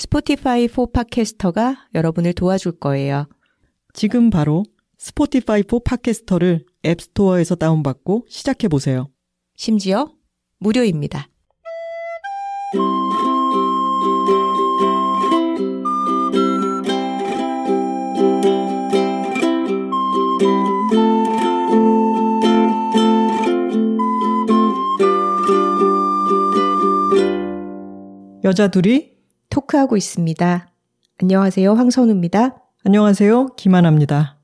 [0.00, 3.28] 스포티파이 4 팟캐스터가 여러분을 도와줄 거예요.
[3.92, 4.64] 지금 바로
[4.96, 9.10] 스포티파이 4 팟캐스터를 앱스토어에서 다운받고 시작해 보세요.
[9.56, 10.10] 심지어
[10.58, 11.28] 무료입니다.
[28.42, 29.09] 여자 둘이
[29.50, 30.68] 토크하고 있습니다.
[31.22, 31.74] 안녕하세요.
[31.74, 32.56] 황선우입니다.
[32.84, 33.48] 안녕하세요.
[33.56, 34.36] 김하나입니다.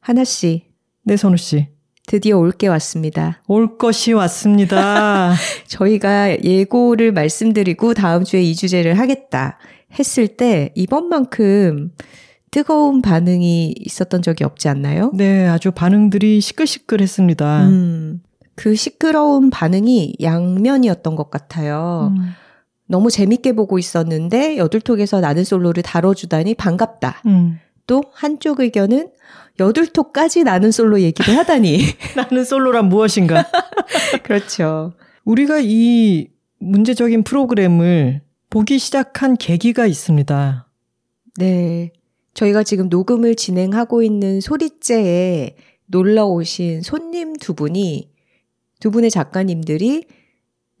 [0.00, 0.64] 하나 씨.
[1.02, 1.68] 네, 선우 씨.
[2.06, 3.42] 드디어 올 게 왔습니다.
[3.46, 5.32] 올 것이 왔습니다.
[5.68, 9.58] 저희가 예고를 말씀드리고 다음 주에 이 주제를 하겠다
[9.98, 11.92] 했을 때 이번만큼
[12.50, 15.12] 뜨거운 반응이 있었던 적이 없지 않나요?
[15.14, 17.68] 네, 아주 반응들이 시끌시끌했습니다.
[17.68, 18.22] 음,
[18.56, 22.12] 그 시끄러운 반응이 양면이었던 것 같아요.
[22.16, 22.32] 음.
[22.90, 27.22] 너무 재밌게 보고 있었는데 여둘톡에서 나는 솔로를 다뤄주다니 반갑다.
[27.26, 27.60] 음.
[27.86, 29.10] 또 한쪽 의견은
[29.60, 31.78] 여둘톡까지 나는 솔로 얘기를 하다니.
[32.16, 33.46] 나는 솔로란 무엇인가?
[34.24, 34.92] 그렇죠.
[35.24, 40.66] 우리가 이 문제적인 프로그램을 보기 시작한 계기가 있습니다.
[41.38, 41.92] 네.
[42.34, 45.54] 저희가 지금 녹음을 진행하고 있는 소리째에
[45.86, 48.10] 놀러 오신 손님 두 분이
[48.80, 50.06] 두 분의 작가님들이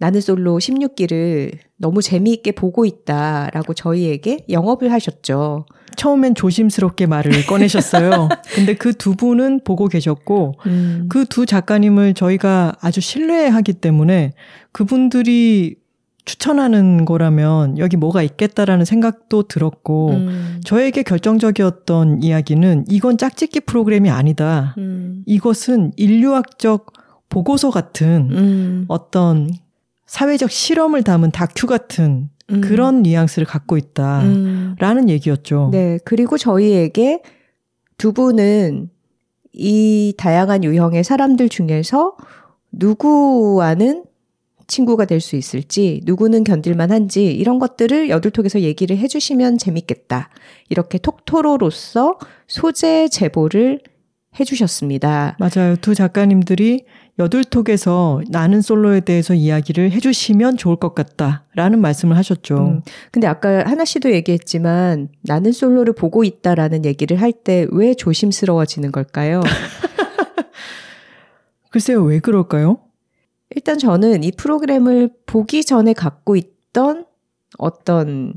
[0.00, 5.66] 나는 솔로 16기를 너무 재미있게 보고 있다라고 저희에게 영업을 하셨죠.
[5.96, 8.30] 처음엔 조심스럽게 말을 꺼내셨어요.
[8.54, 11.06] 근데 그 두 분은 보고 계셨고, 음.
[11.10, 14.32] 그두 작가님을 저희가 아주 신뢰하기 때문에
[14.72, 15.76] 그분들이
[16.24, 20.60] 추천하는 거라면 여기 뭐가 있겠다라는 생각도 들었고, 음.
[20.64, 24.74] 저에게 결정적이었던 이야기는 이건 짝짓기 프로그램이 아니다.
[24.78, 25.24] 음.
[25.26, 26.86] 이것은 인류학적
[27.28, 28.84] 보고서 같은 음.
[28.88, 29.50] 어떤
[30.10, 32.60] 사회적 실험을 담은 다큐 같은 음.
[32.60, 35.08] 그런 뉘앙스를 갖고 있다라는 음.
[35.08, 35.68] 얘기였죠.
[35.70, 36.00] 네.
[36.04, 37.22] 그리고 저희에게
[37.96, 38.90] 두 분은
[39.52, 42.16] 이 다양한 유형의 사람들 중에서
[42.72, 44.02] 누구와는
[44.66, 50.28] 친구가 될 수 있을지, 누구는 견딜만 한지, 이런 것들을 여둘톡에서 얘기를 해주시면 재밌겠다.
[50.70, 53.80] 이렇게 톡토로로서 소재 제보를
[54.38, 55.36] 해주셨습니다.
[55.38, 55.76] 맞아요.
[55.76, 56.84] 두 작가님들이
[57.20, 62.56] 여둘톡에서 나는 솔로에 대해서 이야기를 해주시면 좋을 것 같다라는 말씀을 하셨죠.
[62.56, 62.82] 음,
[63.12, 69.40] 근데 아까 하나 씨도 얘기했지만 나는 솔로를 보고 있다라는 얘기를 할 때 왜 조심스러워지는 걸까요?
[71.70, 72.78] 글쎄요, 왜 그럴까요?
[73.54, 77.06] 일단 저는 이 프로그램을 보기 전에 갖고 있던
[77.58, 78.34] 어떤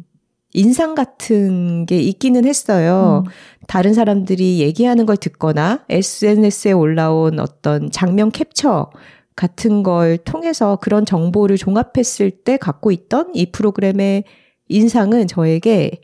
[0.53, 3.23] 인상 같은 게 있기는 했어요.
[3.25, 3.31] 음.
[3.67, 8.91] 다른 사람들이 얘기하는 걸 듣거나 SNS에 올라온 어떤 장면 캡처
[9.35, 14.25] 같은 걸 통해서 그런 정보를 종합했을 때 갖고 있던 이 프로그램의
[14.69, 16.01] 인상은 저에게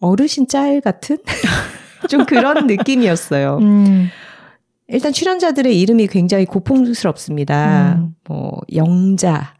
[0.00, 1.18] 어르신 짤 같은
[2.08, 3.58] 좀 그런 느낌이었어요.
[3.58, 4.08] 음.
[4.88, 7.94] 일단 출연자들의 이름이 굉장히 고풍스럽습니다.
[7.94, 8.14] 음.
[8.28, 9.54] 뭐 영자,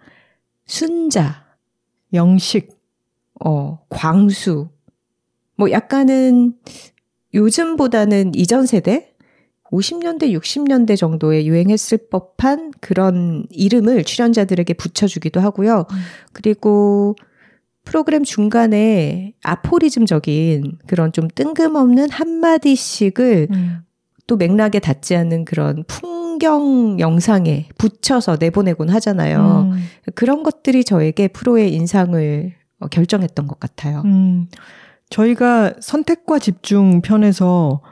[0.67, 1.45] 순자,
[2.13, 2.69] 영식,
[3.45, 4.69] 어, 광수.
[5.57, 6.55] 뭐 약간은
[7.35, 9.15] 요즘보다는 이전 세대
[9.71, 15.87] 50년대, 60년대 정도에 유행했을 법한 그런 이름을 출연자들에게 붙여주기도 하고요.
[15.91, 15.97] 음.
[16.33, 17.17] 그리고
[17.85, 23.79] 프로그램 중간에 아포리즘적인 그런 좀 뜬금없는 한마디씩을 음.
[24.27, 29.71] 또 맥락에 닿지 않는 그런 풍경 영상에 붙여서 내보내곤 하잖아요.
[29.73, 29.89] 음.
[30.15, 34.03] 그런 것들이 저에게 프로의 인상을 어, 결정했던 것 같아요.
[34.05, 34.49] 음,
[35.11, 37.83] 저희가 선택과 집중 편에서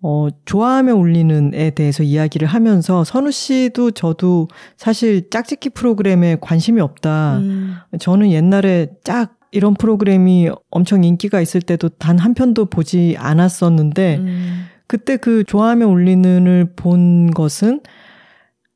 [0.00, 7.38] 어, 좋아하며 울리는 에 대해서 이야기를 하면서 선우 씨도 저도 사실 짝짓기 프로그램에 관심이 없다.
[7.38, 7.76] 음.
[7.98, 14.64] 저는 옛날에 짝 이런 프로그램이 엄청 인기가 있을 때도 단 한 편도 보지 않았었는데 음.
[14.86, 17.80] 그때 그 좋아하며 울리는을 본 것은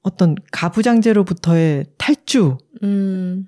[0.03, 2.59] 어떤 가부장제로부터의 탈주.
[2.83, 3.47] 음.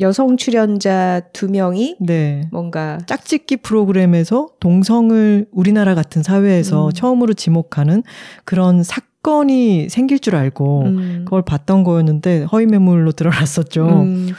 [0.00, 2.48] 여성 출연자 두 명이 네.
[2.50, 6.92] 뭔가 짝짓기 프로그램에서 동성을 우리나라 같은 사회에서 음.
[6.92, 8.02] 처음으로 지목하는
[8.44, 11.22] 그런 사건이 생길 줄 알고 음.
[11.24, 13.86] 그걸 봤던 거였는데 허위 매물로 드러났었죠.
[13.86, 14.30] 음.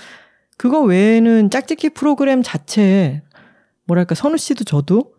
[0.58, 3.22] 그거 외에는 짝짓기 프로그램 자체에
[3.88, 5.14] 뭐랄까 선우 씨도 저도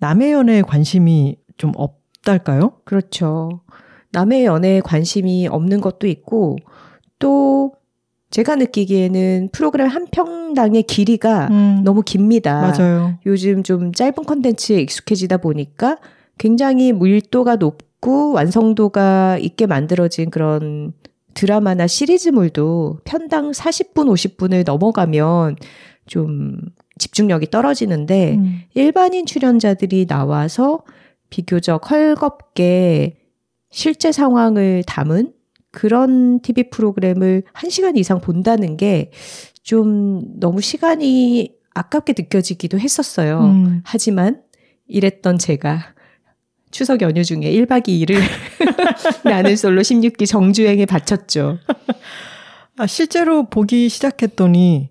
[0.00, 2.78] 남의 연애에 관심이 좀 없달까요?
[2.84, 3.60] 그렇죠.
[4.12, 6.56] 남의 연애에 관심이 없는 것도 있고
[7.18, 7.72] 또
[8.32, 12.60] 제가 느끼기에는 프로그램 한 평당의 길이가 음, 너무 깁니다.
[12.62, 13.18] 맞아요.
[13.26, 15.98] 요즘 좀 짧은 컨텐츠에 익숙해지다 보니까
[16.38, 20.94] 굉장히 밀도가 높고 완성도가 있게 만들어진 그런
[21.34, 25.56] 드라마나 시리즈물도 편당 40분, 50분을 넘어가면
[26.06, 26.58] 좀
[26.98, 28.62] 집중력이 떨어지는데 음.
[28.72, 30.80] 일반인 출연자들이 나와서
[31.28, 33.16] 비교적 헐겁게
[33.70, 35.32] 실제 상황을 담은
[35.72, 39.10] 그런 TV 프로그램을 1시간 이상 본다는 게
[39.62, 43.40] 좀 너무 시간이 아깝게 느껴지기도 했었어요.
[43.40, 43.82] 음.
[43.84, 44.42] 하지만
[44.88, 45.94] 이랬던 제가
[46.70, 48.16] 추석 연휴 중에 1박 2일을
[49.24, 51.58] 나는 솔로 16기 정주행에 바쳤죠.
[52.78, 54.90] 아, 실제로 보기 시작했더니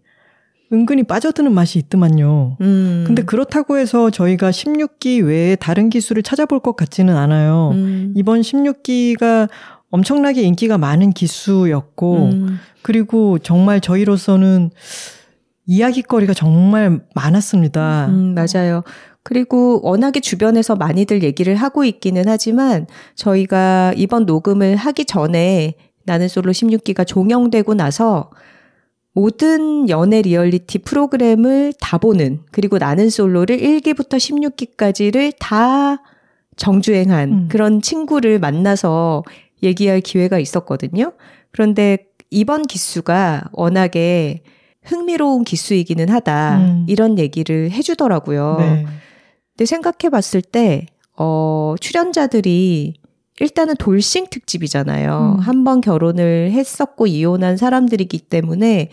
[0.74, 2.58] 은근히 빠져드는 맛이 있더만요.
[2.62, 3.04] 음.
[3.06, 7.72] 근데 그렇다고 해서 저희가 16기 외에 다른 기술을 찾아볼 것 같지는 않아요.
[7.74, 8.14] 음.
[8.16, 9.50] 이번 16기가
[9.92, 12.60] 엄청나게 인기가 많은 기수였고, 음.
[12.82, 14.72] 그리고 정말 저희로서는
[15.66, 18.08] 이야기거리가 정말 많았습니다.
[18.10, 18.84] 음, 맞아요.
[19.24, 26.52] 그리고 워낙에 주변에서 많이들 얘기를 하고 있기는 하지만 저희가 이번 녹음을 하기 전에 나는 솔로
[26.52, 28.32] 16기가 종영되고 나서
[29.14, 36.02] 모든 연애 리얼리티 프로그램을 다 보는 그리고 나는 솔로를 1기부터 16기까지를 다
[36.56, 37.48] 정주행한 음.
[37.50, 39.24] 그런 친구를 만나서
[39.64, 41.14] 얘기할 기회가 있었거든요.
[41.52, 44.44] 그런데 이번 기수가 워낙에
[44.84, 46.58] 흥미로운 기수이기는 하다.
[46.58, 46.86] 음.
[46.88, 48.58] 이런 얘기를 해주더라고요.
[48.60, 48.86] 네.
[49.52, 50.88] 근데 생각해 봤을 때,
[51.18, 52.96] 어, 출연자들이
[53.40, 55.36] 일단은 돌싱 특집이잖아요.
[55.38, 55.40] 음.
[55.40, 58.90] 한번 결혼을 했었고 이혼한 사람들이기 때문에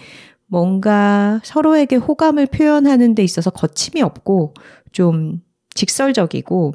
[0.46, 4.54] 뭔가 서로에게 호감을 표현하는 데 있어서 거침이 없고
[4.92, 5.42] 좀
[5.74, 6.72] 직설적이고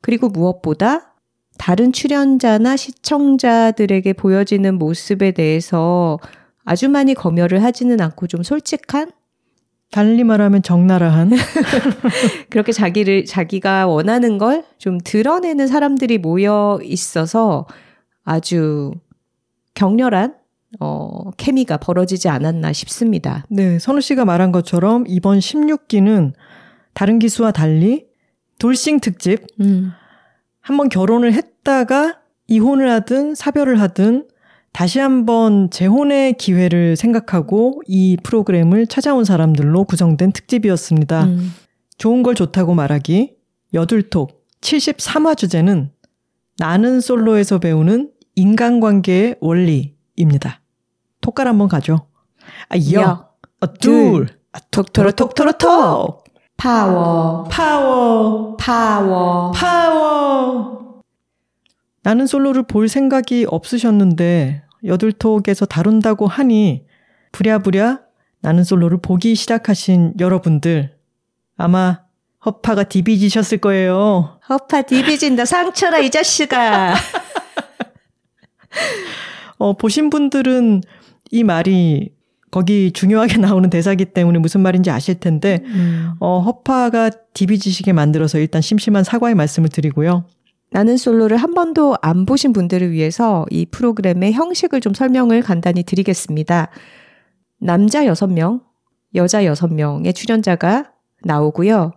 [0.00, 1.11] 그리고 무엇보다
[1.58, 6.18] 다른 출연자나 시청자들에게 보여지는 모습에 대해서
[6.64, 9.10] 아주 많이 검열을 하지는 않고 좀 솔직한
[9.90, 11.30] 달리 말하면 적나라한
[12.48, 17.68] 그렇게 자기를 자기가 원하는 걸 좀 드러내는 사람들이 모여 있어서
[18.24, 18.92] 아주
[19.74, 20.34] 격렬한
[20.80, 23.46] 어 케미가 벌어지지 않았나 싶습니다.
[23.48, 26.32] 네, 선우 씨가 말한 것처럼 이번 16기는
[26.94, 28.06] 다른 기수와 달리
[28.58, 29.46] 돌싱 특집.
[29.60, 29.92] 음.
[30.62, 34.28] 한번 결혼을 했다가 이혼을 하든 사별을 하든
[34.72, 41.24] 다시 한번 재혼의 기회를 생각하고 이 프로그램을 찾아온 사람들로 구성된 특집이었습니다.
[41.24, 41.52] 음.
[41.98, 43.34] 좋은 걸 좋다고 말하기,
[43.74, 45.90] 여둘톡 73화 주제는
[46.58, 50.62] 나는 솔로에서 배우는 인간관계의 원리입니다.
[51.20, 52.06] 톡깔 한번 가죠.
[52.68, 53.28] 아, 여,
[53.60, 56.24] 어, 둘, 아, 톡토로 톡토로 톡!
[56.56, 60.31] 파워, 파워, 파워, 파워.
[62.02, 66.84] 나는 솔로를 볼 생각이 없으셨는데 여둘톡에서 다룬다고 하니
[67.30, 68.00] 부랴부랴
[68.40, 70.96] 나는 솔로를 보기 시작하신 여러분들
[71.56, 72.00] 아마
[72.44, 74.40] 허파가 디비지셨을 거예요.
[74.48, 76.94] 허파 디비진다 상처라 이 자식아.
[79.58, 80.82] 어, 보신 분들은
[81.30, 82.10] 이 말이
[82.50, 86.10] 거기 중요하게 나오는 대사기 때문에 무슨 말인지 아실 텐데 음.
[86.18, 90.26] 어, 허파가 디비지시게 만들어서 일단 심심한 사과의 말씀을 드리고요.
[90.72, 96.70] 나는 솔로를 한 번도 안 보신 분들을 위해서 이 프로그램의 형식을 좀 설명을 간단히 드리겠습니다.
[97.58, 98.62] 남자 6명,
[99.14, 100.92] 여자 6명의 출연자가
[101.24, 101.92] 나오고요.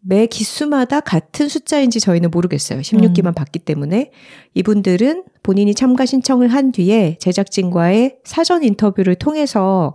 [0.00, 2.80] 매 기수마다 같은 숫자인지 저희는 모르겠어요.
[2.80, 3.34] 16기만 음.
[3.34, 4.10] 봤기 때문에.
[4.54, 9.94] 이분들은 본인이 참가 신청을 한 뒤에 제작진과의 사전 인터뷰를 통해서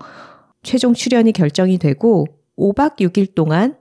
[0.63, 2.25] 최종 출연이 결정이 되고
[2.57, 3.75] 5박 6일 동안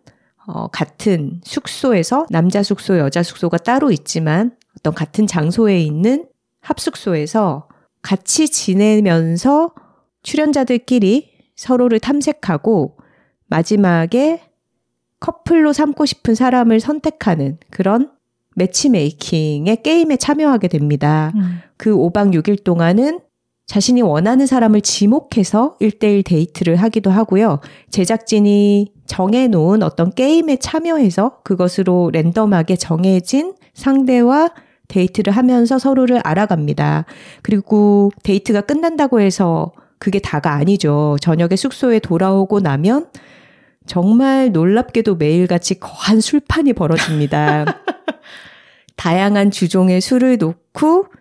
[0.46, 6.26] 어, 같은 숙소에서 남자 숙소, 여자 숙소가 따로 있지만 어떤 같은 장소에 있는
[6.60, 7.68] 합숙소에서
[8.02, 9.74] 같이 지내면서
[10.22, 12.96] 출연자들끼리 서로를 탐색하고
[13.46, 14.42] 마지막에
[15.20, 18.10] 커플로 삼고 싶은 사람을 선택하는 그런
[18.56, 21.32] matchmaking의 게임에 참여하게 됩니다.
[21.36, 21.60] 음.
[21.76, 23.20] 그 5박 6일 동안은
[23.70, 27.60] 자신이 원하는 사람을 지목해서 1대1 데이트를 하기도 하고요.
[27.90, 34.50] 제작진이 정해놓은 어떤 게임에 참여해서 그것으로 랜덤하게 정해진 상대와
[34.88, 37.04] 데이트를 하면서 서로를 알아갑니다.
[37.42, 41.16] 그리고 데이트가 끝난다고 해서 그게 다가 아니죠.
[41.20, 43.06] 저녁에 숙소에 돌아오고 나면
[43.86, 47.66] 정말 놀랍게도 매일같이 거한 술판이 벌어집니다.
[48.96, 51.19] 다양한 주종의 술을 놓고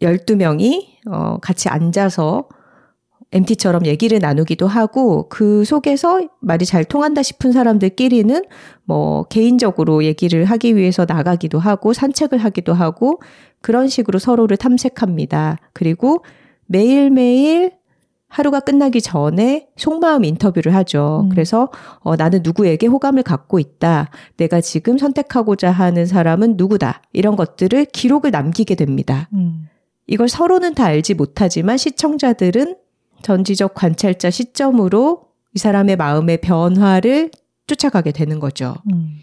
[0.00, 2.48] 12명이 어, 같이 앉아서
[3.32, 8.44] MT처럼 얘기를 나누기도 하고 그 속에서 말이 잘 통한다 싶은 사람들끼리는
[8.84, 13.20] 뭐 개인적으로 얘기를 하기 위해서 나가기도 하고 산책을 하기도 하고
[13.60, 15.58] 그런 식으로 서로를 탐색합니다.
[15.72, 16.24] 그리고
[16.66, 17.72] 매일매일
[18.26, 21.22] 하루가 끝나기 전에 속마음 인터뷰를 하죠.
[21.24, 21.28] 음.
[21.30, 24.10] 그래서 어, 나는 누구에게 호감을 갖고 있다.
[24.36, 27.02] 내가 지금 선택하고자 하는 사람은 누구다.
[27.12, 29.28] 이런 것들을 기록을 남기게 됩니다.
[29.34, 29.66] 음.
[30.10, 32.76] 이걸 서로는 다 알지 못하지만 시청자들은
[33.22, 35.22] 전지적 관찰자 시점으로
[35.54, 37.30] 이 사람의 마음의 변화를
[37.68, 38.74] 쫓아가게 되는 거죠.
[38.92, 39.20] 음.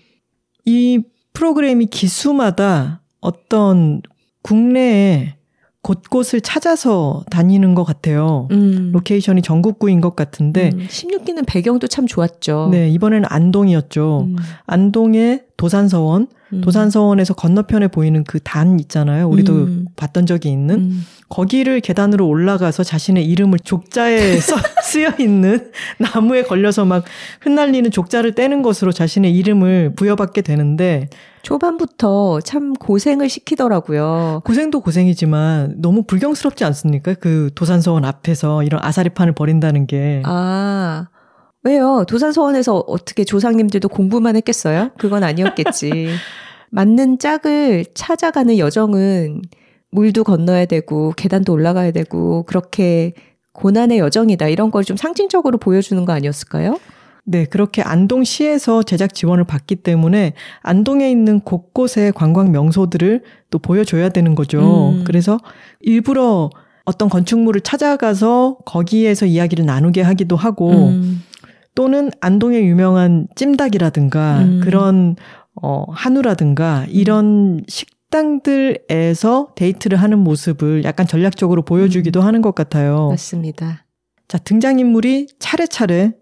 [0.66, 1.04] 이
[1.34, 4.02] 프로그램이 기수마다 어떤
[4.42, 5.36] 국내에
[5.82, 8.48] 곳곳을 찾아서 다니는 것 같아요.
[8.52, 8.92] 음.
[8.94, 10.70] 로케이션이 전국구인 것 같은데.
[10.74, 10.88] 음.
[10.88, 12.70] 16기는 배경도 참 좋았죠.
[12.72, 14.28] 네, 이번에는 안동이었죠.
[14.30, 14.36] 음.
[14.66, 16.62] 안동의 도산서원, 음.
[16.62, 19.28] 도산서원에서 건너편에 보이는 그 단 있잖아요.
[19.28, 19.86] 우리도 음.
[19.98, 20.76] 봤던 적이 있는.
[20.76, 21.06] 음.
[21.30, 27.04] 거기를 계단으로 올라가서 자신의 이름을 족자에 써, 쓰여 있는 나무에 걸려서 막
[27.42, 31.10] 흩날리는 족자를 떼는 것으로 자신의 이름을 부여받게 되는데
[31.42, 34.42] 초반부터 참 고생을 시키더라고요.
[34.46, 37.14] 고생도 고생이지만 너무 불경스럽지 않습니까?
[37.16, 40.22] 그 도산서원 앞에서 이런 아사리판을 버린다는 게.
[40.26, 41.08] 아.
[41.64, 42.06] 왜요?
[42.08, 44.92] 도산서원에서 어떻게 조상님들도 공부만 했겠어요?
[44.98, 46.10] 그건 아니었겠지.
[46.72, 49.42] 맞는 짝을 찾아가는 여정은
[49.92, 53.14] 물도 건너야 되고 계단도 올라가야 되고 그렇게
[53.54, 56.78] 고난의 여정이다 이런 걸 좀 상징적으로 보여주는 거 아니었을까요?
[57.24, 64.36] 네, 그렇게 안동시에서 제작 지원을 받기 때문에 안동에 있는 곳곳의 관광 명소들을 또 보여줘야 되는
[64.36, 64.92] 거죠.
[64.92, 65.04] 음.
[65.06, 65.38] 그래서
[65.82, 66.50] 일부러
[66.86, 71.24] 어떤 건축물을 찾아가서 거기에서 이야기를 나누게 하기도 하고 음.
[71.78, 74.62] 또는 안동의 유명한 찜닭이라든가 음.
[74.64, 75.16] 그런
[75.62, 82.26] 어 한우라든가 이런 식당들에서 데이트를 하는 모습을 약간 전략적으로 보여주기도 음.
[82.26, 83.10] 하는 것 같아요.
[83.10, 83.86] 맞습니다.
[84.28, 86.14] 자, 등장인물이 차례차례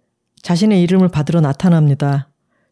[0.41, 2.27] 자신의 이름을 받으러 나타납니다.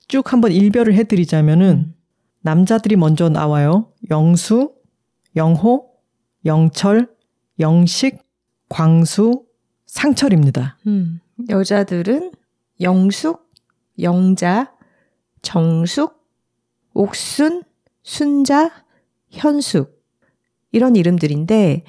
[0.09, 1.93] 쭉 한번 일별을 해드리자면은 음.
[2.41, 3.93] 남자들이 먼저 나와요.
[4.11, 4.73] 영수,
[5.37, 5.87] 영호,
[6.43, 7.07] 영철,
[7.61, 8.21] 영식,
[8.67, 9.45] 광수,
[9.85, 10.79] 상철입니다.
[10.85, 11.21] 음.
[11.47, 12.33] 여자들은
[12.81, 13.51] 영숙,
[14.01, 14.71] 영자,
[15.41, 16.23] 정숙,
[16.93, 17.63] 옥순,
[18.03, 18.71] 순자,
[19.29, 20.01] 현숙.
[20.71, 21.83] 이런 이름들인데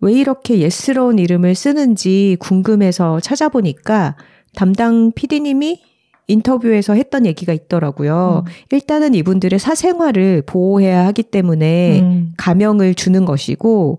[0.00, 4.16] 왜 이렇게 예스러운 이름을 쓰는지 궁금해서 찾아보니까
[4.54, 5.82] 담당 PD님이
[6.26, 8.44] 인터뷰에서 했던 얘기가 있더라고요.
[8.46, 8.52] 음.
[8.70, 12.32] 일단은 이분들의 사생활을 보호해야 하기 때문에 음.
[12.36, 13.98] 가명을 주는 것이고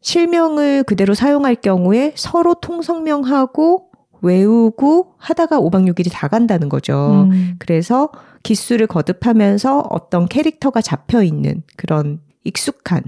[0.00, 3.90] 실명을 그대로 사용할 경우에 서로 통성명하고
[4.24, 7.28] 외우고 하다가 5박 6일이 다 간다는 거죠.
[7.30, 7.54] 음.
[7.58, 8.10] 그래서
[8.42, 13.02] 기수를 거듭하면서 어떤 캐릭터가 잡혀 있는 그런 익숙한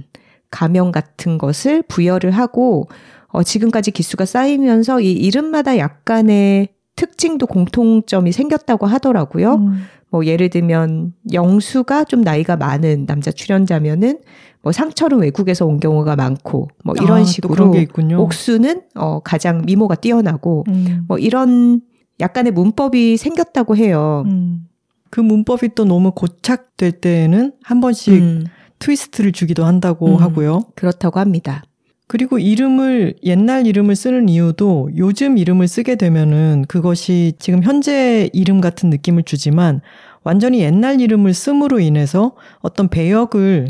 [0.50, 2.88] 가명 같은 것을 부여를 하고
[3.28, 9.54] 어, 지금까지 기수가 쌓이면서 이 이름마다 약간의 특징도 공통점이 생겼다고 하더라고요.
[9.56, 9.82] 음.
[10.10, 14.20] 뭐 예를 들면 영수가 좀 나이가 많은 남자 출연자면은
[14.66, 17.72] 뭐 상철은 외국에서 온 경우가 많고 뭐 이런 아, 식으로
[18.18, 21.04] 옥수는 어 가장 미모가 뛰어나고 음.
[21.06, 21.82] 뭐 이런
[22.18, 24.24] 약간의 문법이 생겼다고 해요.
[24.26, 24.66] 음.
[25.08, 28.46] 그 문법이 또 너무 고착될 때에는 한 번씩 음.
[28.80, 30.16] 트위스트를 주기도 한다고 음.
[30.16, 30.62] 하고요.
[30.74, 31.62] 그렇다고 합니다.
[32.08, 38.90] 그리고 이름을 옛날 이름을 쓰는 이유도 요즘 이름을 쓰게 되면은 그것이 지금 현재 이름 같은
[38.90, 39.80] 느낌을 주지만
[40.24, 43.68] 완전히 옛날 이름을 씀으로 인해서 어떤 배역을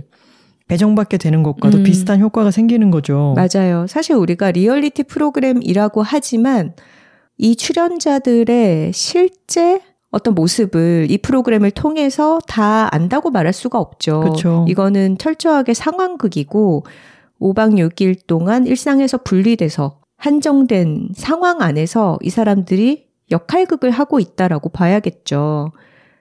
[0.69, 1.83] 배정받게 되는 것과도 음.
[1.85, 3.35] 비슷한 효과가 생기는 거죠.
[3.37, 3.87] 맞아요.
[3.87, 6.75] 사실 우리가 리얼리티 프로그램이라고 하지만
[7.39, 9.81] 이 출연자들의 실제
[10.11, 14.21] 어떤 모습을 이 프로그램을 통해서 다 안다고 말할 수가 없죠.
[14.21, 14.65] 그렇죠.
[14.69, 16.85] 이거는 철저하게 상황극이고
[17.41, 25.73] 5박 6일 동안 일상에서 분리돼서 한정된 상황 안에서 이 사람들이 역할극을 하고 있다라고 봐야겠죠.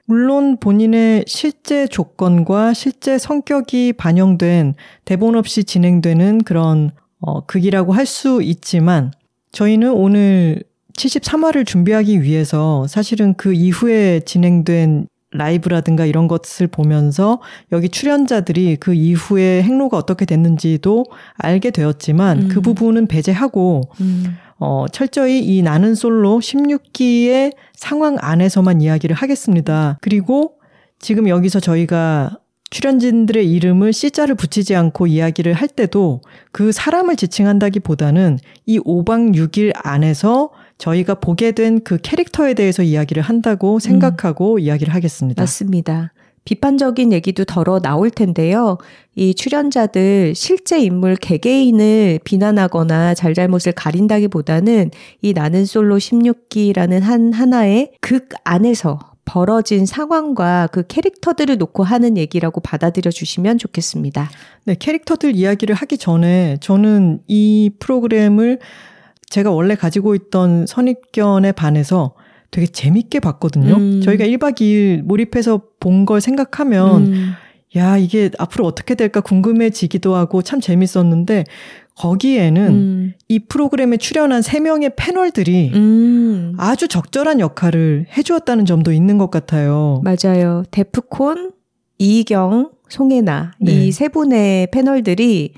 [0.05, 8.41] 물론 본인의 실제 조건과 실제 성격이 반영된 대본 없이 진행되는 그런 어, 극이라고 할 수
[8.43, 9.11] 있지만
[9.51, 18.77] 저희는 오늘 73화를 준비하기 위해서 사실은 그 이후에 진행된 라이브라든가 이런 것을 보면서 여기 출연자들이
[18.77, 22.47] 그 이후에 행로가 어떻게 됐는지도 알게 되었지만 음.
[22.47, 24.37] 그 부분은 배제하고 음.
[24.57, 29.97] 어, 철저히 이 나는 솔로 16기의 상황 안에서만 이야기를 하겠습니다.
[30.01, 30.53] 그리고
[30.99, 32.39] 지금 여기서 저희가
[32.71, 36.21] 출연진들의 이름을 C자를 붙이지 않고 이야기를 할 때도
[36.51, 43.21] 그 사람을 지칭한다기 보다는 이 5박 6일 안에서 저희가 보게 된 그 캐릭터에 대해서 이야기를
[43.23, 44.59] 한다고 생각하고 음.
[44.59, 45.41] 이야기를 하겠습니다.
[45.41, 46.11] 맞습니다.
[46.45, 48.77] 비판적인 얘기도 덜어 나올 텐데요.
[49.15, 58.29] 이 출연자들 실제 인물 개개인을 비난하거나 잘잘못을 가린다기보다는 이 나는 솔로 16기라는 한 하나의 극
[58.43, 64.29] 안에서 벌어진 상황과 그 캐릭터들을 놓고 하는 얘기라고 받아들여 주시면 좋겠습니다.
[64.65, 68.59] 네, 캐릭터들 이야기를 하기 전에 저는 이 프로그램을
[69.27, 72.13] 제가 원래 가지고 있던 선입견에 반해서
[72.51, 73.75] 되게 재밌게 봤거든요.
[73.75, 74.01] 음.
[74.01, 77.31] 저희가 1박 2일 몰입해서 본 걸 생각하면, 음.
[77.75, 81.43] 야, 이게 앞으로 어떻게 될까 궁금해지기도 하고 참 재밌었는데,
[81.95, 83.13] 거기에는 음.
[83.29, 86.53] 이 프로그램에 출연한 3명의 패널들이 음.
[86.57, 90.01] 아주 적절한 역할을 해주었다는 점도 있는 것 같아요.
[90.03, 90.63] 맞아요.
[90.71, 91.51] 데프콘,
[91.99, 93.85] 이경, 송혜나, 네.
[93.85, 95.53] 이세 분의 패널들이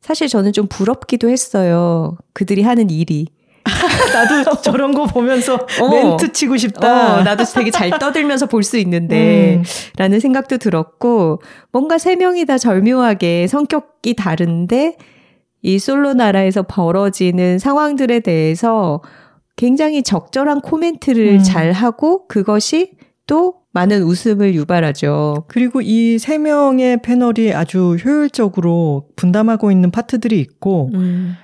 [0.00, 2.16] 사실 저는 좀 부럽기도 했어요.
[2.32, 3.26] 그들이 하는 일이.
[4.12, 7.18] 나도 저런 거 보면서 어, 멘트 치고 싶다.
[7.18, 9.62] 어, 나도 되게 잘 떠들면서 볼 수 있는데, 음.
[9.96, 11.40] 라는 생각도 들었고,
[11.72, 14.96] 뭔가 세 명이 다 절묘하게 성격이 다른데,
[15.62, 19.02] 이 솔로 나라에서 벌어지는 상황들에 대해서
[19.56, 21.42] 굉장히 적절한 코멘트를 음.
[21.42, 22.92] 잘 하고, 그것이
[23.26, 25.44] 또 많은 웃음을 유발하죠.
[25.48, 31.36] 그리고 이 세 명의 패널이 아주 효율적으로 분담하고 있는 파트들이 있고, 음.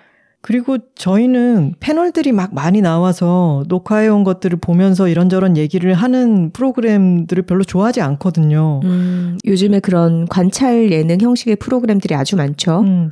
[0.46, 8.00] 그리고 저희는 패널들이 막 많이 나와서 녹화해온 것들을 보면서 이런저런 얘기를 하는 프로그램들을 별로 좋아하지
[8.00, 8.80] 않거든요.
[8.84, 12.82] 음, 요즘에 그런 관찰 예능 형식의 프로그램들이 아주 많죠.
[12.82, 13.10] 음,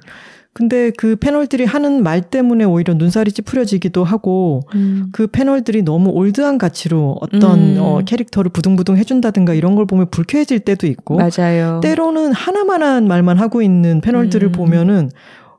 [0.53, 5.09] 근데 그 패널들이 하는 말 때문에 오히려 눈살이 찌푸려지기도 하고 음.
[5.11, 7.77] 그 패널들이 너무 올드한 가치로 어떤 음.
[7.81, 11.81] 어, 캐릭터를 부둥부둥 해준다든가 이런 걸 보면 불쾌해질 때도 있고 맞아요.
[11.83, 14.53] 때로는 하나만한 말만 하고 있는 패널들을 음.
[14.53, 15.11] 보면은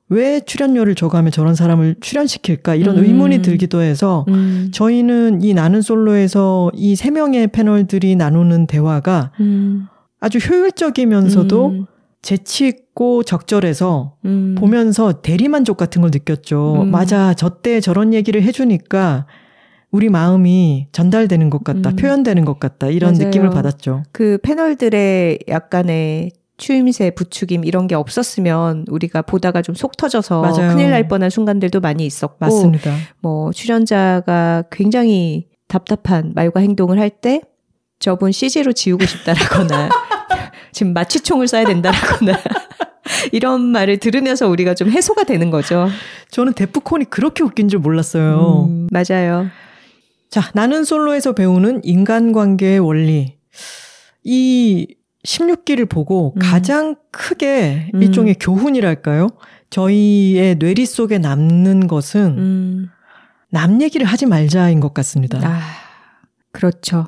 [0.09, 3.05] 왜 출연료를 줘가며 저런 사람을 출연시킬까 이런 음.
[3.05, 4.69] 의문이 들기도 해서 음.
[4.71, 9.87] 저희는 이 나는 솔로에서 이 세 명의 패널들이 나누는 대화가 음.
[10.19, 11.85] 아주 효율적이면서도 음.
[12.21, 14.55] 재치 있고 적절해서 음.
[14.57, 16.83] 보면서 대리만족 같은 걸 느꼈죠.
[16.83, 16.91] 음.
[16.91, 19.25] 맞아, 저 때 저런 얘기를 해주니까
[19.91, 23.25] 우리 마음이 전달되는 것 같다, 표현되는 것 같다 이런 맞아요.
[23.25, 24.03] 느낌을 받았죠.
[24.11, 30.73] 그 패널들의 약간의 추임새, 부추김 이런 게 없었으면 우리가 보다가 좀 속 터져서 맞아요.
[30.73, 32.95] 큰일 날 뻔한 순간들도 많이 있었고 맞습니다.
[33.21, 37.41] 뭐 출연자가 굉장히 답답한 말과 행동을 할 때
[37.99, 39.89] 저분 CG로 지우고 싶다라거나
[40.71, 42.37] 지금 마취총을 쏴야 된다라거나
[43.31, 45.87] 이런 말을 들으면서 우리가 좀 해소가 되는 거죠.
[46.31, 48.67] 저는 데프콘이 그렇게 웃긴 줄 몰랐어요.
[48.69, 49.47] 음, 맞아요.
[50.29, 53.37] 자, 나는 솔로에서 배우는 인간관계의 원리.
[54.23, 54.87] 이
[55.25, 56.39] 16기를 보고 음.
[56.41, 58.01] 가장 크게 음.
[58.01, 59.29] 일종의 교훈이랄까요?
[59.69, 62.89] 저희의 뇌리 속에 남는 것은 음.
[63.49, 65.39] 남 얘기를 하지 말자인 것 같습니다.
[65.43, 65.59] 아,
[66.51, 67.07] 그렇죠.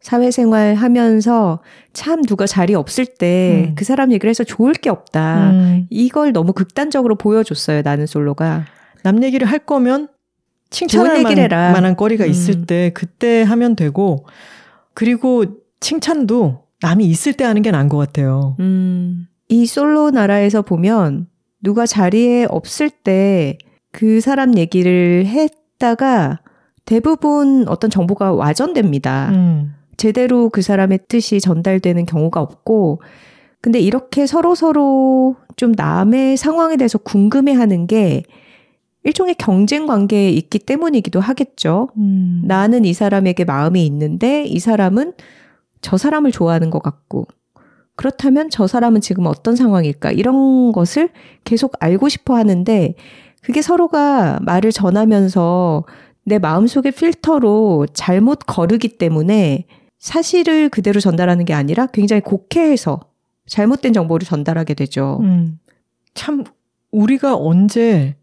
[0.00, 1.60] 사회생활 하면서
[1.92, 3.84] 참 누가 자리 없을 때그 음.
[3.84, 5.50] 사람 얘기를 해서 좋을 게 없다.
[5.50, 5.86] 음.
[5.90, 7.82] 이걸 너무 극단적으로 보여줬어요.
[7.82, 8.66] 나는 솔로가.
[9.02, 10.08] 남 얘기를 할 거면
[10.70, 12.66] 칭찬할 만, 만한 거리가 있을 음.
[12.66, 14.26] 때 그때 하면 되고
[14.94, 15.44] 그리고
[15.80, 18.56] 칭찬도 남이 있을 때 하는 게 나은 것 같아요.
[18.60, 21.26] 음, 이 솔로 나라에서 보면
[21.62, 23.58] 누가 자리에 없을 때
[23.96, 26.40] 그 사람 얘기를 했다가
[26.84, 29.30] 대부분 어떤 정보가 와전됩니다.
[29.30, 29.72] 음.
[29.96, 33.00] 제대로 그 사람의 뜻이 전달되는 경우가 없고,
[33.62, 38.22] 근데 이렇게 서로서로 좀 남의 상황에 대해서 궁금해 하는 게
[39.02, 41.88] 일종의 경쟁 관계에 있기 때문이기도 하겠죠.
[41.96, 42.42] 음.
[42.44, 45.14] 나는 이 사람에게 마음이 있는데 이 사람은
[45.86, 47.28] 저 사람을 좋아하는 것 같고,
[47.94, 50.10] 그렇다면 저 사람은 지금 어떤 상황일까?
[50.10, 51.10] 이런 것을
[51.44, 52.96] 계속 알고 싶어 하는데,
[53.40, 55.84] 그게 서로가 말을 전하면서
[56.24, 59.66] 내 마음속의 필터로 잘못 거르기 때문에
[60.00, 62.98] 사실을 그대로 전달하는 게 아니라 굉장히 곡해해서
[63.46, 65.20] 잘못된 정보를 전달하게 되죠.
[65.22, 65.60] 음,
[66.14, 66.42] 참,
[66.90, 68.16] 우리가 언제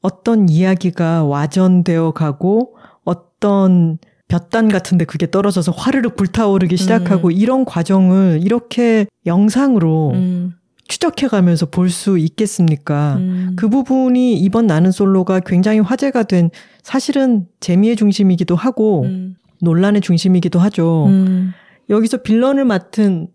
[0.00, 3.98] 어떤 이야기가 와전되어 가고 어떤
[4.34, 7.32] 볕단 같은데 그게 떨어져서 화르륵 불타오르기 시작하고 음.
[7.32, 10.54] 이런 과정을 이렇게 영상으로 음.
[10.88, 13.14] 추적해가면서 볼 수 있겠습니까?
[13.18, 13.52] 음.
[13.56, 16.50] 그 부분이 이번 나는 솔로가 굉장히 화제가 된
[16.82, 19.36] 사실은 재미의 중심이기도 하고 음.
[19.60, 21.06] 논란의 중심이기도 하죠.
[21.06, 21.52] 음.
[21.88, 23.28] 여기서 빌런을 맡은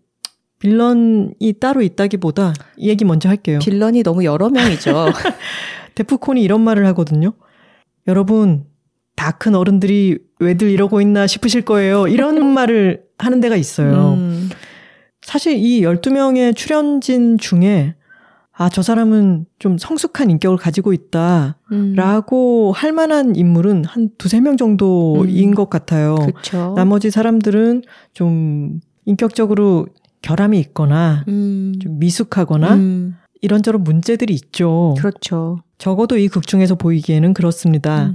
[0.58, 3.58] 빌런이 따로 있다기보다 이 얘기 먼저 할게요.
[3.62, 5.06] 빌런이 너무 여러 명이죠.
[5.94, 7.32] 데프콘이 이런 말을 하거든요.
[8.06, 8.66] 여러분,
[9.16, 12.08] 다 큰 어른들이 왜들 이러고 있나 싶으실 거예요.
[12.08, 14.14] 이런 말을 하는 데가 있어요.
[14.14, 14.50] 음.
[15.22, 17.94] 사실 이 12명의 출연진 중에
[18.52, 21.56] 아, 저 사람은 좀 성숙한 인격을 가지고 있다.
[21.72, 21.94] 음.
[21.96, 25.54] 라고 할 만한 인물은 한 두세 명 정도인 음.
[25.54, 26.16] 것 같아요.
[26.16, 26.74] 그쵸.
[26.76, 29.86] 나머지 사람들은 좀 인격적으로
[30.22, 31.72] 결함이 있거나 음.
[31.80, 33.16] 좀 미숙하거나 음.
[33.40, 34.94] 이런저런 문제들이 있죠.
[34.98, 35.60] 그렇죠.
[35.78, 38.12] 적어도 이 극 중에서 보이기에는 그렇습니다.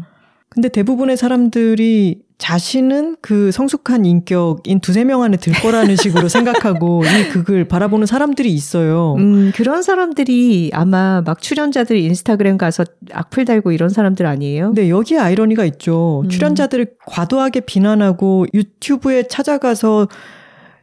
[0.50, 0.56] 음.
[0.56, 7.30] 근데 대부분의 사람들이 자신은 그 성숙한 인격인 두세 명 안에 들 거라는 식으로 생각하고 이
[7.30, 9.16] 극을 바라보는 사람들이 있어요.
[9.18, 14.74] 음, 그런 사람들이 아마 막 출연자들 인스타그램 가서 악플 달고 이런 사람들 아니에요?
[14.74, 16.24] 네, 여기에 아이러니가 있죠.
[16.26, 16.30] 음.
[16.30, 20.08] 출연자들을 과도하게 비난하고 유튜브에 찾아가서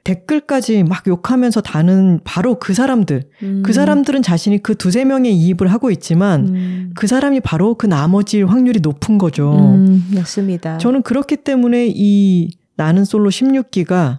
[0.04, 3.22] 댓글까지 막 욕하면서 다는 바로 그 사람들.
[3.42, 3.62] 음.
[3.64, 6.90] 그 사람들은 자신이 그 두세 명의 이입을 하고 있지만 음.
[6.96, 9.52] 그 사람이 바로 그 나머지일 확률이 높은 거죠.
[9.52, 10.78] 음, 맞습니다.
[10.78, 14.18] 저는 그렇기 때문에 이 나는 솔로 16기가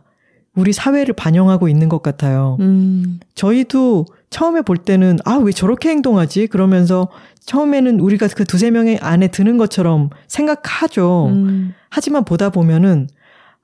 [0.55, 2.57] 우리 사회를 반영하고 있는 것 같아요.
[2.59, 3.19] 음.
[3.35, 6.47] 저희도 처음에 볼 때는 아, 왜 저렇게 행동하지?
[6.47, 7.09] 그러면서
[7.41, 11.27] 처음에는 우리가 그 두세 명의 안에 드는 것처럼 생각하죠.
[11.29, 11.73] 음.
[11.89, 13.07] 하지만 보다 보면은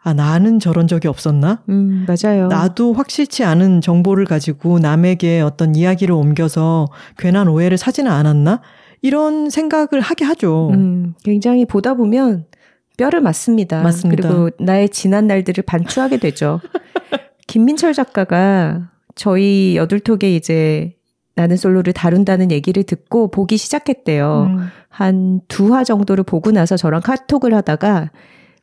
[0.02, 1.62] 아, 나는 저런 적이 없었나?
[1.70, 2.48] 음, 맞아요.
[2.48, 8.62] 나도 확실치 않은 정보를 가지고 남에게 어떤 이야기를 옮겨서 괜한 오해를 사지는 않았나?
[9.02, 10.70] 이런 생각을 하게 하죠.
[10.74, 12.46] 음, 굉장히 보다 보면
[12.98, 13.82] 뼈를 맞습니다.
[13.82, 14.28] 맞습니다.
[14.28, 16.60] 그리고 나의 지난 날들을 반추하게 되죠.
[17.48, 20.96] 김민철 작가가 저희 여둘톡에 이제
[21.36, 24.48] 나는 솔로를 다룬다는 얘기를 듣고 보기 시작했대요.
[24.50, 24.68] 음.
[24.90, 28.12] 한두 화 정도를 보고 나서 저랑 카톡을 하다가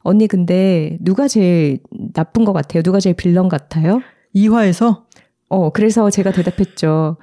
[0.07, 1.81] 언니 근데 누가 제일
[2.15, 2.83] 나쁜 것 같아요?
[2.83, 4.01] 누가 제일 빌런 같아요?
[4.35, 5.03] 2화에서?
[5.49, 7.17] 어, 그래서 제가 대답했죠.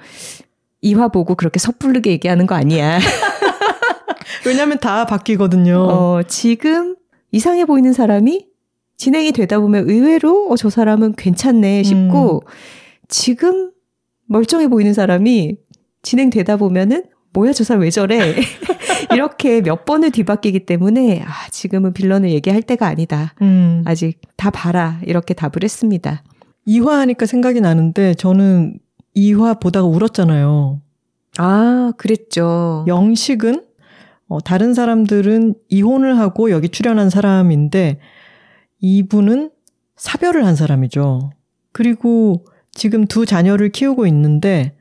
[0.82, 2.98] 2화 보고 그렇게 섣부르게 얘기하는 거 아니야.
[4.46, 5.78] 왜냐면 다 바뀌거든요.
[5.78, 6.96] 어, 지금
[7.32, 8.48] 이상해 보이는 사람이
[8.98, 12.50] 진행이 되다 보면 의외로 어, 저 사람은 괜찮네 싶고 음.
[13.08, 13.70] 지금
[14.26, 15.56] 멀쩡해 보이는 사람이
[16.02, 18.34] 진행되다 보면은 뭐야 저 사람 왜 저래
[19.12, 23.34] 이렇게 몇 번을 뒤바뀌기 때문에 아 지금은 빌런을 얘기할 때가 아니다.
[23.42, 23.82] 음.
[23.86, 25.00] 아직 다 봐라.
[25.04, 26.22] 이렇게 답을 했습니다.
[26.66, 28.78] 2화 하니까 생각이 나는데 저는
[29.16, 30.80] 2화 보다가 울었잖아요.
[31.38, 32.84] 아 그랬죠.
[32.86, 33.64] 영식은
[34.28, 38.00] 어, 다른 사람들은 이혼을 하고 여기 출연한 사람인데
[38.80, 39.50] 이분은
[39.96, 41.30] 사별을 한 사람이죠.
[41.72, 44.76] 그리고 지금 두 자녀를 키우고 있는데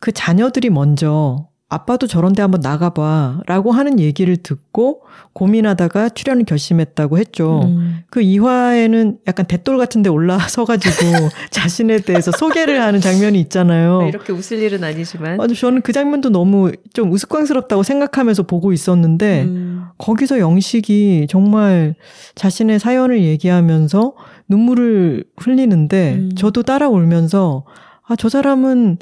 [0.00, 3.42] 그 자녀들이 먼저 아빠도 저런 데 한번 나가봐.
[3.46, 5.02] 라고 하는 얘기를 듣고
[5.34, 7.60] 고민하다가 출연을 결심했다고 했죠.
[7.64, 8.00] 음.
[8.08, 14.00] 그 2화에는 약간 대돌 같은 데 올라서가지고 자신에 대해서 소개를 하는 장면이 있잖아요.
[14.00, 15.38] 네, 이렇게 웃을 일은 아니지만.
[15.40, 19.84] 아주 저는 그 장면도 너무 좀 우스꽝스럽다고 생각하면서 보고 있었는데 음.
[19.98, 21.96] 거기서 영식이 정말
[22.34, 24.14] 자신의 사연을 얘기하면서
[24.48, 26.30] 눈물을 흘리는데 음.
[26.34, 27.64] 저도 따라 울면서
[28.06, 28.96] 아, 저 사람은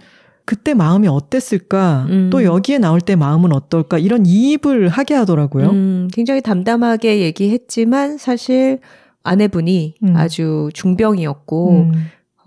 [0.46, 2.06] 그때 마음이 어땠을까?
[2.08, 2.30] 음.
[2.30, 3.98] 또 여기에 나올 때 마음은 어떨까?
[3.98, 5.70] 이런 이입을 하게 하더라고요.
[5.70, 8.78] 음, 굉장히 담담하게 얘기했지만 사실
[9.24, 10.16] 아내분이 음.
[10.16, 11.92] 아주 중병이었고 음.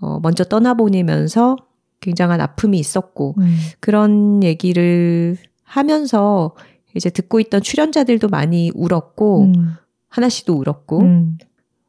[0.00, 1.56] 어, 먼저 떠나보내면서
[2.00, 3.58] 굉장한 아픔이 있었고 음.
[3.80, 6.54] 그런 얘기를 하면서
[6.96, 9.74] 이제 듣고 있던 출연자들도 많이 울었고 음.
[10.08, 11.04] 하나 씨도 울었고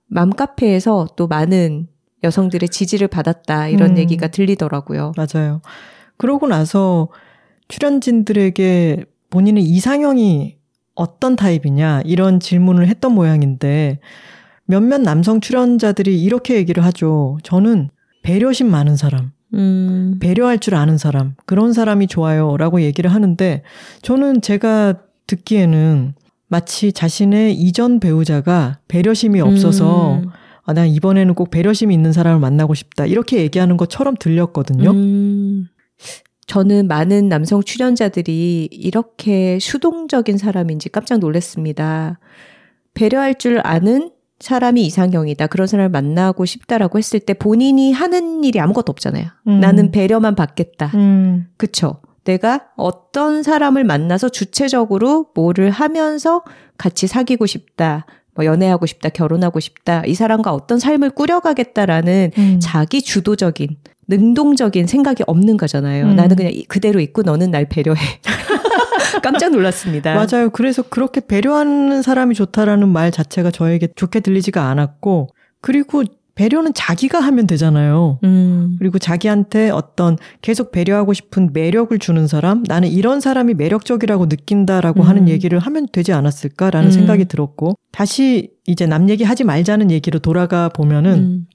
[0.08, 1.88] 맘카페에서 또 많은
[2.24, 5.14] 여성들의 지지를 받았다 이런 얘기가 들리더라고요.
[5.16, 5.62] 맞아요.
[6.22, 7.08] 그러고 나서
[7.68, 10.56] 출연진들에게 본인의 이상형이
[10.94, 13.98] 어떤 타입이냐 이런 질문을 했던 모양인데
[14.66, 17.40] 몇몇 남성 출연자들이 이렇게 얘기를 하죠.
[17.42, 17.90] 저는
[18.22, 20.20] 배려심 많은 사람, 음.
[20.22, 22.56] 배려할 줄 아는 사람, 그런 사람이 좋아요.
[22.56, 23.64] 라고 얘기를 하는데
[24.04, 26.14] 저는 제가 듣기에는
[26.50, 30.30] 마치 자신의 이전 배우자가 배려심이 없어서 음.
[30.66, 33.08] 아, 난 이번에는 꼭 배려심이 있는 사람을 만나고 싶다.
[33.08, 34.92] 이렇게 얘기하는 것처럼 들렸거든요.
[34.92, 35.68] 음.
[36.48, 42.20] 저는 많은 남성 출연자들이 이렇게 수동적인 사람인지 깜짝 놀랐습니다.
[42.94, 45.48] 배려할 줄 아는 사람이 이상형이다.
[45.48, 49.28] 그런 사람을 만나고 싶다라고 했을 때 본인이 하는 일이 아무것도 없잖아요.
[49.48, 49.60] 음.
[49.60, 50.92] 나는 배려만 받겠다.
[50.96, 51.48] 음.
[51.58, 52.02] 그쵸?
[52.24, 56.44] 내가 어떤 사람을 만나서 주체적으로 뭐를 하면서
[56.78, 58.06] 같이 사귀고 싶다.
[58.34, 62.60] 뭐 연애하고 싶다, 결혼하고 싶다, 이 사람과 어떤 삶을 꾸려가겠다라는 음.
[62.62, 63.78] 자기 주도적인
[64.12, 66.06] 능동적인 생각이 없는 거잖아요.
[66.06, 66.16] 음.
[66.16, 68.00] 나는 그냥 그대로 있고 너는 날 배려해.
[69.24, 70.16] 깜짝 놀랐습니다.
[70.16, 70.50] 맞아요.
[70.52, 75.30] 그래서 그렇게 배려하는 사람이 좋다라는 말 자체가 저에게 좋게 들리지가 않았고,
[75.62, 78.20] 그리고 배려는 자기가 하면 되잖아요.
[78.24, 78.78] 음.
[78.80, 85.08] 그리고 자기한테 어떤 계속 배려하고 싶은 매력을 주는 사람, 나는 이런 사람이 매력적이라고 느낀다라고 음.
[85.08, 86.92] 하는 얘기를 하면 되지 않았을까라는 음.
[86.92, 91.46] 생각이 들었고, 다시 이제 남 얘기 하지 말자는 얘기로 돌아가 보면은, 음.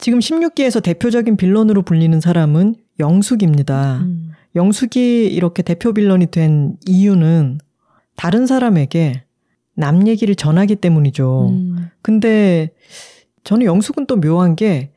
[0.00, 3.98] 지금 16기에서 대표적인 빌런으로 불리는 사람은 영숙입니다.
[4.02, 4.32] 음.
[4.54, 7.58] 영숙이 이렇게 대표 빌런이 된 이유는
[8.16, 9.24] 다른 사람에게
[9.74, 11.48] 남 얘기를 전하기 때문이죠.
[11.50, 11.90] 음.
[12.02, 12.70] 근데
[13.44, 14.90] 저는 영숙은 또 묘한 게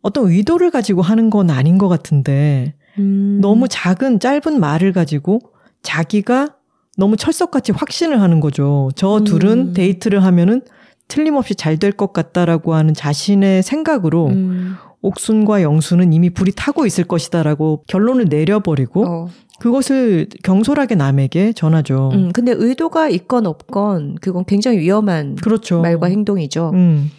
[0.00, 3.38] 어떤 의도를 가지고 하는 건 아닌 것 같은데 음.
[3.40, 5.40] 너무 작은 짧은 말을 가지고
[5.82, 6.56] 자기가
[6.96, 8.90] 너무 철석같이 확신을 하는 거죠.
[8.96, 9.24] 저 음.
[9.24, 10.62] 둘은 데이트를 하면은
[11.08, 14.76] 틀림없이 잘 될 것 같다라고 하는 자신의 생각으로 음.
[15.02, 19.28] 옥순과 영순은 이미 불이 타고 있을 것이다라고 결론을 내려버리고 어.
[19.58, 22.10] 그것을 경솔하게 남에게 전하죠.
[22.12, 25.80] 음, 근데 의도가 있건 없건 그건 굉장히 위험한 그렇죠.
[25.80, 26.70] 말과 행동이죠.
[26.74, 27.10] 음.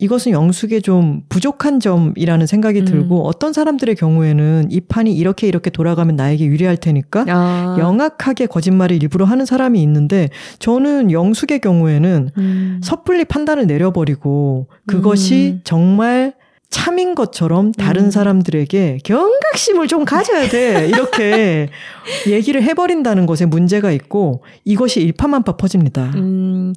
[0.00, 2.84] 이것은 영숙의 좀 부족한 점이라는 생각이 음.
[2.84, 7.76] 들고 어떤 사람들의 경우에는 이 판이 이렇게 이렇게 돌아가면 나에게 유리할 테니까 아.
[7.78, 10.30] 영악하게 거짓말을 일부러 하는 사람이 있는데
[10.60, 12.80] 저는 영숙의 경우에는 음.
[12.82, 15.60] 섣불리 판단을 내려버리고 그것이 음.
[15.64, 16.34] 정말
[16.70, 18.10] 참인 것처럼 다른 음.
[18.10, 20.86] 사람들에게 경각심을 좀 가져야 돼.
[20.86, 21.70] 이렇게
[22.28, 26.12] 얘기를 해버린다는 것에 문제가 있고 이것이 일파만파 퍼집니다.
[26.16, 26.74] 음.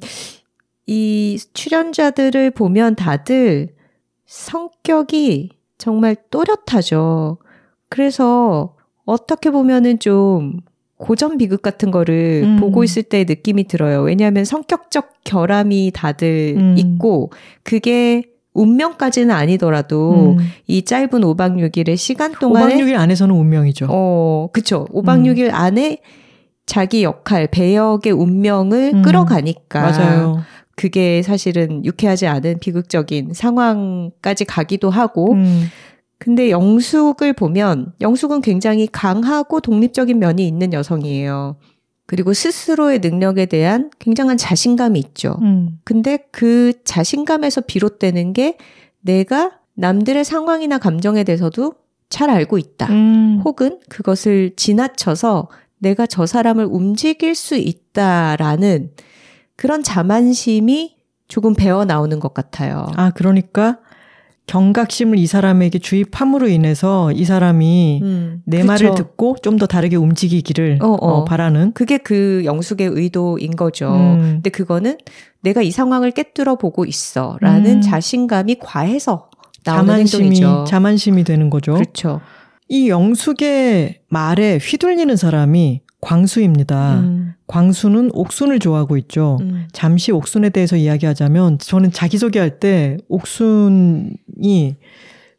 [0.86, 3.68] 이 출연자들을 보면 다들
[4.26, 7.38] 성격이 정말 또렷하죠.
[7.88, 10.60] 그래서 어떻게 보면은 좀
[10.96, 12.56] 고전 비극 같은 거를 음.
[12.56, 14.02] 보고 있을 때 느낌이 들어요.
[14.02, 16.74] 왜냐하면 성격적 결함이 다들 음.
[16.78, 17.30] 있고
[17.64, 18.22] 그게
[18.54, 20.48] 운명까지는 아니더라도 음.
[20.66, 23.86] 이 짧은 5박 6일의 시간 동안에 5박 6일 안에서는 운명이죠.
[23.90, 24.86] 어, 그쵸.
[24.92, 25.54] 5박 6일 음.
[25.54, 25.98] 안에
[26.66, 29.02] 자기 역할, 배역의 운명을 음.
[29.02, 29.80] 끌어가니까.
[29.80, 30.42] 맞아요.
[30.76, 35.66] 그게 사실은 유쾌하지 않은 비극적인 상황까지 가기도 하고, 음.
[36.18, 41.56] 근데 영숙을 보면 영숙은 굉장히 강하고 독립적인 면이 있는 여성이에요.
[42.06, 45.36] 그리고 스스로의 능력에 대한 굉장한 자신감이 있죠.
[45.42, 45.78] 음.
[45.84, 48.56] 근데 그 자신감에서 비롯되는 게
[49.00, 51.74] 내가 남들의 상황이나 감정에 대해서도
[52.08, 52.86] 잘 알고 있다.
[52.90, 53.40] 음.
[53.44, 58.90] 혹은 그것을 지나쳐서 내가 저 사람을 움직일 수 있다라는
[59.56, 60.96] 그런 자만심이
[61.28, 62.86] 조금 배어 나오는 것 같아요.
[62.96, 63.78] 아, 그러니까
[64.46, 68.66] 경각심을 이 사람에게 주입함으로 인해서 이 사람이 음, 내 그쵸.
[68.66, 70.96] 말을 듣고 좀 더 다르게 움직이기를 어, 어.
[70.96, 73.92] 어, 바라는 그게 그 영숙의 의도인 거죠.
[73.94, 74.18] 음.
[74.34, 74.98] 근데 그거는
[75.42, 77.80] 내가 이 상황을 깨뜨려 보고 있어라는 음.
[77.80, 79.30] 자신감이 과해서
[79.64, 80.64] 나오는 자만심이, 행동이죠.
[80.66, 81.74] 자만심이 되는 거죠.
[81.74, 82.20] 그렇죠.
[82.68, 87.00] 이 영숙의 말에 휘둘리는 사람이 광수입니다.
[87.00, 87.34] 음.
[87.46, 89.38] 광수는 옥순을 좋아하고 있죠.
[89.40, 89.68] 음.
[89.72, 94.76] 잠시 옥순에 대해서 이야기하자면 저는 자기소개할 때 옥순이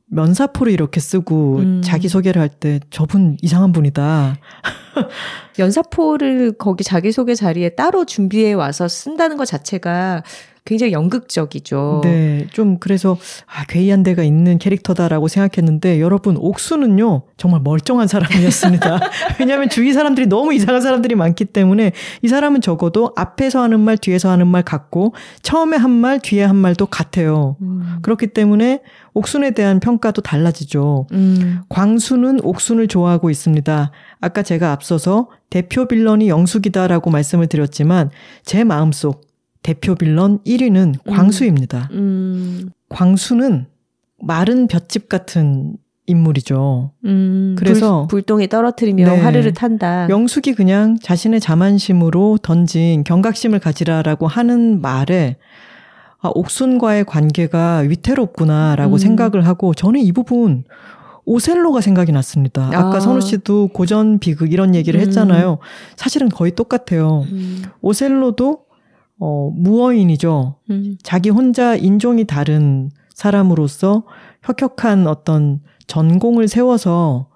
[0.07, 1.81] 면사포를 이렇게 쓰고 음.
[1.83, 4.37] 자기소개를 할 때 저분 이상한 분이다.
[5.57, 10.23] 면사포를 거기 자기소개 자리에 따로 준비해 와서 쓴다는 것 자체가
[10.65, 12.01] 굉장히 연극적이죠.
[12.03, 12.47] 네.
[12.51, 17.23] 좀 그래서 아, 괴이한 데가 있는 캐릭터다라고 생각했는데 여러분 옥수는요.
[17.37, 18.99] 정말 멀쩡한 사람이었습니다.
[19.39, 24.29] 왜냐하면 주위 사람들이 너무 이상한 사람들이 많기 때문에 이 사람은 적어도 앞에서 하는 말 뒤에서
[24.29, 27.55] 하는 말 같고 처음에 한 말 뒤에 한 말도 같아요.
[27.61, 27.99] 음.
[28.01, 28.81] 그렇기 때문에
[29.13, 31.07] 옥순에 대한 평가도 달라지죠.
[31.13, 31.61] 음.
[31.69, 33.91] 광수는 옥순을 좋아하고 있습니다.
[34.21, 38.09] 아까 제가 앞서서 대표 빌런이 영숙이다라고 말씀을 드렸지만
[38.43, 39.21] 제 마음속
[39.63, 41.13] 대표 빌런 1위는 음.
[41.13, 41.89] 광수입니다.
[41.91, 42.69] 음.
[42.89, 43.65] 광수는
[44.19, 46.91] 마른 볏짚 같은 인물이죠.
[47.05, 50.09] 음, 그래서 불, 동이 떨어뜨리며 네, 화르르 탄다.
[50.09, 55.37] 영숙이 그냥 자신의 자만심으로 던진 경각심을 가지라라고 하는 말에
[56.19, 58.97] 아, 옥순과의 관계가 위태롭구나라고 음.
[58.97, 60.65] 생각을 하고 저는 이 부분
[61.25, 62.67] 오셀로가 생각이 났습니다.
[62.73, 62.99] 아까 아.
[62.99, 65.05] 선우 씨도 고전 비극 이런 얘기를 음.
[65.05, 65.59] 했잖아요.
[65.95, 67.25] 사실은 거의 똑같아요.
[67.31, 67.63] 음.
[67.81, 68.59] 오셀로도
[69.19, 70.55] 어, 무어인이죠.
[70.69, 70.97] 음.
[71.03, 74.03] 자기 혼자 인종이 다른 사람으로서
[74.41, 77.29] 혁혁한 어떤 전공을 세워서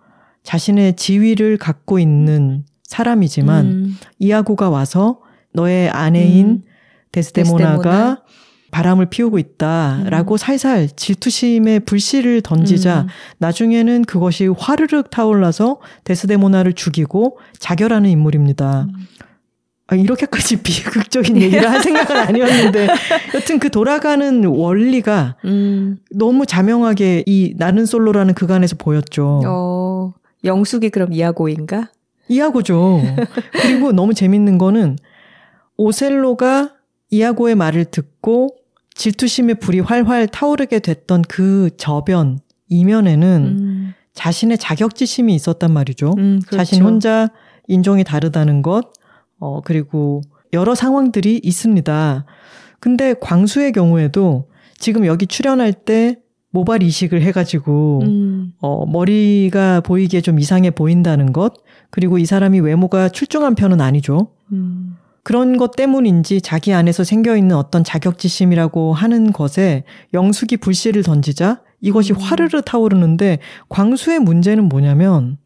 [0.43, 3.97] 자신의 지위를 갖고 있는 사람이지만 음.
[4.19, 5.19] 이아고가 와서
[5.53, 6.61] 너의 아내인 음.
[7.11, 8.23] 데스데모나가 데스데모나.
[8.71, 10.37] 바람을 피우고 있다라고 음.
[10.37, 13.07] 살살 질투심의 불씨를 던지자 음.
[13.39, 18.87] 나중에는 그것이 화르륵 타올라서 데스데모나를 죽이고 자결하는 인물입니다.
[18.89, 19.07] 음.
[19.87, 22.87] 아, 이렇게까지 비극적인 얘기를 할 생각은 아니었는데
[23.33, 25.97] 여튼 그 돌아가는 원리가 음.
[26.11, 29.41] 너무 자명하게 이 나는 솔로라는 그간에서 보였죠.
[29.45, 31.89] 어, 영숙이 그럼 이하고인가?
[32.27, 33.01] 이하고죠.
[33.53, 34.97] 그리고 너무 재밌는 거는
[35.77, 36.73] 오셀로가
[37.09, 38.49] 이하고의 말을 듣고
[38.95, 43.93] 질투심의 불이 활활 타오르게 됐던 그 저변 이면에는 음.
[44.13, 46.15] 자신의 자격지심이 있었단 말이죠.
[46.17, 46.57] 음, 그렇죠.
[46.57, 47.29] 자신 혼자
[47.67, 48.91] 인종이 다르다는 것,
[49.39, 50.21] 어, 그리고
[50.53, 52.25] 여러 상황들이 있습니다.
[52.79, 56.17] 근데 광수의 경우에도 지금 여기 출연할 때
[56.51, 58.53] 모발 이식을 해가지고, 음.
[58.59, 61.53] 어, 머리가 보이기에 좀 이상해 보인다는 것,
[61.89, 64.29] 그리고 이 사람이 외모가 출중한 편은 아니죠.
[64.51, 64.95] 음.
[65.27, 72.13] 그런 것 때문인지 자기 안에서 생겨 있는 어떤 자격지심이라고 하는 것에 영숙이 불씨를 던지자 이것이
[72.13, 72.17] 음.
[72.17, 75.37] 화르르 타오르는데 광수의 문제는 뭐냐면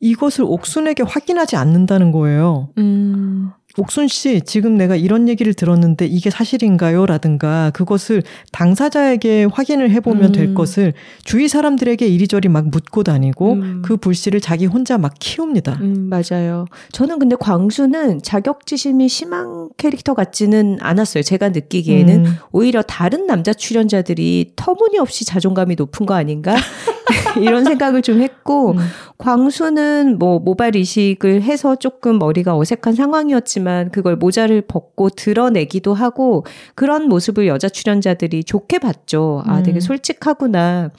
[0.00, 2.68] 이것을 옥순에게 확인하지 않는다는 거예요.
[2.78, 3.50] 음.
[3.78, 7.04] 옥순 씨, 지금 내가 이런 얘기를 들었는데 이게 사실인가요?
[7.04, 10.32] 라든가 그것을 당사자에게 확인을 해보면 음.
[10.32, 13.82] 될 것을 주위 사람들에게 이리저리 막 묻고 다니고 음.
[13.84, 15.78] 그 불씨를 자기 혼자 막 키웁니다.
[15.82, 16.64] 음, 맞아요.
[16.92, 21.22] 저는 근데 광수는 자격지심이 심한 캐릭터 같지는 않았어요.
[21.22, 22.36] 제가 느끼기에는 음.
[22.52, 26.56] 오히려 다른 남자 출연자들이 터무니없이 자존감이 높은 거 아닌가?
[27.40, 28.78] 이런 생각을 좀 했고 음.
[29.18, 37.08] 광수는 뭐 모발 이식을 해서 조금 머리가 어색한 상황이었지만 그걸 모자를 벗고 드러내기도 하고 그런
[37.08, 39.42] 모습을 여자 출연자들이 좋게 봤죠.
[39.46, 39.80] 아, 되게 음.
[39.80, 40.90] 솔직하구나.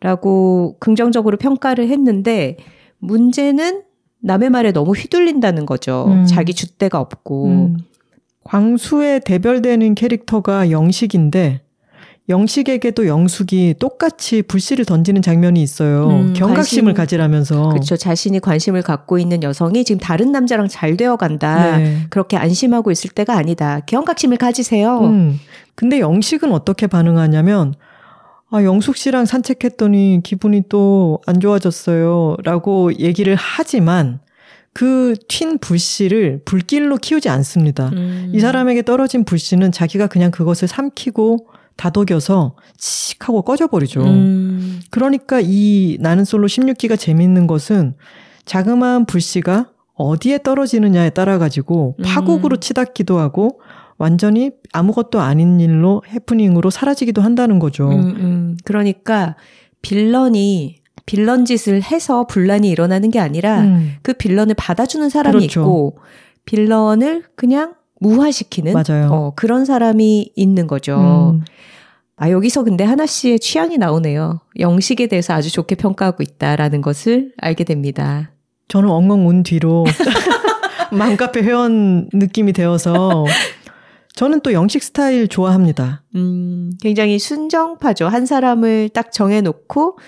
[0.00, 2.56] 라고 긍정적으로 평가를 했는데
[2.98, 3.82] 문제는
[4.20, 6.06] 남의 말에 너무 휘둘린다는 거죠.
[6.08, 6.26] 음.
[6.26, 7.46] 자기 줏대가 없고.
[7.46, 7.76] 음.
[8.44, 11.63] 광수에 대별되는 캐릭터가 영식인데
[12.28, 16.08] 영식에게도 영숙이 똑같이 불씨를 던지는 장면이 있어요.
[16.08, 17.68] 음, 경각심을 관심, 가지라면서.
[17.68, 17.96] 그렇죠.
[17.96, 21.76] 자신이 관심을 갖고 있는 여성이 지금 다른 남자랑 잘 되어 간다.
[21.76, 21.98] 네.
[22.08, 23.80] 그렇게 안심하고 있을 때가 아니다.
[23.86, 25.00] 경각심을 가지세요.
[25.00, 25.38] 음.
[25.74, 27.74] 근데 영식은 어떻게 반응하냐면
[28.50, 32.36] 아, 영숙 씨랑 산책했더니 기분이 또 안 좋아졌어요.
[32.44, 34.20] 라고 얘기를 하지만
[34.74, 37.90] 그튄 불씨를 불길로 키우지 않습니다.
[37.92, 38.30] 음.
[38.34, 44.02] 이 사람에게 떨어진 불씨는 자기가 그냥 그것을 삼키고 다독여서 칙 하고 꺼져버리죠.
[44.02, 44.80] 음.
[44.90, 47.94] 그러니까 이 나는 솔로 16기가 재밌는 것은
[48.44, 52.04] 자그마한 불씨가 어디에 떨어지느냐에 따라 가지고 음.
[52.04, 53.60] 파국으로 치닫기도 하고
[53.96, 57.88] 완전히 아무것도 아닌 일로 해프닝으로 사라지기도 한다는 거죠.
[57.88, 58.56] 음, 음.
[58.64, 59.36] 그러니까
[59.82, 63.94] 빌런이 빌런 짓을 해서 분란이 일어나는 게 아니라 음.
[64.02, 65.60] 그 빌런을 받아주는 사람이 그렇죠.
[65.60, 65.98] 있고
[66.44, 69.08] 빌런을 그냥 무화시키는 맞아요.
[69.10, 71.34] 어, 그런 사람이 있는 거죠.
[71.34, 71.44] 음.
[72.16, 74.40] 아, 여기서 근데 하나 씨의 취향이 나오네요.
[74.58, 78.30] 영식에 대해서 아주 좋게 평가하고 있다라는 것을 알게 됩니다.
[78.68, 79.84] 저는 엉엉 운 뒤로
[80.92, 83.24] 맘카페 회원 느낌이 되어서
[84.14, 86.04] 저는 또 영식 스타일 좋아합니다.
[86.14, 88.06] 음, 굉장히 순정파죠.
[88.06, 89.98] 한 사람을 딱 정해놓고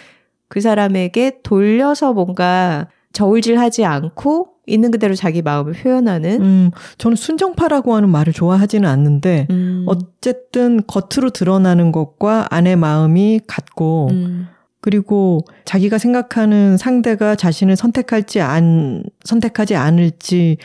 [0.48, 6.40] 그 사람에게 돌려서 뭔가 저울질하지 않고 있는 그대로 자기 마음을 표현하는.
[6.40, 9.84] 음, 저는 순정파라고 하는 말을 좋아하지는 않는데 음.
[9.86, 14.48] 어쨌든 겉으로 드러나는 것과 안의 마음이 같고 음.
[14.80, 20.58] 그리고 자기가 생각하는 상대가 자신을 선택할지 안 선택하지 않을지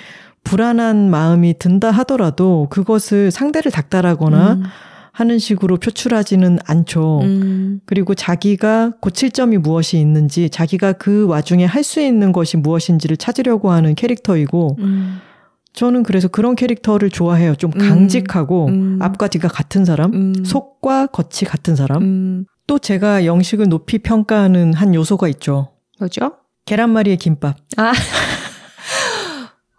[0.43, 4.63] 불안한 마음이 든다 하더라도 그것을 상대를 닥달하거나 음.
[5.11, 7.19] 하는 식으로 표출하지는 않죠.
[7.23, 7.81] 음.
[7.85, 13.71] 그리고 자기가 고칠 점이 무엇이 있는지, 자기가 그 와중에 할 수 있는 것이 무엇인지를 찾으려고
[13.71, 15.17] 하는 캐릭터이고, 음.
[15.73, 17.55] 저는 그래서 그런 캐릭터를 좋아해요.
[17.55, 17.79] 좀 음.
[17.79, 18.99] 강직하고, 음.
[19.01, 20.33] 앞과 뒤가 같은 사람, 음.
[20.45, 22.01] 속과 겉이 같은 사람.
[22.03, 22.45] 음.
[22.67, 25.69] 또 제가 영식을 높이 평가하는 한 요소가 있죠.
[25.99, 26.33] 뭐죠?
[26.65, 27.57] 계란말이의 김밥.
[27.77, 27.91] 아.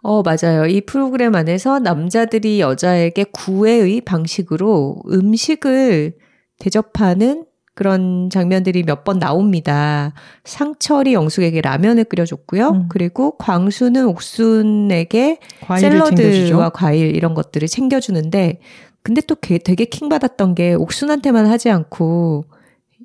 [0.03, 0.65] 어, 맞아요.
[0.65, 6.13] 이 프로그램 안에서 남자들이 여자에게 구애의 방식으로 음식을
[6.59, 10.13] 대접하는 그런 장면들이 몇 번 나옵니다.
[10.43, 12.69] 상철이 영숙에게 라면을 끓여줬고요.
[12.69, 12.85] 음.
[12.89, 15.39] 그리고 광수는 옥순에게
[15.79, 16.69] 샐러드와 챙겨주죠.
[16.73, 18.59] 과일 이런 것들을 챙겨주는데,
[19.01, 22.45] 근데 또 되게 킹받았던 게 옥순한테만 하지 않고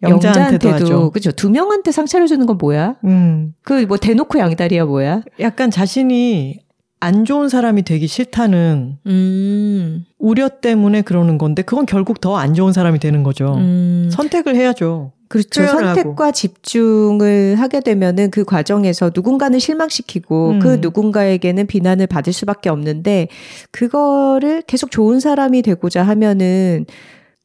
[0.03, 2.97] 영자한테도, 영자한테도 그죠 두 명한테 상 차려주는 건 뭐야?
[3.05, 3.55] 음.
[3.63, 5.23] 그 뭐 대놓고 양다리야 뭐야?
[5.41, 6.61] 약간 자신이
[7.01, 10.05] 안 좋은 사람이 되기 싫다는 음.
[10.19, 13.55] 우려 때문에 그러는 건데 그건 결국 더 안 좋은 사람이 되는 거죠.
[13.57, 14.09] 음.
[14.13, 15.13] 선택을 해야죠.
[15.29, 15.67] 그렇죠.
[15.67, 16.33] 선택과 하고.
[16.33, 20.59] 집중을 하게 되면은 그 과정에서 누군가는 실망시키고 음.
[20.59, 23.29] 그 누군가에게는 비난을 받을 수밖에 없는데
[23.71, 26.87] 그거를 계속 좋은 사람이 되고자 하면은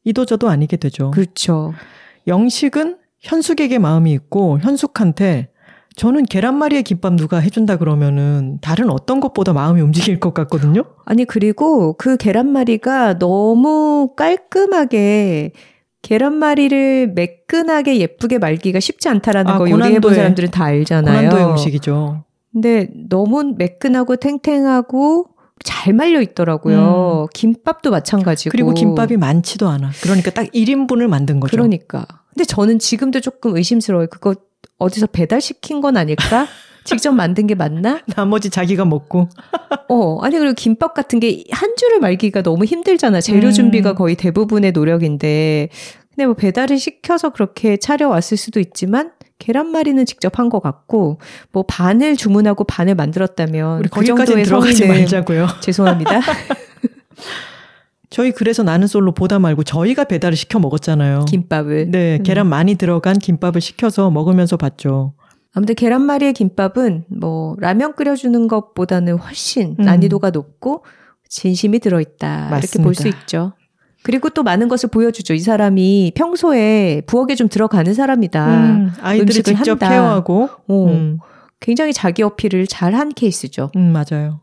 [0.04, 1.10] 이도저도 아니게 되죠.
[1.10, 1.74] 그렇죠.
[2.26, 5.48] 영식은 현숙에게 마음이 있고 현숙한테
[5.96, 10.82] 저는 계란말이에 김밥 누가 해준다 그러면은 다른 어떤 것보다 마음이 움직일 것 같거든요?
[11.04, 15.52] 아니, 그리고 그 계란말이가 너무 깔끔하게
[16.02, 21.16] 계란말이를 매끈하게 예쁘게 말기가 쉽지 않다라는 아, 거 요리해본 사람들은 다 알잖아요.
[21.16, 22.24] 고난도의 음식이죠.
[22.52, 27.22] 근데 너무 매끈하고 탱탱하고 잘 말려 있더라고요.
[27.22, 27.26] 음.
[27.32, 28.50] 김밥도 마찬가지고.
[28.50, 29.90] 그리고 김밥이 많지도 않아.
[30.02, 31.52] 그러니까 딱 1인분을 만든 거죠.
[31.52, 32.06] 그러니까.
[32.30, 34.08] 근데 저는 지금도 조금 의심스러워요.
[34.08, 34.34] 그거
[34.78, 36.46] 어디서 배달시킨 건 아닐까?
[36.84, 38.00] 직접 만든 게 맞나?
[38.14, 39.28] 나머지 자기가 먹고.
[39.88, 43.20] 어, 아니, 그리고 김밥 같은 게 한 줄을 말기가 너무 힘들잖아.
[43.22, 43.52] 재료 음.
[43.52, 45.70] 준비가 거의 대부분의 노력인데.
[46.10, 49.12] 근데 뭐 배달을 시켜서 그렇게 차려왔을 수도 있지만,
[49.44, 51.18] 계란말이는 직접 한 것 같고,
[51.52, 55.46] 뭐 반을 주문하고 반을 만들었다면, 우리 그 정도의 들어가지 말자고요.
[55.60, 56.20] 죄송합니다.
[58.10, 61.24] 저희 그래서 나는 솔로 보다 말고 저희가 배달을 시켜 먹었잖아요.
[61.24, 61.90] 김밥을.
[61.90, 62.50] 네, 계란 음.
[62.50, 65.14] 많이 들어간 김밥을 시켜서 먹으면서 봤죠.
[65.52, 69.84] 아무튼 계란말이의 김밥은 뭐 라면 끓여주는 것보다는 훨씬 음.
[69.84, 70.84] 난이도가 높고
[71.28, 72.48] 진심이 들어있다.
[72.50, 72.58] 맞습니다.
[72.58, 73.52] 이렇게 볼 수 있죠.
[74.04, 75.34] 그리고 또 많은 것을 보여주죠.
[75.34, 78.46] 이 사람이 평소에 부엌에 좀 들어가는 사람이다.
[78.46, 79.88] 음, 아이들을 직접 한다.
[79.88, 80.48] 케어하고.
[80.68, 81.18] 어, 음.
[81.58, 83.70] 굉장히 자기 어필을 잘 한 케이스죠.
[83.76, 84.40] 음, 맞아요.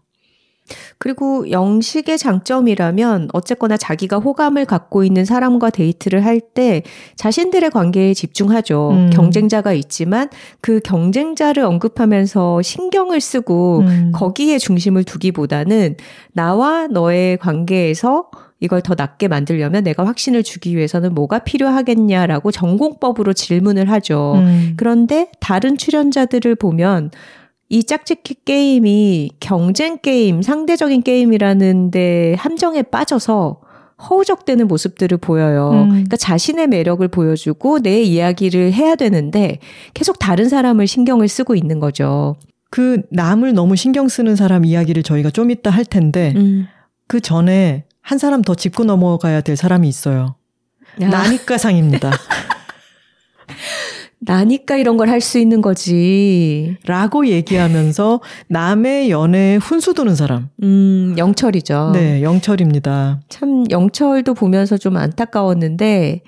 [0.98, 6.82] 그리고 영식의 장점이라면 어쨌거나 자기가 호감을 갖고 있는 사람과 데이트를 할 때
[7.16, 8.90] 자신들의 관계에 집중하죠.
[8.92, 9.10] 음.
[9.12, 14.12] 경쟁자가 있지만 그 경쟁자를 언급하면서 신경을 쓰고 음.
[14.14, 15.96] 거기에 중심을 두기보다는
[16.34, 18.30] 나와 너의 관계에서
[18.62, 24.36] 이걸 더 낫게 만들려면 내가 확신을 주기 위해서는 뭐가 필요하겠냐라고 전공법으로 질문을 하죠.
[24.36, 24.74] 음.
[24.78, 27.10] 그런데 다른 출연자들을 보면
[27.70, 33.62] 이 짝짓기 게임이 경쟁 게임, 상대적인 게임이라는데 함정에 빠져서
[34.10, 35.72] 허우적대는 모습들을 보여요.
[35.72, 35.90] 음.
[35.90, 39.58] 그러니까 자신의 매력을 보여주고 내 이야기를 해야 되는데
[39.96, 42.36] 계속 다른 사람을 신경을 쓰고 있는 거죠.
[42.70, 46.68] 그 남을 너무 신경 쓰는 사람 이야기를 저희가 좀 이따 할 텐데 음.
[47.08, 50.36] 그 전에 한 사람 더 짚고 넘어가야 될 사람이 있어요.
[51.02, 51.08] 야.
[51.10, 52.12] 나니까 상입니다.
[54.24, 56.78] 나니까 이런 걸 할 수 있는 거지.
[56.86, 60.50] 라고 얘기하면서 남의 연애에 훈수 두는 사람.
[60.62, 61.92] 음, 영철이죠.
[61.94, 63.22] 네, 영철입니다.
[63.30, 66.22] 참, 영철도 보면서 좀 안타까웠는데,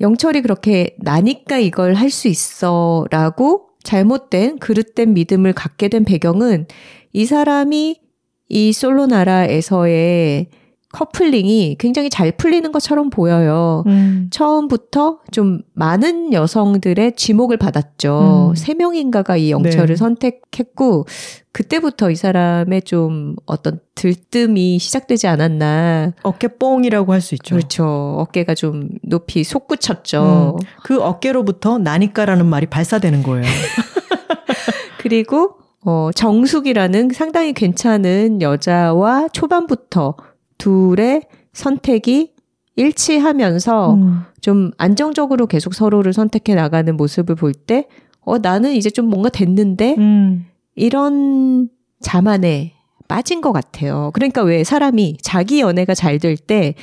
[0.00, 6.66] 영철이 그렇게 나니까 이걸 할 수 있어 라고 잘못된, 그릇된 믿음을 갖게 된 배경은
[7.12, 8.00] 이 사람이
[8.48, 10.46] 이 솔로 나라에서의
[10.92, 13.82] 커플링이 굉장히 잘 풀리는 것처럼 보여요.
[13.86, 14.28] 음.
[14.30, 18.50] 처음부터 좀 많은 여성들의 지목을 받았죠.
[18.52, 18.54] 음.
[18.54, 18.78] 세 음.
[18.78, 19.96] 명인가가 이 영철을 네.
[19.96, 21.06] 선택했고
[21.52, 26.12] 그때부터 이 사람의 좀 어떤 들뜸이 시작되지 않았나.
[26.22, 27.56] 어깨 뽕이라고 할 수 있죠.
[27.56, 28.16] 그렇죠.
[28.18, 30.56] 어깨가 좀 높이 솟구쳤죠.
[30.60, 30.66] 음.
[30.82, 33.44] 그 어깨로부터 나니까라는 말이 발사되는 거예요.
[35.00, 40.16] 그리고 어, 정숙이라는 상당히 괜찮은 여자와 초반부터
[40.58, 42.34] 둘의 선택이
[42.76, 44.20] 일치하면서 음.
[44.40, 47.88] 좀 안정적으로 계속 서로를 선택해 나가는 모습을 볼 때,
[48.20, 50.46] 어, 나는 이제 좀 뭔가 됐는데, 음.
[50.74, 51.68] 이런
[52.00, 52.75] 자만에
[53.08, 54.10] 빠진 것 같아요.
[54.14, 56.74] 그러니까 왜 사람이 자기 연애가 잘 될 때,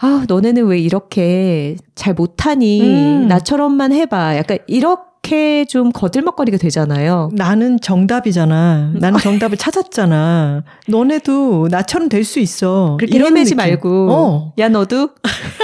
[0.00, 2.80] 아, 너네는 왜 이렇게 잘 못하니?
[2.82, 3.28] 음.
[3.28, 4.36] 나처럼만 해봐.
[4.36, 7.30] 약간 이렇게 좀 거들먹거리게 되잖아요.
[7.32, 8.92] 나는 정답이잖아.
[8.94, 10.64] 나는 정답을 찾았잖아.
[10.88, 12.96] 너네도 나처럼 될 수 있어.
[12.98, 14.08] 그렇게 헤매지 말고.
[14.12, 14.52] 어.
[14.58, 15.10] 야, 너도?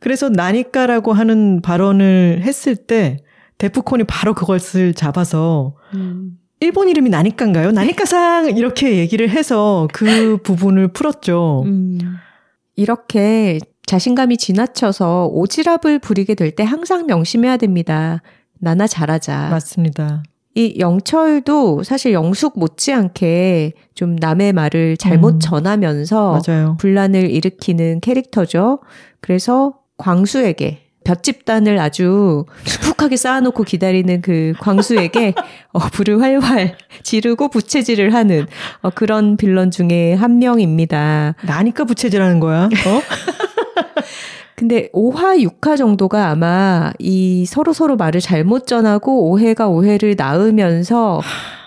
[0.00, 3.18] 그래서 나니까라고 하는 발언을 했을 때
[3.58, 6.38] 데프콘이 바로 그것을 잡아서 음.
[6.66, 7.70] 일본 이름이 나니까인가요?
[7.70, 11.62] 나니까상 이렇게 얘기를 해서 그 부분을 풀었죠.
[11.66, 11.98] 음.
[12.74, 18.20] 이렇게 자신감이 지나쳐서 오지랖을 부리게 될 때 항상 명심해야 됩니다.
[18.58, 19.48] 나나 잘하자.
[19.50, 20.24] 맞습니다.
[20.56, 26.76] 이 영철도 사실 영숙 못지않게 좀 남의 말을 잘못 음, 전하면서 맞아요.
[26.80, 28.80] 분란을 일으키는 캐릭터죠.
[29.20, 35.34] 그래서 광수에게 볕집단을 아주 수북하게 쌓아놓고 기다리는 그 광수에게
[35.72, 38.46] 어, 불을 활활 지르고 부채질을 하는
[38.82, 41.36] 어, 그런 빌런 중에 한 명입니다.
[41.42, 42.64] 나니까 부채질하는 거야?
[42.64, 42.68] 어?
[44.56, 51.20] 근데 5화, 6화 정도가 아마 이 서로 서로 말을 잘못 전하고 오해가 오해를 낳으면서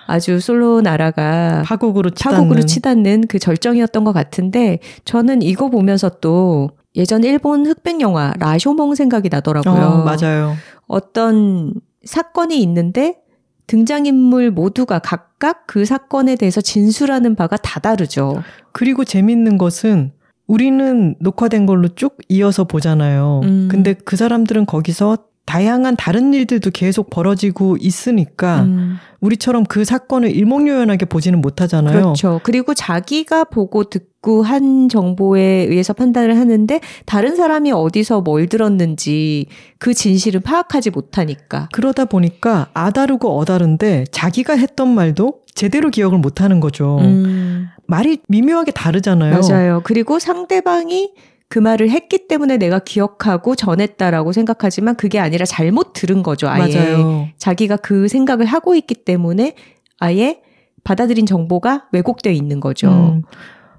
[0.08, 2.38] 아주 솔로 나라가 파국으로 치닫는.
[2.38, 8.93] 파국으로 치닫는 그 절정이었던 것 같은데 저는 이거 보면서 또 예전 일본 흑백 영화 라쇼몽
[8.93, 9.74] 생각이 나더라고요.
[9.74, 10.56] 어, 맞아요.
[10.86, 11.74] 어떤
[12.04, 13.20] 사건이 있는데
[13.68, 18.43] 등장인물 모두가 각각 그 사건에 대해서 진술하는 바가 다 다르죠.
[18.74, 20.12] 그리고 재밌는 것은
[20.45, 23.41] 우리는 녹화된 걸로 쭉 이어서 보잖아요.
[23.43, 23.68] 음.
[23.72, 28.98] 근데 그 사람들은 거기서 다양한 다른 일들도 계속 벌어지고 있으니까 음.
[29.20, 32.00] 우리처럼 그 사건을 일목요연하게 보지는 못하잖아요.
[32.00, 32.40] 그렇죠.
[32.44, 39.48] 그리고 자기가 보고 듣고 한 정보에 의해서 판단을 하는데 다른 사람이 어디서 뭘 들었는지
[39.80, 41.70] 그 진실을 파악하지 못하니까.
[41.72, 47.00] 그러다 보니까 아다르고 어다른데 자기가 했던 말도 제대로 기억을 못하는 거죠.
[47.00, 47.68] 음.
[47.88, 49.42] 말이 미묘하게 다르잖아요.
[49.42, 49.82] 맞아요.
[49.84, 51.12] 그리고 상대방이
[51.50, 56.47] 그 말을 했기 때문에 내가 기억하고 전했다라고 생각하지만 그게 아니라 잘못 들은 거죠.
[56.47, 57.28] 아예 맞아요.
[57.38, 59.56] 자기가 그 생각을 하고 있기 때문에
[60.00, 60.41] 아예
[60.84, 62.89] 받아들인 정보가 왜곡되어 있는 거죠.
[62.89, 63.24] 음.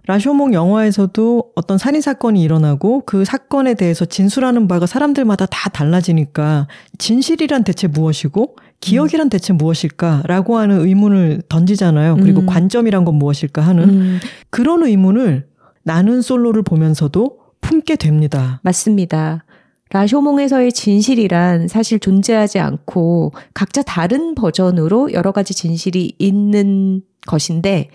[0.06, 6.66] 라쇼몽 영화에서도 어떤 살인 사건이 일어나고 그 사건에 대해서 진술하는 바가 사람들마다 다 달라지니까
[6.98, 9.30] 진실이란 대체 무엇이고 기억이란 음.
[9.30, 12.16] 대체 무엇일까라고 하는 의문을 던지잖아요.
[12.16, 12.46] 그리고 음.
[12.46, 14.20] 관점이란 건 무엇일까 하는 음.
[14.48, 15.46] 그런 의문을
[15.84, 17.39] 나는 솔로를 보면서도
[17.70, 18.60] 품게 됩니다.
[18.64, 19.44] 맞습니다.
[19.92, 27.90] 라쇼몽에서의 진실이란 사실 존재하지 않고 각자 다른 버전으로 여러 가지 진실이 있는 것인데,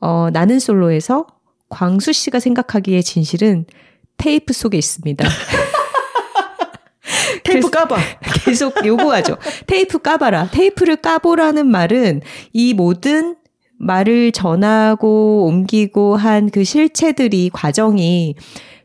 [0.00, 1.26] 어, 나는 솔로에서
[1.68, 3.66] 광수 씨가 생각하기에 진실은
[4.16, 5.24] 테이프 속에 있습니다.
[7.44, 7.96] 테이프 까봐.
[8.44, 9.36] 계속 요구하죠.
[9.66, 10.50] 테이프 까봐라.
[10.50, 13.36] 테이프를 까보라는 말은 이 모든
[13.78, 18.34] 말을 전하고 옮기고 한 그 실체들이 과정이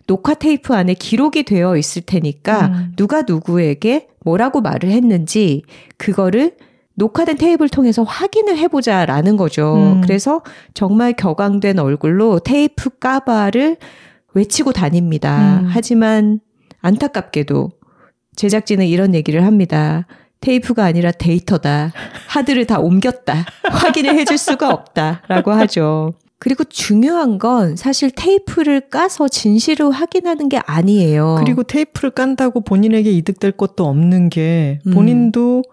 [0.10, 2.94] 녹화 테이프 안에 기록이 되어 있을 테니까 음.
[2.96, 5.62] 누가 누구에게 뭐라고 말을 했는지
[5.98, 6.56] 그거를
[6.96, 9.76] 녹화된 테이프를 통해서 확인을 해보자라는 거죠.
[9.76, 10.02] 음.
[10.02, 10.42] 그래서
[10.74, 13.78] 정말 격앙된 얼굴로 테이프 까바를
[14.34, 15.60] 외치고 다닙니다.
[15.62, 15.68] 음.
[15.70, 16.40] 하지만
[16.82, 17.70] 안타깝게도
[18.36, 20.08] 제작진은 이런 얘기를 합니다.
[20.42, 21.94] 테이프가 아니라 데이터다.
[22.30, 23.46] 하드를 다 옮겼다.
[23.70, 25.22] 확인을 해줄 수가 없다.
[25.28, 26.14] 라고 하죠.
[26.40, 31.36] 그리고 중요한 건 사실 테이프를 까서 진실을 확인하는 게 아니에요.
[31.40, 34.94] 그리고 테이프를 깐다고 본인에게 이득될 것도 없는 게 음.
[34.94, 35.64] 본인도 음.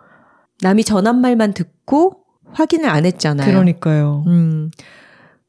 [0.62, 2.18] 남이 전한 말만 듣고
[2.52, 3.48] 확인을 안 했잖아요.
[3.48, 4.24] 그러니까요.
[4.26, 4.70] 음.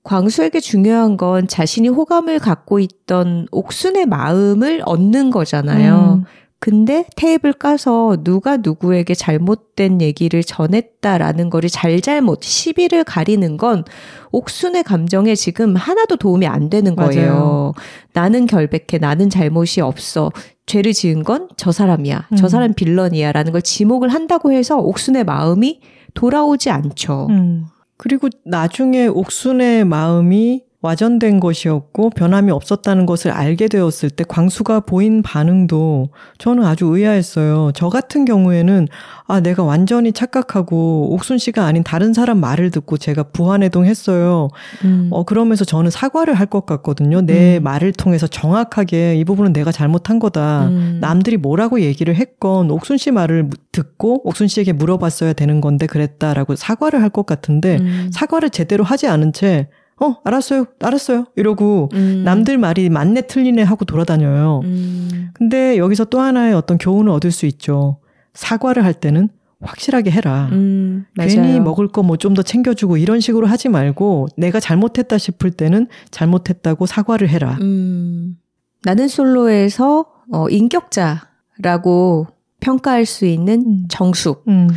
[0.04, 6.24] 광수에게 중요한 건 자신이 호감을 갖고 있던 옥순의 마음을 얻는 거잖아요.
[6.24, 6.26] 음.
[6.60, 13.84] 근데 테이블 까서 누가 누구에게 잘못된 얘기를 전했다라는 거를 잘잘못 시비를 가리는 건
[14.32, 17.32] 옥순의 감정에 지금 하나도 도움이 안 되는 거예요.
[17.32, 17.74] 맞아요.
[18.14, 18.98] 나는 결백해.
[19.00, 20.32] 나는 잘못이 없어.
[20.66, 22.28] 죄를 지은 건 저 사람이야.
[22.32, 22.36] 음.
[22.36, 23.32] 저 사람 빌런이야.
[23.32, 25.80] 라는 걸 지목을 한다고 해서 옥순의 마음이
[26.16, 27.28] 돌아오지 않죠.
[27.30, 27.66] 음.
[27.98, 36.10] 그리고 나중에 옥순의 마음이 와전된 것이었고 변함이 없었다는 것을 알게 되었을 때 광수가 보인 반응도
[36.38, 37.72] 저는 아주 의아했어요.
[37.74, 38.88] 저 같은 경우에는
[39.26, 44.50] 아 내가 완전히 착각하고 옥순 씨가 아닌 다른 사람 말을 듣고 제가 부안해동 했어요.
[44.86, 45.10] 음.
[45.12, 47.20] 어 그러면서 저는 사과를 할 것 같거든요.
[47.22, 47.64] 내 음.
[47.64, 50.68] 말을 통해서 정확하게 이 부분은 내가 잘못한 거다.
[50.68, 51.00] 음.
[51.02, 57.02] 남들이 뭐라고 얘기를 했건 옥순 씨 말을 듣고 옥순 씨에게 물어봤어야 되는 건데 그랬다라고 사과를
[57.02, 58.10] 할 것 같은데 음.
[58.14, 59.70] 사과를 제대로 하지 않은 채
[60.00, 60.66] 어, 알았어요.
[60.80, 61.26] 알았어요.
[61.36, 62.22] 이러고 음.
[62.24, 64.62] 남들 말이 맞네 틀리네 하고 돌아다녀요.
[64.64, 65.30] 음.
[65.34, 67.98] 근데 여기서 또 하나의 어떤 교훈을 얻을 수 있죠.
[68.34, 69.30] 사과를 할 때는
[69.60, 70.50] 확실하게 해라.
[70.52, 75.50] 음, 괜히 먹을 거 뭐 좀 더 챙겨주고 이런 식으로 하지 말고 내가 잘못했다 싶을
[75.50, 77.58] 때는 잘못했다고 사과를 해라.
[77.62, 78.38] 음.
[78.84, 82.28] 나는 솔로에서 어, 인격자라고
[82.60, 83.86] 평가할 수 있는 음.
[83.90, 84.44] 정숙.
[84.48, 84.68] 음.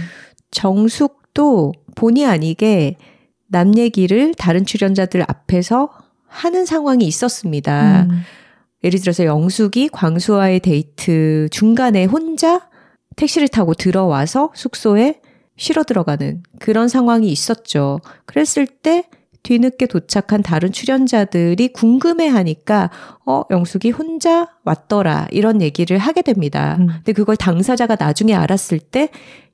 [0.50, 2.96] 정숙도 본의 아니게
[3.50, 5.90] 남 얘기를 다른 출연자들 앞에서
[6.26, 8.06] 하는 상황이 있었습니다.
[8.08, 8.22] 음.
[8.84, 12.68] 예를 들어서 영숙이 광수와의 데이트 중간에 혼자
[13.16, 15.20] 택시를 타고 들어와서 숙소에
[15.56, 18.00] 쉬러 들어가는 그런 상황이 있었죠.
[18.24, 19.04] 그랬을 때
[19.42, 22.90] 뒤늦게 도착한 다른 출연자들이 궁금해 하니까,
[23.26, 25.28] 어, 영숙이 혼자 왔더라.
[25.30, 26.76] 이런 얘기를 하게 됩니다.
[26.78, 26.88] 음.
[26.88, 29.08] 근데 그걸 당사자가 나중에 알았을 때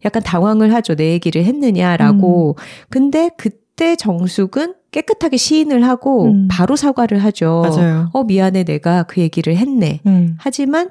[0.05, 0.97] 약간 당황을 하죠.
[0.97, 2.57] 내 얘기를 했느냐라고.
[2.59, 2.63] 음.
[2.91, 6.49] 근데 그 그때 정숙은 깨끗하게 시인을 하고 음.
[6.51, 7.63] 바로 사과를 하죠.
[7.63, 8.09] 맞아요.
[8.15, 8.65] 어, 미안해.
[8.65, 10.01] 내가 그 얘기를 했네.
[10.07, 10.37] 음.
[10.39, 10.89] 하지만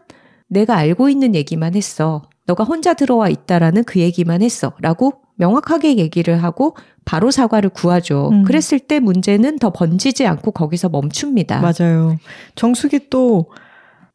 [0.48, 2.22] 내가 알고 있는 얘기만 했어.
[2.46, 4.72] 너가 혼자 들어와 있다라는 그 얘기만 했어.
[4.82, 8.30] 라고 명확하게 얘기를 하고 바로 사과를 구하죠.
[8.32, 8.44] 음.
[8.44, 11.62] 그랬을 때 문제는 더 번지지 않고 거기서 멈춥니다.
[11.62, 12.18] 맞아요.
[12.54, 13.50] 정숙이 또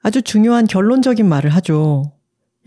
[0.00, 2.12] 아주 중요한 결론적인 말을 하죠.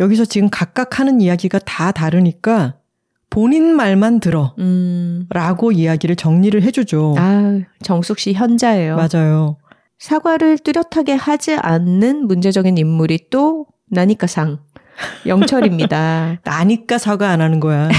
[0.01, 2.75] 여기서 지금 각각 하는 이야기가 다 다르니까
[3.33, 4.53] 본인 말만 들어.
[4.59, 5.25] 음.
[5.31, 7.15] 라고 이야기를 정리를 해주죠.
[7.17, 8.95] 아, 정숙 씨 현자예요.
[8.95, 9.57] 맞아요.
[9.97, 14.59] 사과를 뚜렷하게 하지 않는 문제적인 인물이 또 나니까 상.
[15.25, 16.41] 영철입니다.
[16.45, 17.89] 나니까 사과 안 하는 거야.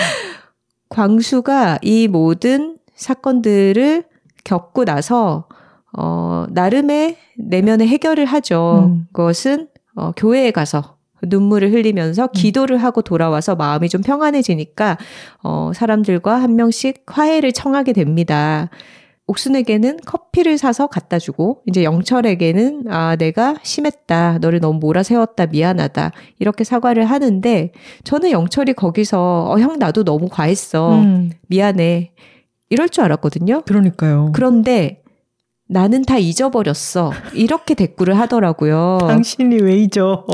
[0.88, 4.04] 광수가 이 모든 사건들을
[4.44, 5.46] 겪고 나서
[5.92, 8.88] 어 나름의 내면의 해결을 하죠.
[8.90, 9.08] 음.
[9.12, 12.28] 그것은 어 교회에 가서 눈물을 흘리면서 음.
[12.32, 14.98] 기도를 하고 돌아와서 마음이 좀 평안해지니까
[15.42, 18.68] 어 사람들과 한 명씩 화해를 청하게 됩니다.
[19.26, 26.10] 옥순에게는 커피를 사서 갖다 주고 이제 영철에게는 아 내가 심했다 너를 너무 몰아세웠다 미안하다
[26.40, 27.70] 이렇게 사과를 하는데
[28.02, 31.30] 저는 영철이 거기서 어 형 나도 너무 과했어 음.
[31.46, 32.10] 미안해
[32.70, 33.62] 이럴 줄 알았거든요.
[33.66, 34.30] 그러니까요.
[34.32, 34.99] 그런데
[35.72, 37.12] 나는 다 잊어버렸어.
[37.32, 38.98] 이렇게 댓글을 하더라고요.
[39.02, 40.26] 당신이 왜 잊어?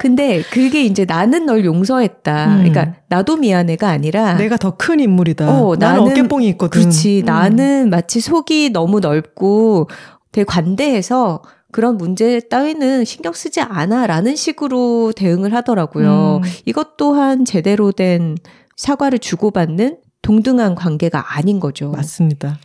[0.00, 2.46] 근데 그게 이제 나는 널 용서했다.
[2.46, 2.56] 음.
[2.58, 5.48] 그러니까 나도 미안해가 아니라 내가 더 큰 인물이다.
[5.48, 6.80] 어, 나는 어깨뽕이 있거든.
[6.80, 7.20] 그렇지.
[7.20, 7.24] 음.
[7.26, 9.88] 나는 마치 속이 너무 넓고
[10.32, 16.40] 되게 관대해서 그런 문제 따위는 신경 쓰지 않아라는 식으로 대응을 하더라고요.
[16.42, 16.50] 음.
[16.66, 18.36] 이것 또한 제대로 된
[18.76, 21.90] 사과를 주고받는 동등한 관계가 아닌 거죠.
[21.90, 22.58] 맞습니다.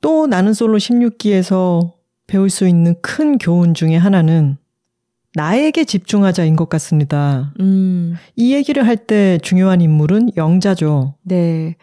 [0.00, 1.92] 또 나는 솔로 16기에서
[2.26, 4.56] 배울 수 있는 큰 교훈 중에 하나는
[5.34, 7.52] 나에게 집중하자인 것 같습니다.
[7.60, 8.14] 음.
[8.36, 11.14] 이 얘기를 할 때 중요한 인물은 영자죠.
[11.22, 11.76] 네.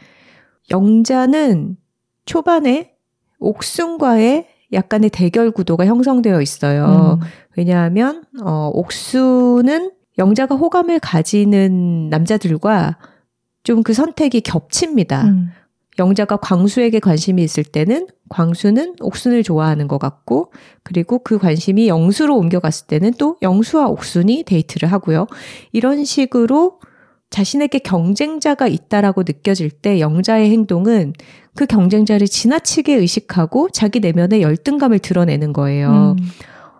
[0.71, 1.77] 영자는
[2.25, 2.93] 초반에
[3.39, 7.19] 옥순과의 약간의 대결 구도가 형성되어 있어요.
[7.21, 7.27] 음.
[7.55, 12.97] 왜냐하면, 어, 옥수는 영자가 호감을 가지는 남자들과
[13.63, 15.23] 좀 그 선택이 겹칩니다.
[15.25, 15.51] 음.
[15.99, 20.51] 영자가 광수에게 관심이 있을 때는 광수는 옥순을 좋아하는 것 같고,
[20.83, 25.27] 그리고 그 관심이 영수로 옮겨갔을 때는 또 영수와 옥순이 데이트를 하고요.
[25.71, 26.79] 이런 식으로
[27.29, 31.13] 자신에게 경쟁자가 있다라고 느껴질 때 영자의 행동은
[31.55, 36.15] 그 경쟁자를 지나치게 의식하고 자기 내면의 열등감을 드러내는 거예요.
[36.17, 36.25] 음.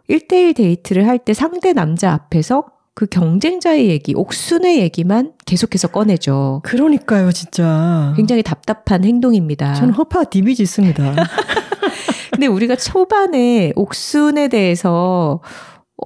[0.09, 2.63] 1대1 데이트를 할 때 상대 남자 앞에서
[2.98, 6.62] 그 경쟁자의 얘기, 옥순의 얘기만 계속해서 꺼내죠.
[6.64, 8.12] 그러니까요, 진짜.
[8.18, 9.76] 굉장히 답답한 행동입니다.
[9.76, 11.16] 저는 허파 디비져 있습니다.
[12.34, 15.41] 근데 우리가 초반에 옥순에 대해서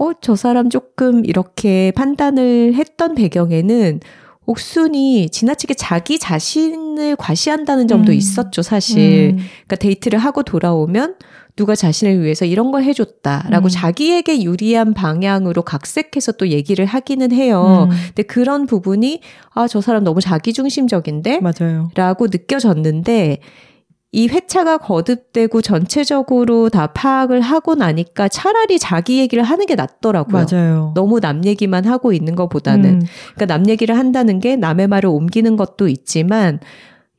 [0.02, 4.02] 어, 저 사람 조금 이렇게 판단을 했던 배경에는
[4.46, 8.18] 옥순이 지나치게 자기 자신을 과시한다는 점도 음.
[8.18, 9.36] 있었죠, 사실.
[9.38, 9.38] 음.
[9.38, 11.16] 그러니까 데이트를 하고 돌아오면
[11.62, 13.70] 누가 자신을 위해서 이런 걸 해줬다라고 음.
[13.70, 17.88] 자기에게 유리한 방향으로 각색해서 또 얘기를 하기는 해요.
[17.92, 17.96] 음.
[18.08, 19.22] 근데 그런 부분이
[19.54, 21.40] 아, 저 사람 너무 자기중심적인데?
[21.42, 21.92] 맞아요.
[21.94, 23.42] 라고 느껴졌는데
[24.12, 30.46] 이 회차가 거듭되고 전체적으로 다 파악을 하고 나니까 차라리 자기 얘기를 하는 게 낫더라고요.
[30.52, 30.94] 맞아요.
[30.96, 32.90] 너무 남 얘기만 하고 있는 것보다는.
[32.90, 33.02] 음.
[33.36, 36.60] 그러니까 남 얘기를 한다는 게 남의 말을 옮기는 것도 있지만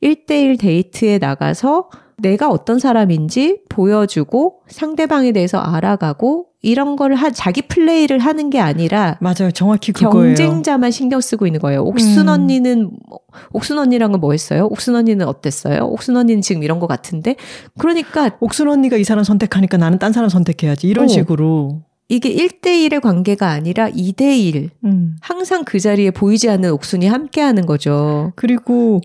[0.01, 1.87] 1대1 데이트에 나가서
[2.23, 9.17] 내가 어떤 사람인지 보여주고 상대방에 대해서 알아가고 이런 거를 한 자기 플레이를 하는 게 아니라
[9.19, 9.51] 맞아요.
[9.53, 10.33] 정확히 그거예요.
[10.33, 11.83] 경쟁자만 신경 쓰고 있는 거예요.
[11.83, 12.29] 옥순 음.
[12.29, 13.19] 언니는 뭐,
[13.51, 14.67] 옥순 언니랑은 뭐 했어요?
[14.71, 15.81] 옥순 언니는 어땠어요?
[15.83, 17.35] 옥순 언니는 지금 이런 것 같은데.
[17.77, 20.87] 그러니까 옥순 언니가 이 사람 선택하니까 나는 딴 사람 선택해야지.
[20.87, 21.07] 이런 어.
[21.09, 24.69] 식으로 이게 1대1의 관계가 아니라 2대1.
[24.85, 25.17] 음.
[25.19, 28.31] 항상 그 자리에 보이지 않는 옥순이 함께 하는 거죠.
[28.37, 29.01] 그리고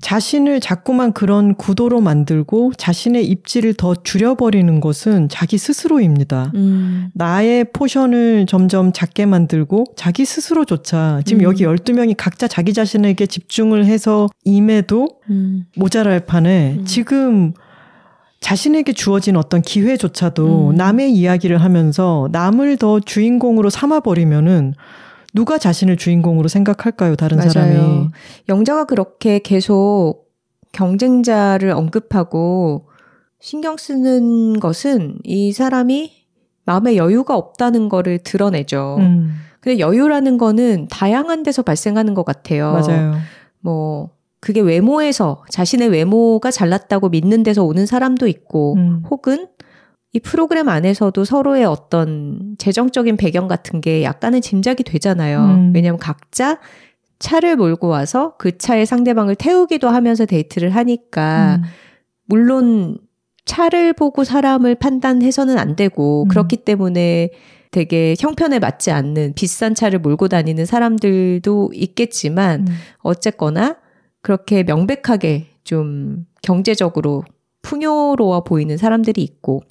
[0.00, 6.52] 자신을 자꾸만 그런 구도로 만들고 자신의 입지를 더 줄여버리는 것은 자기 스스로입니다.
[6.54, 7.10] 음.
[7.14, 11.44] 나의 포션을 점점 작게 만들고 자기 스스로조차 지금 음.
[11.44, 15.66] 여기 12명이 각자 자기 자신에게 집중을 해서 임해도 음.
[15.76, 16.84] 모자랄 판에 음.
[16.84, 17.52] 지금
[18.40, 20.74] 자신에게 주어진 어떤 기회조차도 음.
[20.76, 24.74] 남의 이야기를 하면서 남을 더 주인공으로 삼아버리면은
[25.34, 27.50] 누가 자신을 주인공으로 생각할까요, 다른 맞아요.
[27.50, 28.08] 사람이?
[28.48, 30.26] 영자가 그렇게 계속
[30.72, 32.86] 경쟁자를 언급하고
[33.40, 36.12] 신경 쓰는 것은 이 사람이
[36.64, 38.96] 마음에 여유가 없다는 거를 드러내죠.
[39.00, 39.34] 음.
[39.60, 42.72] 근데 여유라는 거는 다양한 데서 발생하는 것 같아요.
[42.72, 43.14] 맞아요.
[43.60, 44.10] 뭐,
[44.40, 49.02] 그게 외모에서 자신의 외모가 잘났다고 믿는 데서 오는 사람도 있고, 음.
[49.10, 49.48] 혹은
[50.12, 55.44] 이 프로그램 안에서도 서로의 어떤 재정적인 배경 같은 게 약간은 짐작이 되잖아요.
[55.44, 55.72] 음.
[55.74, 56.58] 왜냐하면 각자
[57.20, 61.68] 차를 몰고 와서 그 차에 상대방을 태우기도 하면서 데이트를 하니까 음.
[62.24, 62.98] 물론
[63.44, 66.28] 차를 보고 사람을 판단해서는 안 되고 음.
[66.28, 67.30] 그렇기 때문에
[67.70, 72.74] 되게 형편에 맞지 않는 비싼 차를 몰고 다니는 사람들도 있겠지만 음.
[72.98, 73.76] 어쨌거나
[74.22, 77.22] 그렇게 명백하게 좀 경제적으로
[77.62, 79.62] 풍요로워 보이는 사람들이 있고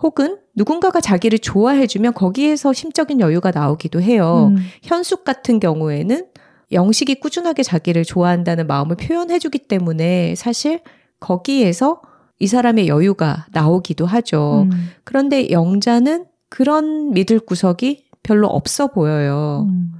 [0.00, 4.52] 혹은 누군가가 자기를 좋아해주면 거기에서 심적인 여유가 나오기도 해요.
[4.56, 4.62] 음.
[4.82, 6.26] 현숙 같은 경우에는
[6.72, 10.80] 영식이 꾸준하게 자기를 좋아한다는 마음을 표현해주기 때문에 사실
[11.18, 12.00] 거기에서
[12.38, 14.68] 이 사람의 여유가 나오기도 하죠.
[14.70, 14.90] 음.
[15.04, 19.66] 그런데 영자는 그런 믿을 구석이 별로 없어 보여요.
[19.68, 19.92] 음.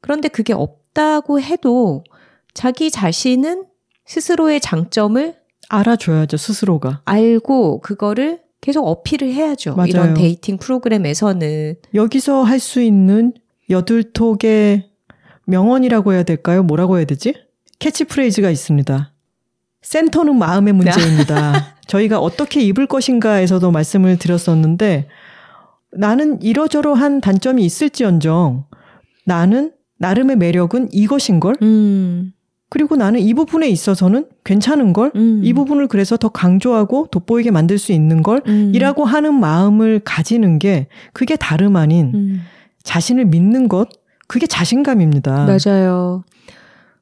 [0.00, 2.04] 그런데 그게 없다고 해도
[2.54, 3.66] 자기 자신은
[4.06, 5.34] 스스로의 장점을
[5.68, 7.02] 알아줘야죠, 스스로가.
[7.04, 9.74] 알고 그거를 계속 어필을 해야죠.
[9.74, 9.88] 맞아요.
[9.88, 11.74] 이런 dating 프로그램에서는.
[11.94, 13.34] 여기서 할 수 있는
[13.68, 14.88] 여둘톡의
[15.46, 16.62] 명언이라고 해야 될까요?
[16.62, 17.34] 뭐라고 해야 되지?
[17.80, 19.12] 캐치프레이즈가 있습니다.
[19.82, 21.74] 센터는 마음의 문제입니다.
[21.88, 25.08] 저희가 어떻게 입을 것인가에서도 말씀을 드렸었는데
[25.90, 28.66] 나는 이러저러한 단점이 있을지언정
[29.26, 31.56] 나는 나름의 매력은 이것인 걸?
[31.62, 32.32] 음.
[32.72, 35.42] 그리고 나는 이 부분에 있어서는 괜찮은 걸, 음.
[35.44, 38.72] 이 부분을 그래서 더 강조하고 돋보이게 만들 수 있는 걸, 음.
[38.74, 42.40] 이라고 하는 마음을 가지는 게 그게 다름 아닌 음.
[42.82, 43.90] 자신을 믿는 것,
[44.26, 45.46] 그게 자신감입니다.
[45.46, 46.24] 맞아요.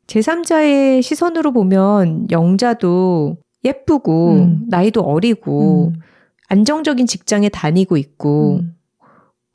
[0.08, 4.64] 제3자의 시선으로 보면 영자도 예쁘고, 음.
[4.66, 6.00] 나이도 어리고, 음.
[6.48, 8.74] 안정적인 직장에 다니고 있고, 음.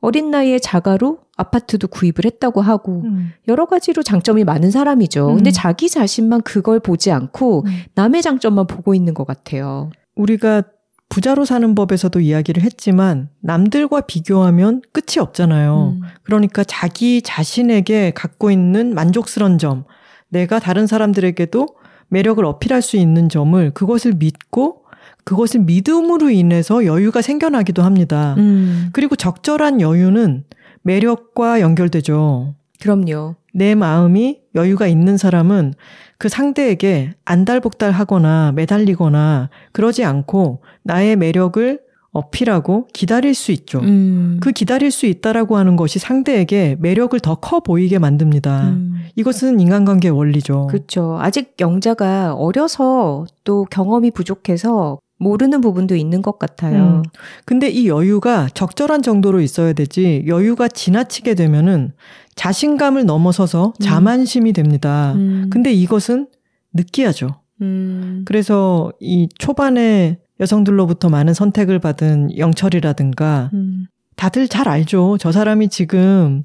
[0.06, 3.32] 어린 나이에 자가로 아파트도 구입을 했다고 하고 음.
[3.47, 5.32] 여러 가지로 장점이 많은 사람이죠.
[5.32, 5.36] 음.
[5.38, 7.72] 근데 자기 자신만 그걸 보지 않고 음.
[7.95, 9.89] 남의 장점만 보고 있는 것 같아요.
[10.16, 10.64] 우리가
[11.10, 15.97] 부자로 사는 법에서도 이야기를 했지만 남들과 비교하면 끝이 없잖아요.
[15.99, 16.08] 음.
[16.24, 19.86] 그러니까 자기 자신에게 갖고 있는 만족스러운 점,
[20.30, 21.68] 내가 다른 사람들에게도
[22.10, 24.84] 매력을 어필할 수 있는 점을 그것을 믿고
[25.26, 28.36] 그것을 믿음으로 인해서 여유가 생겨나기도 합니다.
[28.38, 28.89] 음.
[28.93, 30.43] 그리고 적절한 여유는
[30.84, 32.53] 매력과 연결되죠.
[32.82, 33.36] 그럼요.
[33.53, 35.73] 내 마음이 여유가 있는 사람은
[36.17, 41.80] 그 상대에게 안달복달 하거나 매달리거나 그러지 않고 나의 매력을
[42.11, 43.80] 어필하고 기다릴 수 있죠.
[43.80, 44.38] 음.
[44.41, 48.69] 그 기다릴 수 있다라고 하는 것이 상대에게 매력을 더 커 보이게 만듭니다.
[48.69, 49.01] 음.
[49.17, 50.67] 이것은 인간관계 원리죠.
[50.67, 51.17] 그렇죠.
[51.19, 57.01] 아직 영자가 어려서 또 경험이 부족해서 모르는 부분도 있는 것 같아요.
[57.03, 57.03] 음.
[57.45, 61.93] 근데 이 여유가 적절한 정도로 있어야 되지 여유가 지나치게 되면은
[62.36, 63.84] 자신감을 넘어서서 음.
[63.84, 65.13] 자만심이 됩니다.
[65.15, 65.49] 음.
[65.51, 66.28] 근데 이것은
[66.73, 67.41] 느끼하죠.
[67.61, 68.23] 음.
[68.26, 73.88] 그래서 이 초반에 여성들로부터 많은 선택을 받은 영철이라든가 음.
[74.17, 75.17] 다들 잘 알죠.
[75.19, 76.43] 저 사람이 지금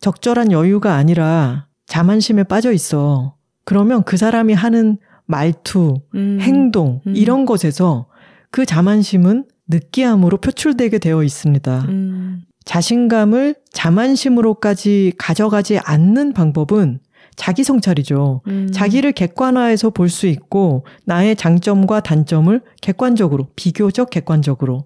[0.00, 3.36] 적절한 여유가 아니라 자만심에 빠져 있어.
[3.64, 6.38] 그러면 그 사람이 하는 말투, 음.
[6.40, 7.16] 행동, 음.
[7.16, 8.06] 이런 것에서
[8.50, 11.86] 그 자만심은 느끼함으로 표출되게 되어 있습니다.
[11.88, 12.42] 음.
[12.64, 17.00] 자신감을 자만심으로까지 가져가지 않는 방법은
[17.34, 18.42] 자기 성찰이죠.
[18.46, 18.68] 음.
[18.70, 24.84] 자기를 객관화해서 볼 수 있고 나의 장점과 단점을 객관적으로 비교적 객관적으로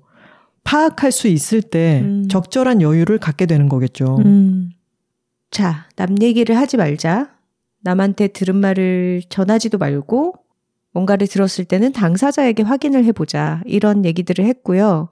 [0.65, 2.29] 파악할 수 있을 때 음.
[2.29, 4.19] 적절한 여유를 갖게 되는 거겠죠.
[4.25, 4.71] 음.
[5.51, 7.36] 자, 남 얘기를 하지 말자.
[7.87, 10.35] 남한테 들은 말을 전하지도 말고
[10.93, 13.63] 뭔가를 들었을 때는 당사자에게 확인을 해보자.
[13.65, 15.09] 이런 얘기들을 했고요.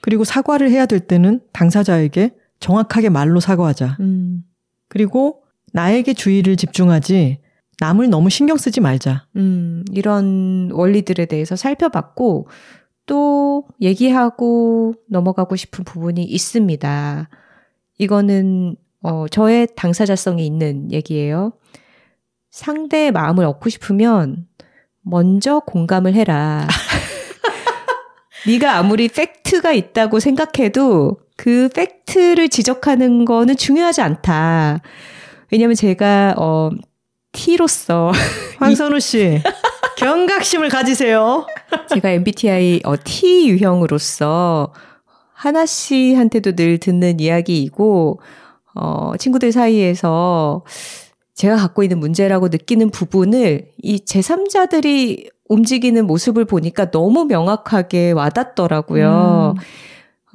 [0.00, 3.98] 그리고 사과를 해야 될 때는 당사자에게 정확하게 말로 사과하자.
[4.00, 4.42] 음.
[4.88, 7.40] 그리고 나에게 주의를 집중하지
[7.80, 9.26] 남을 너무 신경 쓰지 말자.
[9.36, 12.48] 음, 이런 원리들에 대해서 살펴봤고
[13.04, 17.28] 또 얘기하고 넘어가고 싶은 부분이 있습니다.
[17.98, 21.52] 이거는 어, 저의 당사자성이 있는 얘기예요.
[22.54, 24.46] 상대의 마음을 얻고 싶으면
[25.02, 26.68] 먼저 공감을 해라.
[28.46, 34.82] 네가 아무리 팩트가 있다고 생각해도 그 팩트를 지적하는 거는 중요하지 않다.
[35.50, 36.70] 왜냐면 제가 어
[37.32, 38.12] T로서
[38.60, 39.42] 황선우 씨
[39.96, 41.48] 경각심을 가지세요.
[41.92, 44.72] 제가 MBTI 어, T 유형으로서
[45.32, 48.20] 하나 씨한테도 늘 듣는 이야기이고
[48.76, 50.62] 어 친구들 사이에서
[51.34, 59.54] 제가 갖고 있는 문제라고 느끼는 부분을 이 제3자들이 움직이는 모습을 보니까 너무 명확하게 와닿더라고요.
[59.56, 59.62] 음.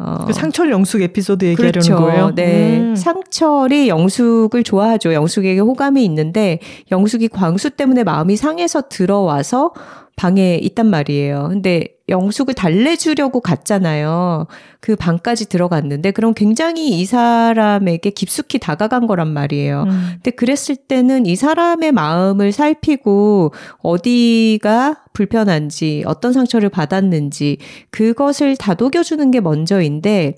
[0.02, 0.26] 어.
[0.26, 1.98] 그 상철 영숙 에피소드 얘기하려는 그렇죠.
[1.98, 2.32] 거예요?
[2.34, 2.80] 네.
[2.80, 2.96] 음.
[2.96, 5.14] 상철이 영숙을 좋아하죠.
[5.14, 9.74] 영숙에게 호감이 있는데 영숙이 광수 때문에 마음이 상해서 들어와서
[10.20, 11.48] 방에 있단 말이에요.
[11.50, 14.48] 근데 영숙을 달래주려고 갔잖아요.
[14.82, 19.84] 그 방까지 들어갔는데 그럼 굉장히 이 사람에게 깊숙이 다가간 거란 말이에요.
[19.84, 20.10] 음.
[20.16, 27.58] 근데 그랬을 때는 이 사람의 마음을 살피고 어디가 불편한지 어떤 상처를 받았는지
[27.90, 30.36] 그것을 다독여주는 게 먼저인데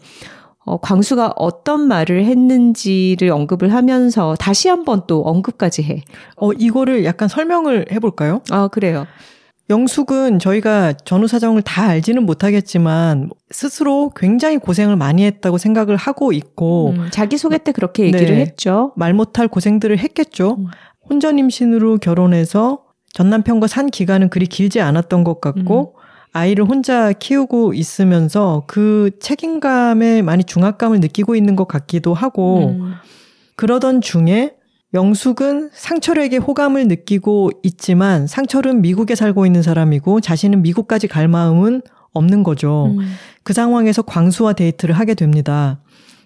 [0.64, 6.04] 어, 광수가 어떤 말을 했는지를 언급을 하면서 다시 한번 또 언급까지 해.
[6.36, 8.42] 어, 이거를 약간 설명을 해볼까요?
[8.52, 9.08] 아, 그래요.
[9.72, 16.90] 영숙은 저희가 전후 사정을 다 알지는 못하겠지만 스스로 굉장히 고생을 많이 했다고 생각을 하고 있고
[16.90, 18.92] 음, 자기 소개 때 그렇게 얘기를 네, 했죠.
[18.98, 20.58] 말 못할 고생들을 했겠죠.
[20.60, 20.68] 음.
[21.10, 26.02] 혼전 임신으로 결혼해서 전 남편과 산 기간은 그리 길지 않았던 것 같고 음.
[26.34, 32.94] 아이를 혼자 키우고 있으면서 그 책임감에 많이 중압감을 느끼고 있는 것 같기도 하고 음.
[33.56, 34.54] 그러던 중에
[34.94, 41.82] 영숙은 상철에게 호감을 느끼고 있지만 상철은 미국에 살고 있는 사람이고 자신은 미국까지 갈 마음은
[42.14, 42.94] 없는 거죠.
[42.98, 43.16] 음.
[43.44, 45.82] 그 상황에서 광수와 데이트를 하게 됩니다.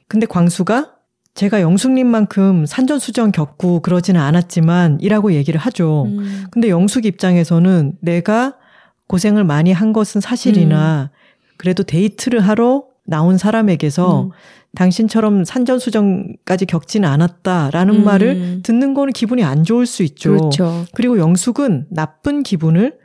[0.07, 0.93] 근데 광수가
[1.35, 6.05] 제가 영숙님만큼 산전수전 겪고 그러지는 않았지만 이라고 얘기를 하죠.
[6.07, 6.45] 음.
[6.49, 8.55] 근데 영숙 입장에서는 내가
[9.07, 11.15] 고생을 많이 한 것은 사실이나 음.
[11.57, 14.29] 그래도 데이트를 하러 나온 사람에게서 음.
[14.75, 18.03] 당신처럼 산전수전까지 겪지는 않았다라는 음.
[18.03, 20.31] 말을 듣는 거는 기분이 안 좋을 수 있죠.
[20.31, 20.85] 그렇죠.
[20.93, 22.97] 그리고 영숙은 나쁜 기분을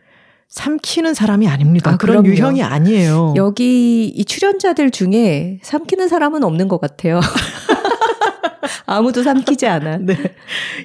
[0.49, 1.93] 삼키는 사람이 아닙니다.
[1.93, 2.37] 아, 그런 그럼요.
[2.37, 3.35] 유형이 아니에요.
[3.37, 7.21] 여기 이 출연자들 중에 삼키는 사람은 없는 것 같아요.
[8.87, 9.99] 아무도 삼키지 않아.
[9.99, 10.17] 네.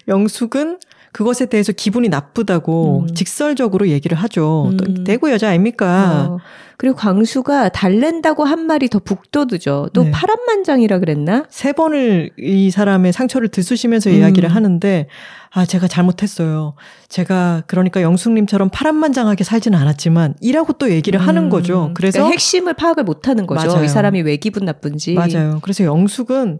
[0.07, 0.77] 영숙은
[1.15, 3.13] 그것에 대해서 기분이 나쁘다고 음.
[3.13, 4.71] 직설적으로 얘기를 하죠.
[4.73, 5.05] 음.
[5.05, 6.27] 대구 여자 아닙니까?
[6.29, 6.39] 어.
[6.75, 9.91] 그리고 광수가 달랜다고 한 말이 더 북돋우죠.
[9.93, 10.11] 또 네.
[10.11, 11.45] 파란만장이라 그랬나?
[11.49, 14.15] 세 번을 이 사람의 상처를 들쑤시면서 음.
[14.15, 15.07] 이야기를 하는데
[15.51, 16.75] 아 제가 잘못했어요.
[17.07, 21.25] 제가 그러니까 영숙님처럼 파란만장하게 살지는 않았지만 이라고 또 얘기를 음.
[21.25, 21.91] 하는 거죠.
[21.93, 23.69] 그래서 그러니까 핵심을 파악을 못하는 거죠.
[23.69, 23.85] 맞아요.
[23.85, 25.13] 이 사람이 왜 기분 나쁜지.
[25.13, 25.59] 맞아요.
[25.61, 26.59] 그래서 영숙은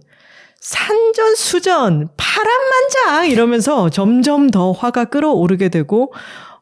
[0.65, 6.11] 산전수전 파란만장 이러면서 점점 더 화가 끌어오르게 되고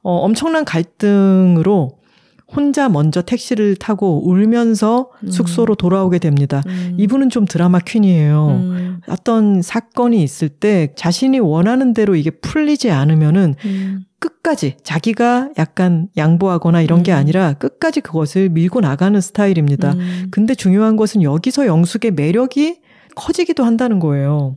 [0.02, 2.00] 어, 엄청난 갈등으로
[2.54, 5.32] 혼자 먼저 택시를 타고 울면서 음.
[5.32, 6.62] 숙소로 돌아오게 됩니다.
[6.68, 6.96] 음.
[6.98, 8.48] 이분은 좀 드라마 퀸이에요.
[8.50, 9.02] 음.
[9.08, 14.04] 어떤 사건이 있을 때 자신이 원하는 대로 이게 풀리지 않으면은 음.
[14.20, 17.18] 끝까지 자기가 약간 양보하거나 이런 게 음.
[17.18, 19.94] 아니라 끝까지 그것을 밀고 나가는 스타일입니다.
[19.94, 20.28] 음.
[20.30, 22.84] 근데 중요한 것은 여기서 영숙의 매력이
[23.16, 24.56] 커지기도 한다는 거예요.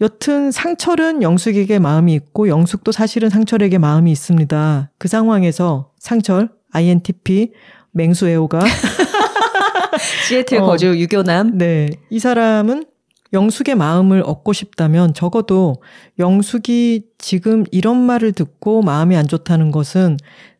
[0.00, 4.90] 여튼 상철은 영숙에게 마음이 있고 영숙도 사실은 상철에게 마음이 있습니다.
[4.98, 7.52] 그 상황에서 상철 INTP
[7.92, 8.60] 맹수애호가
[10.28, 11.58] 시애틀 어, 거주 유교남.
[11.58, 11.88] 네.
[12.10, 12.84] 이 사람은
[13.32, 15.76] 영숙의 마음을 얻고 싶다면 적어도
[16.18, 20.16] 영숙이 지금 이런 말을 듣고 마음이 안 좋다는 것은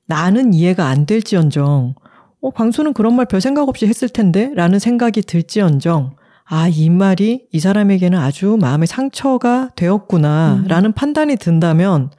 [0.06, 1.94] 나는 이해가 안 될지언정,
[2.40, 4.50] 어, 광수는 그런 말 별 생각 없이 했을 텐데?
[4.54, 6.16] 라는 생각이 들지언정,
[6.50, 10.68] 아, 이 말이 이 사람에게는 아주 마음의 상처가 되었구나, 음.
[10.68, 12.10] 라는 판단이 든다면,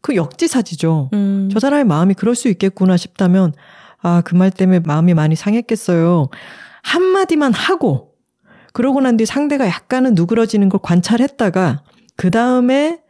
[0.00, 1.10] 그 역지사지죠.
[1.12, 1.48] 음.
[1.52, 3.52] 저 사람의 마음이 그럴 수 있겠구나 싶다면,
[4.02, 6.28] 아, 그 말 때문에 마음이 많이 상했겠어요.
[6.82, 8.14] 한마디만 하고,
[8.72, 11.82] 그러고 난 뒤 상대가 약간은 누그러지는 걸 관찰했다가,
[12.16, 13.00] 그 다음에,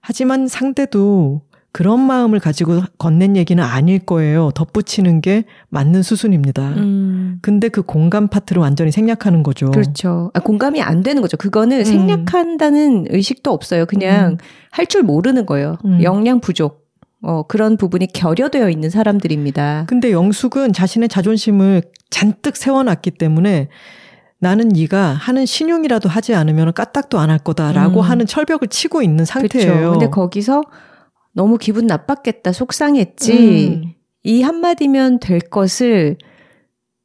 [0.00, 1.42] 하지만 상대도
[1.72, 4.50] 그런 마음을 가지고 건넨 얘기는 아닐 거예요.
[4.54, 6.70] 덧붙이는 게 맞는 수순입니다.
[6.70, 7.38] 음.
[7.42, 9.70] 근데 그 공감 파트를 완전히 생략하는 거죠.
[9.70, 10.30] 그렇죠.
[10.34, 11.36] 아, 공감이 안 되는 거죠.
[11.36, 11.84] 그거는 음.
[11.84, 13.86] 생략한다는 의식도 없어요.
[13.86, 14.36] 그냥 음.
[14.72, 15.76] 할줄 모르는 거예요.
[15.84, 16.02] 음.
[16.02, 16.80] 역량 부족.
[17.22, 19.84] 어, 그런 부분이 결여되어 있는 사람들입니다.
[19.86, 23.68] 근데 영숙은 자신의 자존심을 잔뜩 세워놨기 때문에
[24.38, 28.04] 나는 네가 하는 신용이라도 하지 않으면 까딱도 안 할 거다라고 음.
[28.04, 29.70] 하는 철벽을 치고 있는 상태예요.
[29.72, 29.90] 그렇죠.
[29.92, 30.62] 근데 거기서
[31.32, 33.32] 너무 기분 나빴겠다, 속상했지.
[33.82, 33.94] 음.
[34.22, 36.18] 이 한마디면 될 것을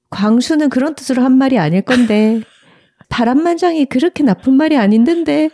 [0.09, 2.41] 광수는 그런 뜻으로 한 말이 아닐 건데
[3.09, 5.49] 바람만장이 그렇게 나쁜 말이 아닌데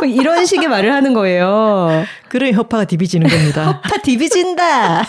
[0.00, 2.04] 뭐 이런 식의 말을 하는 거예요.
[2.28, 3.80] 그래 혀파가 디비지는 겁니다.
[3.84, 5.04] 혀파 디비진다.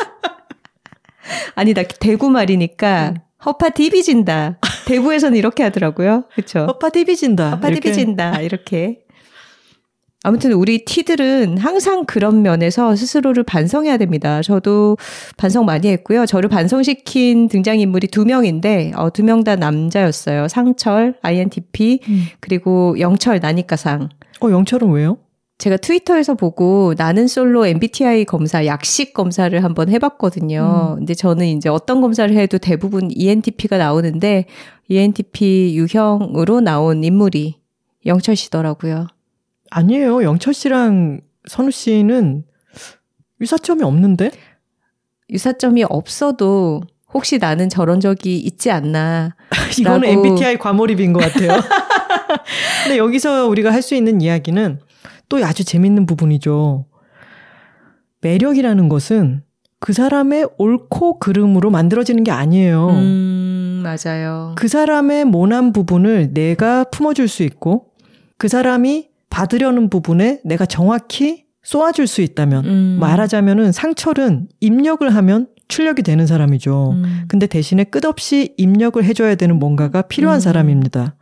[1.55, 3.13] 아니 나 대구 말이니까
[3.45, 4.59] 허파 디비진다.
[4.85, 6.25] 대구에서는 이렇게 하더라고요.
[6.33, 6.65] 그렇죠?
[6.65, 7.51] 허파 디비진다.
[7.51, 8.41] 허파 디비진다.
[8.41, 8.99] 이렇게.
[10.23, 14.41] 아무튼 우리 티들은 항상 그런 면에서 스스로를 반성해야 됩니다.
[14.43, 14.97] 저도
[15.37, 16.27] 반성 많이 했고요.
[16.27, 20.47] 저를 반성시킨 등장인물이 두 명인데, 어, 두 명 다 남자였어요.
[20.47, 22.23] 상철, INTP, 음.
[22.39, 24.09] 그리고 영철, 나니까상.
[24.43, 25.17] 어, 영철은 왜요?
[25.57, 30.93] 제가 트위터에서 보고 나는 솔로 MBTI 검사, 약식 검사를 한번 해봤거든요.
[30.93, 30.95] 음.
[30.99, 34.45] 근데 저는 이제 어떤 검사를 해도 대부분 ENTP가 나오는데,
[34.87, 37.55] ENTP 유형으로 나온 인물이
[38.05, 39.07] 영철 씨더라고요.
[39.81, 40.23] 아니에요.
[40.23, 42.43] 영철 씨랑 선우 씨는
[43.39, 44.29] 유사점이 없는데?
[45.31, 46.81] 유사점이 없어도
[47.13, 49.35] 혹시 나는 저런 적이 있지 않나.
[49.79, 51.51] 이거는 MBTI 과몰입인 것 같아요.
[52.83, 54.79] 근데 여기서 우리가 할 수 있는 이야기는
[55.29, 56.85] 또 아주 재밌는 부분이죠.
[58.21, 59.43] 매력이라는 것은
[59.79, 62.89] 그 사람의 옳고 그름으로 만들어지는 게 아니에요.
[62.89, 64.53] 음, 맞아요.
[64.57, 67.87] 그 사람의 모난 부분을 내가 품어줄 수 있고,
[68.37, 72.97] 그 사람이 받으려는 부분에 내가 정확히 쏘아줄 수 있다면 음.
[72.99, 76.91] 말하자면은 상철은 입력을 하면 출력이 되는 사람이죠.
[76.91, 77.23] 음.
[77.27, 80.39] 근데 대신에 끝없이 입력을 해줘야 되는 뭔가가 필요한 음.
[80.41, 81.15] 사람입니다.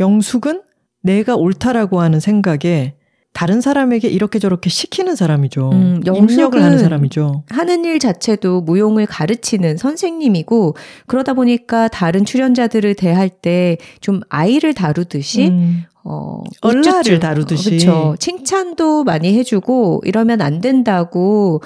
[0.00, 0.62] 영숙은
[1.02, 2.94] 내가 옳다라고 하는 생각에
[3.32, 5.70] 다른 사람에게 이렇게 저렇게 시키는 사람이죠.
[5.72, 7.44] 음, 입력을 하는 사람이죠.
[7.48, 10.76] 하는 일 자체도 무용을 가르치는 선생님이고
[11.06, 15.84] 그러다 보니까 다른 출연자들을 대할 때 좀 아이를 다루듯이 음.
[16.04, 17.70] 어, 얼라를 다루듯이.
[17.70, 18.16] 그렇죠.
[18.18, 21.62] 칭찬도 많이 해주고 이러면 안 된다고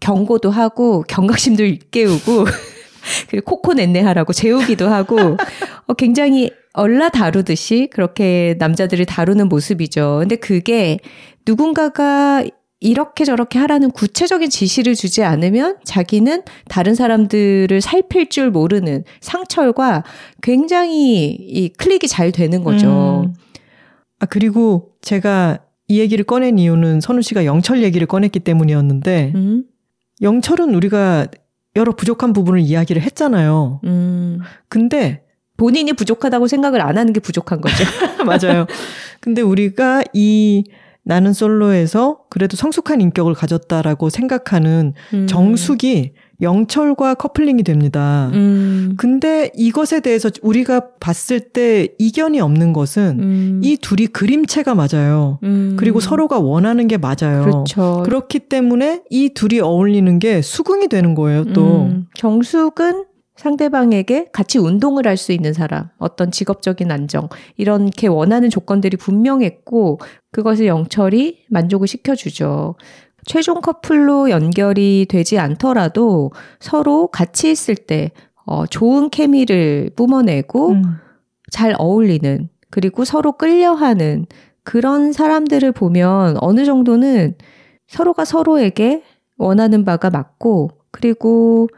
[0.00, 2.46] 경고도 하고 경각심도 일깨우고
[3.28, 5.36] 그리고 코코 넷네하라고 재우기도 하고
[5.86, 10.18] 어, 굉장히 얼라 다루듯이 그렇게 남자들을 다루는 모습이죠.
[10.20, 10.98] 근데 그게
[11.46, 12.44] 누군가가
[12.80, 20.02] 이렇게 저렇게 하라는 구체적인 지시를 주지 않으면 자기는 다른 사람들을 살필 줄 모르는 상철과
[20.42, 23.24] 굉장히 이 클릭이 잘 되는 거죠.
[23.26, 23.34] 음.
[24.18, 29.64] 아, 그리고 제가 이 얘기를 꺼낸 이유는 선우 씨가 영철 얘기를 꺼냈기 때문이었는데, 음?
[30.20, 31.26] 영철은 우리가
[31.76, 33.80] 여러 부족한 부분을 이야기를 했잖아요.
[33.84, 34.40] 음.
[34.68, 35.22] 근데
[35.56, 37.84] 본인이 부족하다고 생각을 안 하는 게 부족한 거죠.
[38.26, 38.66] 맞아요.
[39.20, 40.64] 근데 우리가 이
[41.04, 45.26] 나는 솔로에서 그래도 성숙한 인격을 가졌다라고 생각하는 음.
[45.26, 46.12] 정숙이
[46.42, 48.30] 영철과 커플링이 됩니다.
[48.34, 48.94] 음.
[48.98, 53.60] 근데 이것에 대해서 우리가 봤을 때 이견이 없는 것은 음.
[53.62, 55.38] 이 둘이 그림체가 맞아요.
[55.44, 55.76] 음.
[55.78, 57.44] 그리고 서로가 원하는 게 맞아요.
[57.44, 58.02] 그렇죠.
[58.04, 61.84] 그렇기 때문에 이 둘이 어울리는 게 수긍이 되는 거예요, 또.
[61.84, 62.06] 음.
[62.16, 63.04] 정숙은
[63.36, 70.00] 상대방에게 같이 운동을 할 수 있는 사람, 어떤 직업적인 안정, 이렇게 원하는 조건들이 분명했고,
[70.32, 72.76] 그것을 영철이 만족을 시켜주죠.
[73.24, 78.10] 최종 커플로 연결이 되지 않더라도 서로 같이 있을 때
[78.44, 80.82] 어, 좋은 케미를 뿜어내고 음.
[81.50, 84.26] 잘 어울리는 그리고 서로 끌려하는
[84.64, 87.36] 그런 사람들을 보면 어느 정도는
[87.86, 89.02] 서로가 서로에게
[89.36, 91.68] 원하는 바가 맞고 그리고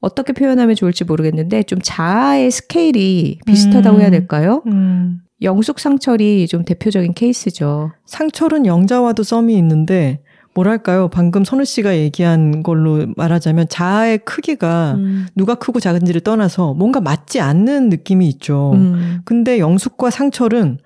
[0.00, 4.00] 어떻게 표현하면 좋을지 모르겠는데 좀 자아의 스케일이 비슷하다고 음.
[4.00, 4.62] 해야 될까요?
[4.66, 5.20] 음.
[5.42, 7.92] 영숙 상철이 좀 대표적인 케이스죠.
[8.06, 10.22] 상철은 영자와도 썸이 있는데
[10.54, 11.08] 뭐랄까요?
[11.08, 15.26] 방금 선우 씨가 얘기한 걸로 말하자면 자아의 크기가 음.
[15.34, 18.72] 누가 크고 작은지를 떠나서 뭔가 맞지 않는 느낌이 있죠.
[18.74, 19.20] 음.
[19.24, 20.78] 근데 영숙과 상철은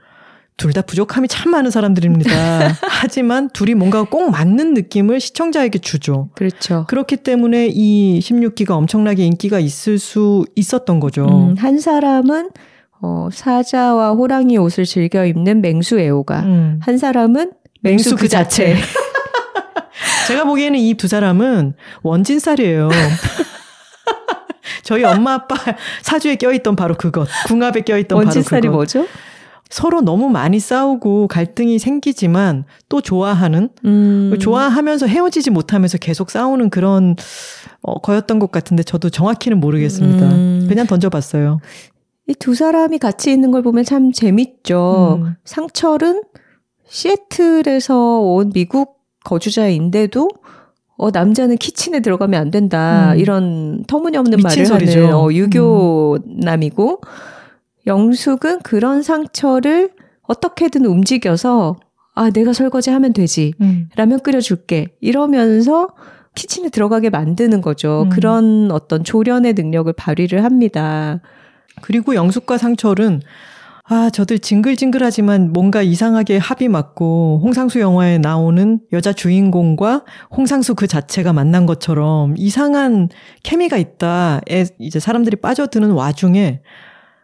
[0.57, 2.31] 둘 다 부족함이 참 많은 사람들입니다.
[2.89, 6.31] 하지만 둘이 뭔가 꼭 맞는 느낌을 시청자에게 주죠.
[6.35, 6.87] 그렇죠.
[6.89, 11.27] 그렇기 때문에 이 16기가 엄청나게 인기가 있을 수 있었던 거죠.
[11.27, 12.51] 음, 한 사람은
[13.03, 16.81] 어, 사자와 호랑이 옷을 즐겨 입는 맹수 애호가, 음.
[16.83, 17.53] 한 사람은
[17.83, 18.77] 맹수, 맹수 그, 그 자체.
[20.27, 22.89] 제가 보기에는 이 두 사람은 원진살이에요.
[24.83, 25.57] 저희 엄마 아빠
[26.03, 27.29] 사주에 껴있던 바로 그것.
[27.47, 28.37] 궁합에 껴있던 바로 그것.
[28.37, 29.07] 원진살이 뭐죠?
[29.69, 34.33] 서로 너무 많이 싸우고 갈등이 생기지만 또 좋아하는, 음.
[34.41, 37.17] 좋아하면서 헤어지지 못하면서 계속 싸우는 그런
[37.83, 40.27] 어, 거였던 것 같은데 저도 정확히는 모르겠습니다.
[40.27, 40.67] 음.
[40.69, 41.59] 그냥 던져봤어요.
[42.29, 45.21] 이 두 사람이 같이 있는 걸 보면 참 재밌죠.
[45.25, 45.35] 음.
[45.45, 46.23] 상철은
[46.89, 48.96] 시애틀에서 온 미국
[49.27, 50.29] 거주자인데도
[50.99, 53.13] 어, 남자는 키친에 들어가면 안 된다.
[53.13, 53.19] 음.
[53.19, 55.01] 이런 터무니없는 말을 소리죠.
[55.01, 57.11] 하는 어, 유교남이고, 음.
[57.87, 59.91] 영숙은 그런 상처를
[60.23, 61.77] 어떻게든 움직여서,
[62.15, 63.53] 아, 내가 설거지 하면 되지.
[63.61, 63.91] 음.
[63.95, 64.97] 라면 끓여줄게.
[65.01, 65.89] 이러면서
[66.35, 68.05] 키친에 들어가게 만드는 거죠.
[68.05, 68.09] 음.
[68.09, 71.21] 그런 어떤 조련의 능력을 발휘를 합니다.
[71.83, 73.21] 그리고 영숙과 상철은
[73.89, 80.05] 아, 저들 징글징글하지만 뭔가 이상하게 합이 맞고 홍상수 영화에 나오는 여자 주인공과
[80.37, 83.09] 홍상수 그 자체가 만난 것처럼 이상한
[83.45, 86.63] 케미가 있다에 이제 사람들이 빠져드는 와중에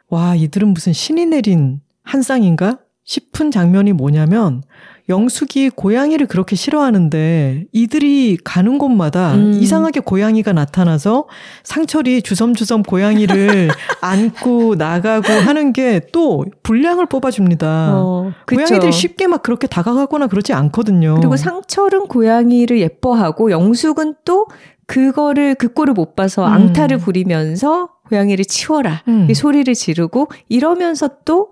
[0.08, 4.62] 와, 이들은 무슨 신이 내린 한 쌍인가 싶은 장면이 뭐냐면
[5.08, 9.52] 영숙이 고양이를 그렇게 싫어하는데 이들이 가는 곳마다 음.
[9.54, 11.26] 이상하게 고양이가 나타나서
[11.64, 17.92] 상철이 주섬주섬 고양이를 안고 나가고 하는 게 또 분량을 뽑아줍니다.
[17.94, 21.14] 어, 고양이들이 쉽게 막 그렇게 다가가거나 그렇지 않거든요.
[21.16, 24.46] 그리고 상철은 고양이를 예뻐하고 영숙은 또
[24.86, 26.52] 그거를 그 꼴을 못 봐서 음.
[26.52, 29.32] 앙탈을 부리면서 고양이를 치워라 음.
[29.32, 31.50] 소리를 지르고 이러면서 또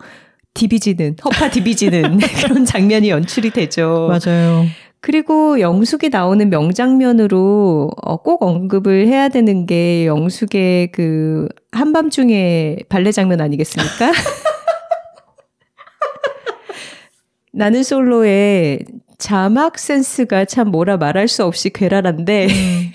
[0.61, 4.11] 디비지는 허파 디비지는 그런 장면이 연출이 되죠.
[4.11, 4.66] 맞아요.
[5.00, 13.40] 그리고 영숙이 나오는 명장면으로 어, 꼭 언급을 해야 되는 게 영숙의 그 한밤중에 발레 장면
[13.40, 14.12] 아니겠습니까?
[17.52, 18.80] 나는 솔로의
[19.16, 22.92] 자막 센스가 참 뭐라 말할 수 없이 괴랄한데 음.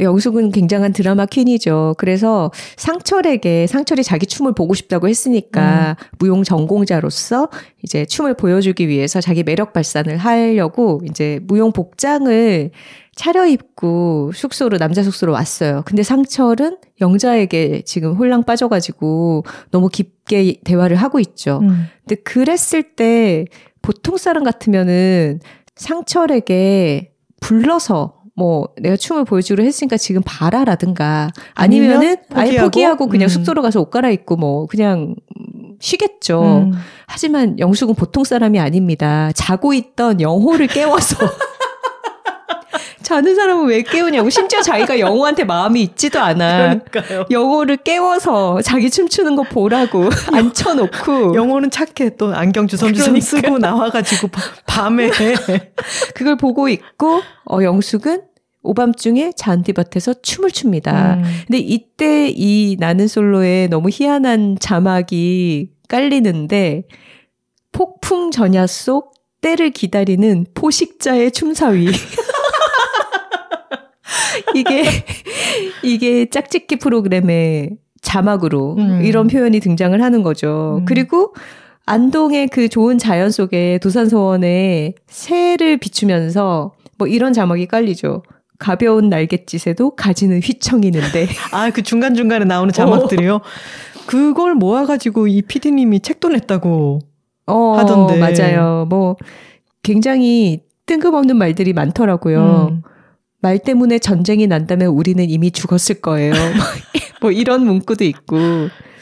[0.00, 1.94] 영숙은 굉장한 드라마 퀸이죠.
[1.98, 6.06] 그래서 상철에게 상철이 자기 춤을 보고 싶다고 했으니까 음.
[6.18, 7.48] 무용 전공자로서
[7.82, 12.70] 이제 춤을 보여주기 위해서 자기 매력 발산을 하려고 이제 무용 복장을
[13.16, 15.82] 차려입고 숙소로 남자 숙소로 왔어요.
[15.84, 21.58] 근데 상철은 영자에게 지금 홀랑 빠져가지고 너무 깊게 대화를 하고 있죠.
[21.62, 21.86] 음.
[22.06, 23.46] 근데 그랬을 때
[23.82, 25.40] 보통 사람 같으면은
[25.74, 32.40] 상철에게 불러서 뭐 내가 춤을 보여주기로 했으니까 지금 봐라라든가 아니면은 포기하고?
[32.40, 33.28] 아예 포기하고 그냥 음.
[33.28, 35.16] 숙소로 가서 옷 갈아입고 뭐 그냥
[35.80, 36.68] 쉬겠죠.
[36.72, 36.72] 음.
[37.06, 39.32] 하지만 영숙은 보통 사람이 아닙니다.
[39.34, 41.16] 자고 있던 영호를 깨워서
[43.08, 46.80] 자는 사람은 왜 깨우냐고 심지어 자기가 영호한테 마음이 있지도 않아.
[46.92, 47.24] 그러니까요.
[47.30, 53.24] 영호를 깨워서 자기 춤추는 거 보라고 앉혀놓고 영호는 착해 또 안경 주섬주섬 그러니까.
[53.24, 54.28] 쓰고 나와가지고
[54.66, 55.10] 밤에
[56.14, 58.24] 그걸 보고 있고 어 영숙은
[58.68, 61.14] 오밤중에 잔디밭에서 춤을 춥니다.
[61.14, 61.22] 음.
[61.46, 66.84] 근데 이때 이 나는 솔로에 너무 희한한 자막이 깔리는데
[67.72, 71.88] 폭풍 전야 속 때를 기다리는 포식자의 춤사위.
[74.54, 74.84] 이게
[75.82, 77.70] 이게 짝짓기 프로그램의
[78.02, 79.00] 자막으로 음.
[79.02, 80.80] 이런 표현이 등장을 하는 거죠.
[80.80, 80.84] 음.
[80.84, 81.34] 그리고
[81.86, 88.22] 안동의 그 좋은 자연 속에 도산소원에 새를 비추면서 뭐 이런 자막이 깔리죠.
[88.58, 91.28] 가벼운 날갯짓에도 가지는 휘청이는데.
[91.52, 93.36] 아, 그 중간중간에 나오는 자막들이요?
[93.36, 93.40] 어.
[94.06, 97.00] 그걸 모아가지고 이 피디님이 책도 냈다고
[97.46, 98.18] 어, 하던데.
[98.18, 98.86] 맞아요.
[98.88, 99.16] 뭐,
[99.82, 102.68] 굉장히 뜬금없는 말들이 많더라고요.
[102.72, 102.82] 음.
[103.40, 106.32] 말 때문에 전쟁이 난다면 우리는 이미 죽었을 거예요.
[107.20, 108.36] 뭐 이런 문구도 있고.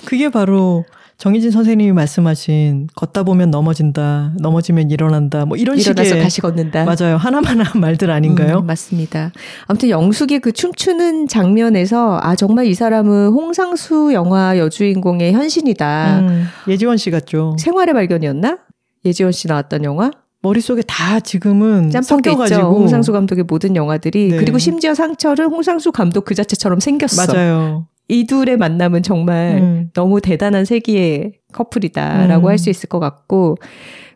[0.04, 0.84] 그게 바로
[1.18, 6.84] 정희진 선생님이 말씀하신 걷다 보면 넘어진다, 넘어지면 일어난다, 뭐 이런 일어나서 식의 다시 걷는다.
[6.84, 7.16] 맞아요.
[7.16, 8.58] 하나만 한 말들 아닌가요?
[8.58, 9.32] 음, 맞습니다.
[9.66, 16.18] 아무튼 영숙이 그 춤추는 장면에서 아 정말 이 사람은 홍상수 영화 여주인공의 현신이다.
[16.20, 17.56] 음, 예지원 씨 같죠.
[17.58, 18.58] 생활의 발견이었나?
[19.06, 20.10] 예지원 씨 나왔던 영화?
[20.42, 24.36] 머릿속에 다 지금은 섞여가지고 홍상수 감독의 모든 영화들이 네.
[24.36, 27.32] 그리고 심지어 상철은 홍상수 감독 그 자체처럼 생겼어.
[27.32, 27.86] 맞아요.
[28.08, 29.90] 이 둘의 만남은 정말 음.
[29.94, 32.50] 너무 대단한 세기의 커플이다라고 음.
[32.50, 33.56] 할수 있을 것 같고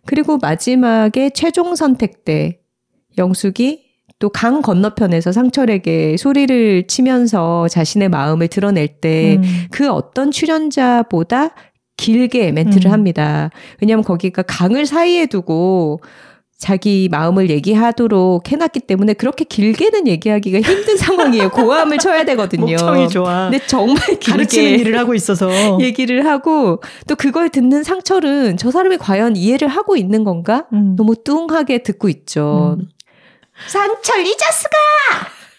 [0.06, 2.60] 그리고 마지막에 최종 선택 때
[3.18, 9.66] 영숙이 또 강 건너편에서 상철에게 소리를 치면서 자신의 마음을 드러낼 때그 음.
[9.70, 11.54] 그 어떤 출연자보다
[11.96, 12.92] 길게 멘트를 음.
[12.92, 13.50] 합니다.
[13.80, 16.00] 왜냐하면 거기가 강을 사이에 두고
[16.60, 21.50] 자기 마음을 얘기하도록 해놨기 때문에 그렇게 길게는 얘기하기가 힘든 상황이에요.
[21.50, 22.66] 고함을 쳐야 되거든요.
[22.66, 23.48] 목청이 좋아.
[23.50, 25.48] 근데 정말 길게 일을 하고 있어서
[25.80, 30.66] 얘기를 하고 또 그걸 듣는 상철은 저 사람이 과연 이해를 하고 있는 건가?
[30.74, 30.96] 음.
[30.96, 32.76] 너무 뚱하게 듣고 있죠.
[32.78, 32.88] 음.
[33.66, 34.76] 상철 이 자스가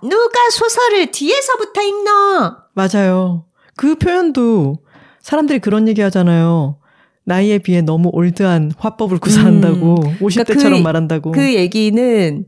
[0.03, 2.11] 누가 소설을 뒤에서부터 읽노?
[2.73, 3.45] 맞아요.
[3.75, 4.77] 그 표현도
[5.19, 6.77] 사람들이 그런 얘기 하잖아요.
[7.23, 10.17] 나이에 비해 너무 올드한 화법을 구사한다고 음.
[10.19, 11.31] 50대처럼 그러니까 그, 말한다고.
[11.31, 12.45] 그 얘기는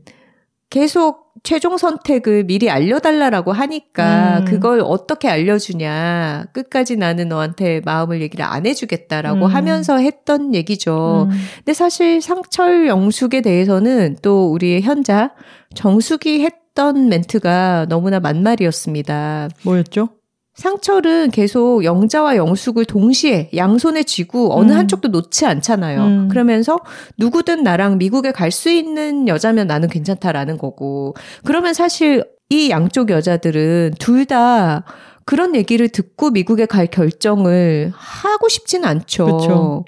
[0.70, 4.44] 계속 최종 선택을 미리 알려달라고 하니까 음.
[4.46, 9.50] 그걸 어떻게 알려주냐 끝까지 나는 너한테 마음을 얘기를 안 해주겠다라고 음.
[9.50, 11.28] 하면서 했던 얘기죠.
[11.30, 11.36] 음.
[11.58, 15.32] 근데 사실 상철 영숙에 대해서는 또 우리의 현자
[15.74, 19.50] 정숙이 했던 멘트가 너무나 만말이었습니다.
[19.64, 20.08] 뭐였죠?
[20.54, 24.78] 상철은 계속 영자와 영숙을 동시에 양손에 쥐고 어느 음.
[24.78, 26.00] 한쪽도 놓지 않잖아요.
[26.04, 26.28] 음.
[26.28, 26.78] 그러면서
[27.18, 31.14] 누구든 나랑 미국에 갈 수 있는 여자면 나는 괜찮다라는 거고.
[31.44, 34.84] 그러면 사실 이 양쪽 여자들은 둘 다
[35.24, 39.24] 그런 얘기를 듣고 미국에 갈 결정을 하고 싶지는 않죠.
[39.24, 39.84] 그렇죠.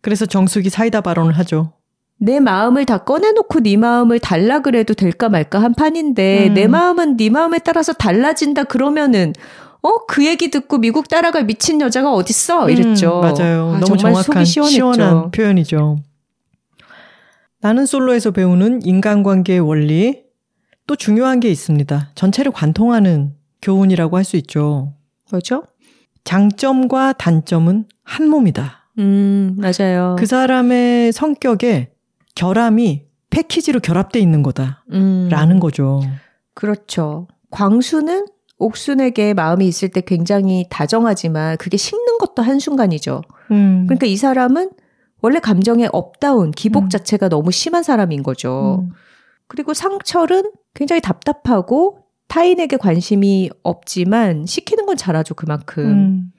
[0.00, 1.72] 그래서 정숙이 사이다 발언을 하죠.
[2.18, 6.54] 내 마음을 다 꺼내놓고 네 마음을 달라 그래도 될까 말까 한 판인데 음.
[6.54, 9.32] 내 마음은 네 마음에 따라서 달라진다 그러면은
[9.84, 12.70] 어, 그 얘기 듣고 미국 따라갈 미친 여자가 어딨어?
[12.70, 13.20] 이랬죠.
[13.20, 13.74] 음, 맞아요.
[13.74, 15.98] 아, 너무 정확한 시원한 표현이죠.
[17.60, 20.22] 나는 솔로에서 배우는 인간관계의 원리
[20.86, 22.10] 또 중요한 게 있습니다.
[22.14, 24.94] 전체를 관통하는 교훈이라고 할 수 있죠.
[25.30, 25.64] 뭐죠?
[26.24, 28.88] 장점과 단점은 한 몸이다.
[28.98, 30.16] 음, 맞아요.
[30.18, 31.90] 그 사람의 성격에
[32.34, 34.84] 결함이 패키지로 결합돼 있는 거다.
[34.92, 36.02] 음, 라는 거죠.
[36.54, 37.28] 그렇죠.
[37.50, 38.26] 광수는
[38.58, 43.22] 옥순에게 마음이 있을 때 굉장히 다정하지만 그게 식는 것도 한순간이죠.
[43.50, 43.84] 음.
[43.86, 44.70] 그러니까 이 사람은
[45.20, 46.88] 원래 감정의 up down 기복 음.
[46.88, 48.86] 자체가 너무 심한 사람인 거죠.
[48.88, 48.94] 음.
[49.48, 51.98] 그리고 상철은 굉장히 답답하고
[52.28, 55.84] 타인에게 관심이 없지만 시키는 건 잘하죠, 그만큼.
[55.84, 56.32] 음.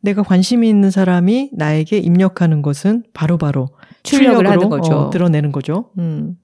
[0.00, 4.92] 내가 관심이 있는 사람이 나에게 입력하는 것은 바로바로 바로 출력을 하는 거죠.
[4.92, 5.90] 어, 드러내는 거죠.
[5.98, 6.36] 음.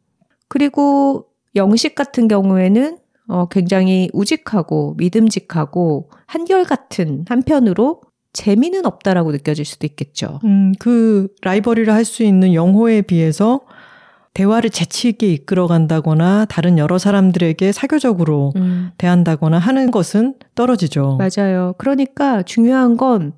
[0.48, 2.98] 그리고 영식 같은 경우에는
[3.28, 8.00] 어, 굉장히 우직하고 믿음직하고 한결같은 한편으로
[8.32, 10.40] 재미는 없다라고 느껴질 수도 있겠죠.
[10.44, 13.60] 음, 그 라이벌이를 할수 있는 영호에 비해서
[14.34, 18.90] 대화를 재치 있게 이끌어 간다거나 다른 여러 사람들에게 사교적으로 음.
[18.98, 21.18] 대한다거나 하는 것은 떨어지죠.
[21.18, 21.74] 맞아요.
[21.78, 23.32] 그러니까 중요한 건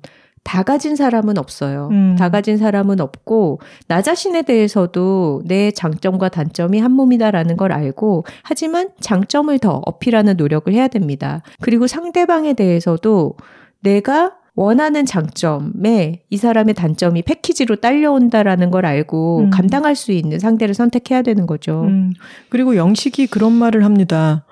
[0.47, 1.89] 다 가진 사람은 없어요.
[1.91, 2.15] 음.
[2.17, 8.91] 다 가진 사람은 없고 나 자신에 대해서도 내 장점과 단점이 한 몸이다라는 걸 알고 하지만
[9.01, 11.41] 장점을 더 어필하는 노력을 해야 됩니다.
[11.59, 13.35] 그리고 상대방에 대해서도
[13.81, 19.49] 내가 원하는 장점에 이 사람의 단점이 패키지로 딸려온다라는 걸 알고 음.
[19.49, 21.83] 감당할 수 있는 상대를 선택해야 되는 거죠.
[21.83, 22.13] 음.
[22.47, 24.45] 그리고 영식이 그런 말을 합니다.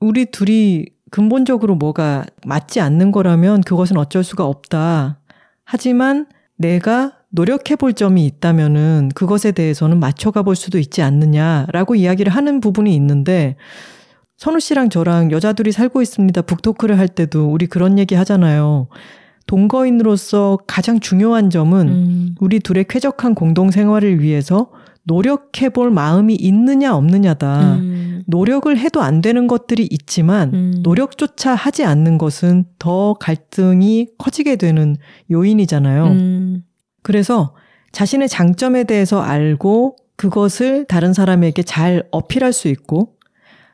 [0.00, 5.17] 우리 둘이 근본적으로 뭐가 맞지 않는 거라면 그것은 어쩔 수가 없다.
[5.70, 6.24] 하지만
[6.56, 12.94] 내가 노력해 볼 점이 있다면은 그것에 대해서는 맞춰가 볼 수도 있지 않느냐라고 이야기를 하는 부분이
[12.94, 13.56] 있는데
[14.38, 16.40] 선우 씨랑 저랑 여자들이 살고 있습니다.
[16.40, 18.88] 북토크를 할 때도 우리 그런 얘기 하잖아요.
[19.46, 22.34] 동거인으로서 가장 중요한 점은 음.
[22.40, 24.70] 우리 둘의 쾌적한 공동 생활을 위해서
[25.08, 27.76] 노력해 볼 마음이 있느냐 없느냐다.
[27.76, 28.22] 음.
[28.26, 30.74] 노력을 해도 안 되는 것들이 있지만 음.
[30.82, 34.96] 노력조차 하지 않는 것은 더 갈등이 커지게 되는
[35.30, 36.04] 요인이잖아요.
[36.04, 36.62] 음.
[37.02, 37.54] 그래서
[37.92, 43.14] 자신의 장점에 대해서 알고 그것을 다른 사람에게 잘 어필할 수 있고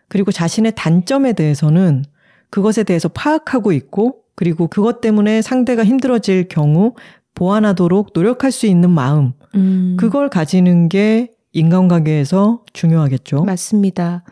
[0.09, 2.05] 그리고 자신의 단점에 대해서는
[2.51, 6.95] 그것에 대해서 파악하고 있고 그리고 그것 때문에 상대가 힘들어질 경우
[7.35, 9.97] 보완하도록 노력할 수 있는 마음 음.
[9.99, 13.45] 그걸 가지는 게 인간관계에서 중요하겠죠.
[13.45, 14.25] 맞습니다.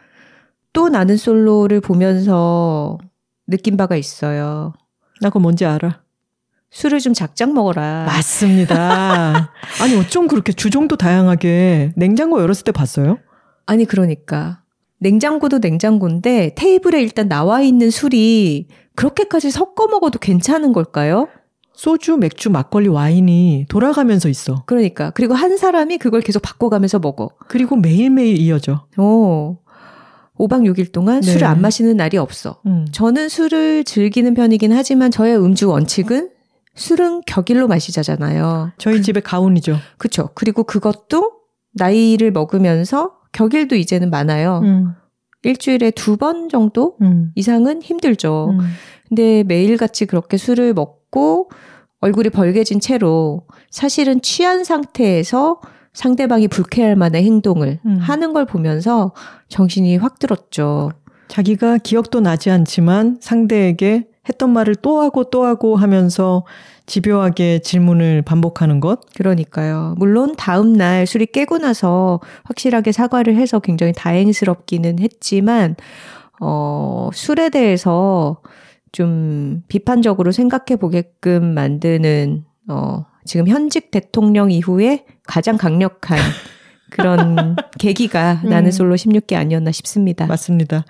[0.73, 2.99] 또 나는 솔로를 보면서
[3.47, 4.73] 느낀 바가 있어요.
[5.21, 6.01] 나 그거 뭔지 알아.
[6.71, 8.05] 술을 좀 작작 먹어라.
[8.07, 9.53] 맞습니다.
[9.83, 13.19] 아니 어쩜 그렇게 주종도 다양하게 냉장고 열었을 때 봤어요?
[13.67, 14.63] 아니 그러니까
[14.99, 21.29] 냉장고도 냉장고인데 테이블에 일단 나와 있는 술이 그렇게까지 섞어 먹어도 괜찮은 걸까요?
[21.75, 24.63] 소주, 맥주, 막걸리, 와인이 돌아가면서 있어.
[24.67, 25.11] 그러니까.
[25.11, 27.31] 그리고 한 사람이 그걸 계속 바꿔가면서 먹어.
[27.49, 28.87] 그리고 매일매일 이어져.
[28.99, 29.57] 오.
[30.39, 31.31] 5박 6일 동안 네.
[31.33, 32.61] 술을 안 마시는 날이 없어.
[32.67, 32.87] 음.
[32.91, 36.31] 저는 술을 즐기는 편이긴 하지만 저의 음주 원칙은
[36.75, 38.73] 술은 격일로 마시자잖아요.
[38.79, 39.77] 저희 그, 집에 가훈이죠.
[39.99, 40.31] 그쵸.
[40.35, 41.33] 그리고 그것도
[41.75, 44.61] 나이를 먹으면서 격일도 이제는 많아요.
[44.65, 44.93] 음.
[45.43, 47.31] 일주일에 두 번 정도 음.
[47.35, 48.51] 이상은 힘들죠.
[48.53, 48.59] 음.
[49.09, 51.02] 근데 매일같이 그렇게 술을 먹고
[52.01, 55.61] 얼굴이 벌개진 채로 사실은 취한 상태에서
[55.93, 57.99] 상대방이 불쾌할 만한 행동을 음.
[57.99, 59.13] 하는 걸 보면서
[59.49, 60.91] 정신이 확 들었죠.
[61.29, 66.45] 자기가 기억도 나지 않지만 상대에게 했던 말을 또 하고 또 하고 하면서
[66.87, 69.01] 집요하게 질문을 반복하는 것?
[69.15, 69.95] 그러니까요.
[69.99, 75.77] 물론 다음날 술이 깨고 나서 확실하게 사과를 해서 굉장히 다행스럽기는 했지만,
[76.41, 78.41] 어, 술에 대해서
[78.93, 86.19] 좀 비판적으로 생각해 보게끔 만드는, 어, 지금 현직 대통령 이후에 가장 강력한
[86.91, 88.51] 그런 계기가 음.
[88.51, 90.27] 나는 솔로 16기 아니었나 싶습니다.
[90.27, 90.85] 맞습니다.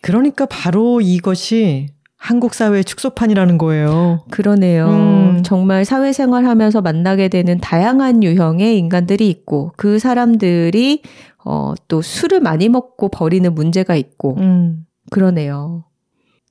[0.00, 4.24] 그러니까 바로 이것이 한국 사회의 축소판이라는 거예요.
[4.30, 4.88] 그러네요.
[4.88, 5.42] 음.
[5.44, 11.02] 정말 사회생활 하면서 만나게 되는 다양한 유형의 인간들이 있고 그 사람들이
[11.44, 14.84] 어, 또 술을 많이 먹고 버리는 문제가 있고 음.
[15.10, 15.84] 그러네요.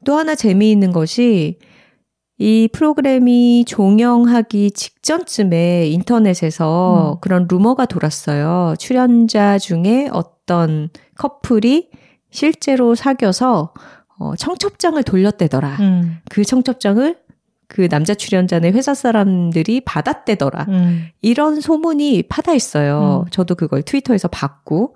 [0.05, 1.57] 또 하나 재미있는 것이
[2.39, 7.19] 이 프로그램이 종영하기 직전쯤에 인터넷에서 음.
[7.21, 8.75] 그런 루머가 돌았어요.
[8.77, 11.89] 출연자 중에 어떤 커플이
[12.29, 13.73] 실제로 사귀어서
[14.19, 15.77] 어, 청첩장을 돌렸대더라.
[15.79, 16.17] 음.
[16.29, 17.17] 그 청첩장을
[17.67, 20.65] 그 남자 출연자의 회사 사람들이 받았대더라.
[20.69, 21.07] 음.
[21.21, 23.23] 이런 소문이 파다 있어요.
[23.25, 23.29] 음.
[23.31, 24.95] 저도 그걸 트위터에서 봤고.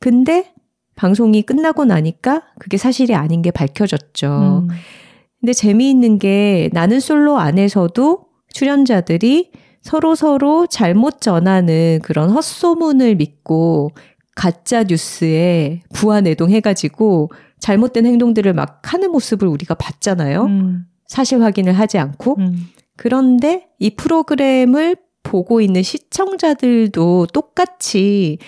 [0.00, 0.52] 근데
[0.96, 4.66] 방송이 끝나고 나니까 그게 사실이 아닌 게 밝혀졌죠.
[4.68, 4.74] 음.
[5.40, 9.52] 근데 재미있는 게 나는 솔로 안에서도 출연자들이
[9.82, 13.92] 서로 서로 잘못 전하는 그런 헛소문을 믿고
[14.34, 20.44] 가짜 뉴스에 부안해동 해가지고 잘못된 행동들을 막 하는 모습을 우리가 봤잖아요.
[20.46, 20.86] 음.
[21.06, 22.36] 사실 확인을 하지 않고.
[22.38, 22.68] 음.
[22.96, 28.38] 그런데 이 프로그램을 보고 있는 시청자들도 똑같이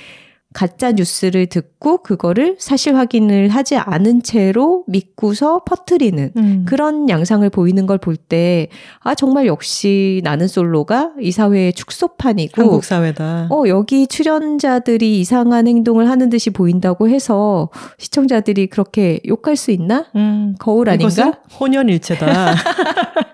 [0.54, 6.64] 가짜 뉴스를 듣고 그거를 사실 확인을 하지 않은 채로 믿고서 퍼뜨리는 음.
[6.66, 8.68] 그런 양상을 보이는 걸 볼 때,
[9.00, 12.62] 아, 정말 역시 나는 솔로가 이 사회의 축소판이고.
[12.62, 13.48] 한국 사회다.
[13.50, 17.68] 어, 여기 출연자들이 이상한 행동을 하는 듯이 보인다고 해서
[17.98, 20.06] 시청자들이 그렇게 욕할 수 있나?
[20.16, 20.54] 음.
[20.58, 21.32] 거울 아닌가?
[21.60, 22.54] 혼연일체다.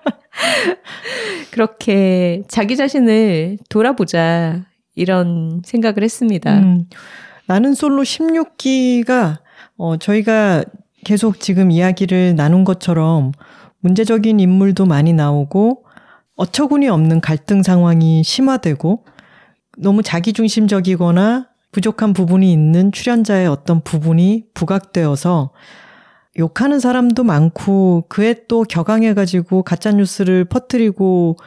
[1.51, 4.61] 그렇게 자기 자신을 돌아보자.
[4.95, 6.59] 이런 생각을 했습니다.
[6.59, 6.87] 음,
[7.47, 9.37] 나는 솔로 16기가
[9.77, 10.63] 어, 저희가
[11.03, 13.31] 계속 지금 이야기를 나눈 것처럼
[13.81, 15.83] 문제적인 인물도 많이 나오고
[16.35, 19.05] 어처구니 없는 갈등 상황이 심화되고
[19.77, 25.51] 너무 자기중심적이거나 부족한 부분이 있는 출연자의 어떤 부분이 부각되어서
[26.37, 31.37] 욕하는 사람도 많고 그에 또 격앙해가지고 가짜뉴스를 퍼뜨리고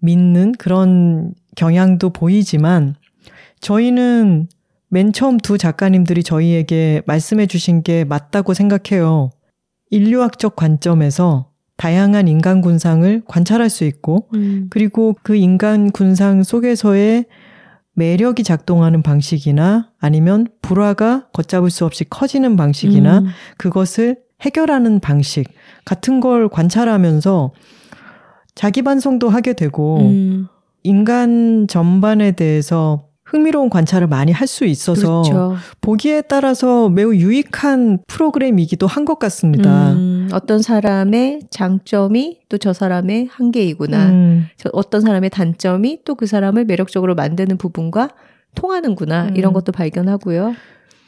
[0.00, 2.94] 믿는 그런 경향도 보이지만
[3.60, 4.48] 저희는
[4.88, 9.30] 맨 처음 두 작가님들이 저희에게 말씀해 주신 게 맞다고 생각해요.
[9.90, 14.68] 인류학적 관점에서 다양한 인간 군상을 관찰할 수 있고, 음.
[14.70, 17.26] 그리고 그 인간 군상 속에서의
[17.94, 23.26] 매력이 작동하는 방식이나 아니면 불화가 걷잡을 수 없이 커지는 방식이나 음.
[23.56, 25.48] 그것을 해결하는 방식
[25.84, 27.52] 같은 걸 관찰하면서
[28.54, 30.48] 자기 반성도 하게 되고, 음.
[30.86, 35.56] 인간 전반에 대해서 흥미로운 관찰을 많이 할 수 있어서 그렇죠.
[35.80, 39.90] 보기에 따라서 매우 유익한 프로그램이기도 한 것 같습니다.
[39.92, 44.06] 음, 어떤 사람의 장점이 또 저 사람의 한계이구나.
[44.10, 44.46] 음.
[44.72, 48.10] 어떤 사람의 단점이 또 그 사람을 매력적으로 만드는 부분과
[48.54, 49.24] 통하는구나.
[49.30, 49.36] 음.
[49.36, 50.54] 이런 것도 발견하고요.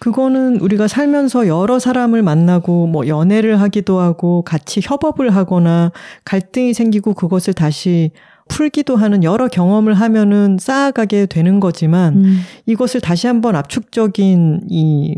[0.01, 5.91] 그거는 우리가 살면서 여러 사람을 만나고 뭐 연애를 하기도 하고 같이 협업을 하거나
[6.25, 8.11] 갈등이 생기고 그것을 다시
[8.49, 12.41] 풀기도 하는 여러 경험을 하면은 쌓아가게 되는 거지만 음.
[12.67, 15.15] 이것을 다시 한번 압축적인 이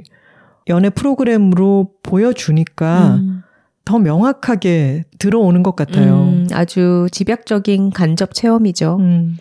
[0.68, 3.42] 연애 프로그램으로 보여주니까 음.
[3.84, 6.22] 더 명확하게 들어오는 것 같아요.
[6.22, 8.98] 음, 아주 집약적인 간접 체험이죠.
[9.00, 9.36] 음.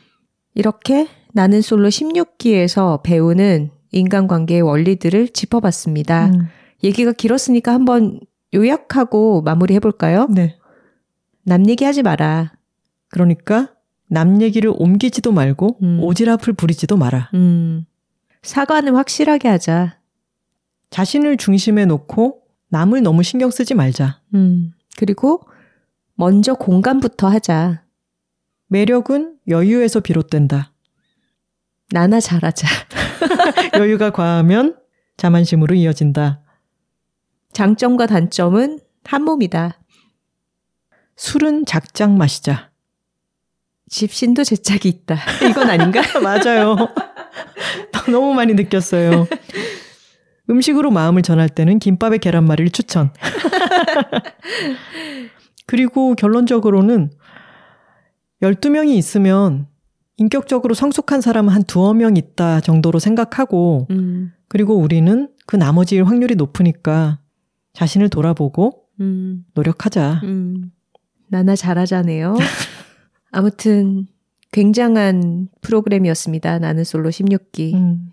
[0.55, 6.27] 이렇게 나는 솔로 16기에서 배우는 인간관계의 원리들을 짚어봤습니다.
[6.27, 6.47] 음.
[6.83, 8.19] 얘기가 길었으니까 한번
[8.53, 10.27] 요약하고 마무리해볼까요?
[10.31, 10.57] 네.
[11.43, 12.53] 남 얘기하지 마라.
[13.09, 13.69] 그러니까
[14.09, 15.99] 남 얘기를 옮기지도 말고 음.
[16.01, 17.29] 오지랖을 부리지도 마라.
[17.35, 17.85] 음.
[18.41, 19.99] 사과는 확실하게 하자.
[20.89, 24.21] 자신을 중심에 놓고 남을 너무 신경 쓰지 말자.
[24.33, 24.71] 음.
[24.97, 25.41] 그리고
[26.15, 27.83] 먼저 공감부터 하자.
[28.67, 30.73] 매력은 여유에서 비롯된다.
[31.91, 32.67] 나나 잘하자.
[33.79, 34.77] 여유가 과하면
[35.17, 36.41] 자만심으로 이어진다.
[37.53, 39.79] 장점과 단점은 한 몸이다.
[41.15, 42.68] 술은 작작 마시자.
[43.89, 45.17] 집신도 제 짝이 있다.
[45.49, 46.01] 이건 아닌가?
[46.21, 46.75] 맞아요.
[48.09, 49.27] 너무 많이 느꼈어요.
[50.49, 53.11] 음식으로 마음을 전할 때는 김밥에 계란말이를 추천.
[55.67, 57.11] 그리고 결론적으로는
[58.41, 59.67] 12명이 있으면
[60.17, 64.33] 인격적으로 성숙한 사람은 한 두어 명 있다 정도로 생각하고, 음.
[64.47, 67.19] 그리고 우리는 그 나머지일 확률이 높으니까
[67.73, 69.45] 자신을 돌아보고 음.
[69.53, 70.21] 노력하자.
[70.23, 70.71] 음.
[71.27, 72.35] 나나 잘하자네요.
[73.31, 74.07] 아무튼
[74.51, 76.59] 굉장한 프로그램이었습니다.
[76.59, 77.75] 나는 솔로 16기.
[77.75, 78.11] 음.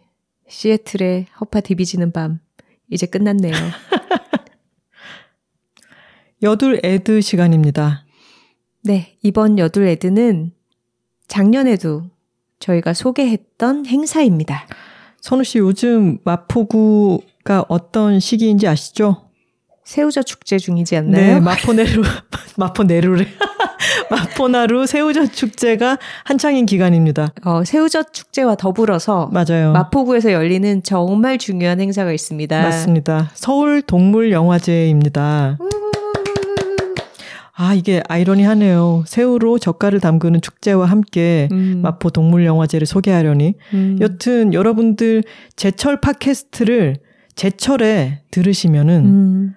[0.48, 2.38] 시애틀의 허파 디비지는 밤.
[2.90, 3.52] 이제 끝났네요.
[6.42, 8.04] 여둘 애드 시간입니다.
[8.84, 10.52] 네, 이번 여둘 애드는
[11.26, 12.04] 작년에도
[12.60, 14.66] 저희가 소개했던 행사입니다.
[15.20, 19.25] 선우 씨 요즘 마포구가 어떤 시기인지 아시죠?
[19.86, 21.34] 새우젓 축제 중이지 않나요?
[21.34, 22.02] 네, 마포네루,
[22.58, 23.24] 마포네루래.
[24.10, 27.32] 마포나루 새우젓 축제가 한창인 기간입니다.
[27.44, 29.70] 어, 새우젓 축제와 더불어서 맞아요.
[29.72, 32.62] 마포구에서 열리는 정말 중요한 행사가 있습니다.
[32.62, 33.30] 맞습니다.
[33.34, 35.56] 서울 동물 영화제입니다.
[37.54, 39.04] 아, 이게 아이러니하네요.
[39.06, 41.80] 새우로 젓갈을 담그는 축제와 함께 음.
[41.82, 43.54] 마포 동물영화제를 소개하려니.
[43.72, 43.98] 음.
[44.00, 45.22] 여튼 여러분들
[45.54, 46.96] 제철 팟캐스트를
[47.36, 49.54] 제철에 들으시면은 음.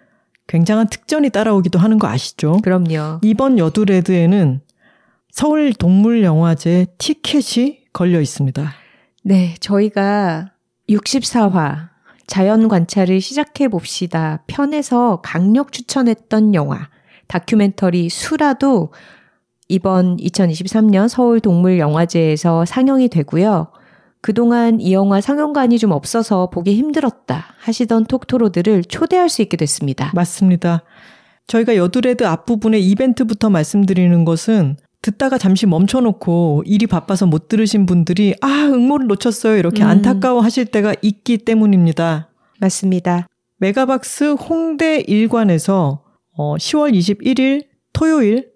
[0.50, 2.58] 굉장한 특전이 따라오기도 하는 거 아시죠?
[2.64, 3.20] 그럼요.
[3.22, 4.62] 이번 여두레드에는
[5.30, 8.74] 서울 동물영화제 티켓이 걸려 있습니다.
[9.24, 10.52] 네, 저희가
[10.90, 11.90] 64화
[12.26, 14.44] 자연 관찰을 시작해 봅시다.
[14.48, 16.90] 편에서 강력 추천했던 영화
[17.28, 18.92] 다큐멘터리 수라도
[19.68, 23.68] 이번 2023년 서울 동물영화제에서 상영이 되고요.
[24.22, 30.12] 그동안 이 영화 상영관이 좀 없어서 보기 힘들었다 하시던 톡토로들을 초대할 수 있게 됐습니다.
[30.14, 30.84] 맞습니다.
[31.48, 38.48] 저희가 여드레드 앞부분의 이벤트부터 말씀드리는 것은 듣다가 잠시 멈춰놓고 일이 바빠서 못 들으신 분들이 아,
[38.48, 39.58] 응모를 놓쳤어요.
[39.58, 39.88] 이렇게 음.
[39.88, 42.30] 안타까워 하실 때가 있기 때문입니다.
[42.60, 43.28] 맞습니다.
[43.58, 46.02] 메가박스 홍대 1관에서
[46.34, 48.50] 어, 10월 21일 토요일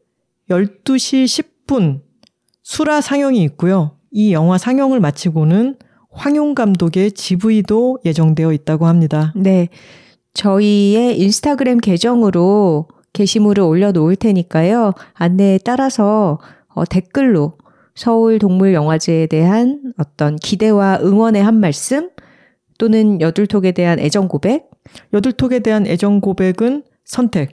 [0.49, 1.25] 12시
[1.65, 2.01] 10분
[2.61, 3.97] 수라 상영이 있고요.
[4.13, 5.75] 이 영화 상영을 마치고는
[6.11, 9.33] 황용 감독의 GV도 예정되어 있다고 합니다.
[9.35, 9.69] 네.
[10.35, 14.93] 저희의 인스타그램 계정으로 게시물을 올려놓을 테니까요.
[15.13, 17.57] 안내에 따라서 어, 댓글로
[17.95, 22.09] 서울 동물영화제에 대한 어떤 기대와 응원의 한 말씀
[22.79, 24.69] 또는 여둘톡에 대한 애정 고백
[25.13, 27.51] 여둘톡에 대한 애정 고백은 선택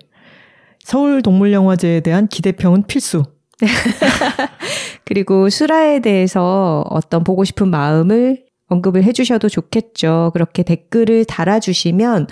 [0.82, 3.23] 서울 동물영화제에 대한 기대평은 필수
[5.05, 10.31] 그리고 수라에 대해서 어떤 보고 싶은 마음을 언급을 해주셔도 좋겠죠.
[10.32, 12.28] 그렇게 댓글을 달아주시면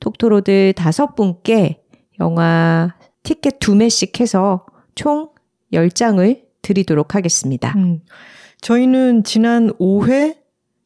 [0.00, 1.82] 톡토로들 다섯 분께
[2.20, 5.30] 영화 티켓 두 매씩 해서 총
[5.72, 7.72] 10장을 드리도록 하겠습니다.
[7.76, 8.00] 음,
[8.60, 10.36] 저희는 지난 5회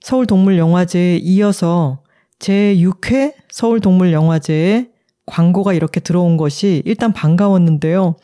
[0.01, 2.03] 서울동물영화제에 이어서
[2.39, 4.89] 제6회 서울동물영화제에
[5.27, 8.17] 광고가 이렇게 들어온 것이 일단 반가웠는데요.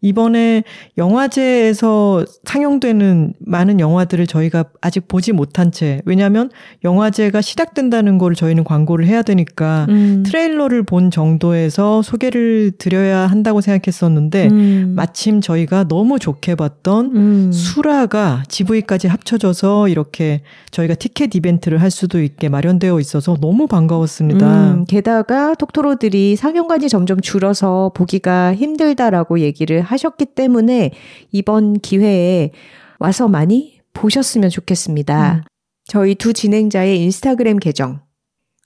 [0.00, 0.62] 이번에
[0.98, 6.50] 영화제에서 상영되는 많은 영화들을 저희가 아직 보지 못한 채 왜냐하면
[6.84, 10.22] 영화제가 시작된다는 걸 저희는 광고를 해야 되니까 음.
[10.24, 14.92] 트레일러를 본 정도에서 소개를 드려야 한다고 생각했었는데 음.
[14.96, 17.52] 마침 저희가 너무 좋게 봤던 음.
[17.52, 24.74] 수라가 GV까지 합쳐져서 이렇게 저희가 티켓 이벤트를 할 수도 있게 마련되어 있어서 너무 반가웠습니다.
[24.74, 30.90] 음, 게다가 톡토로들이 상영관이 점점 줄어서 보기가 힘들다라고 얘기를 하셨기 때문에
[31.32, 32.50] 이번 기회에
[32.98, 35.34] 와서 많이 보셨으면 좋겠습니다.
[35.36, 35.42] 음.
[35.86, 38.00] 저희 두 진행자의 인스타그램 계정.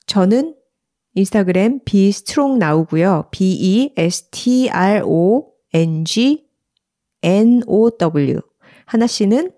[0.07, 0.55] 저는
[1.15, 3.29] 인스타그램 비스트롱 나오고요.
[3.31, 6.47] B E S T R O N G
[7.23, 8.41] N O W
[8.87, 9.53] 하나 씨는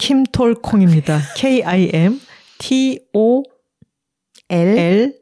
[0.00, 1.20] 김톨콩입니다.
[1.36, 2.20] K-I-M
[2.58, 3.42] T-O
[4.48, 5.14] L L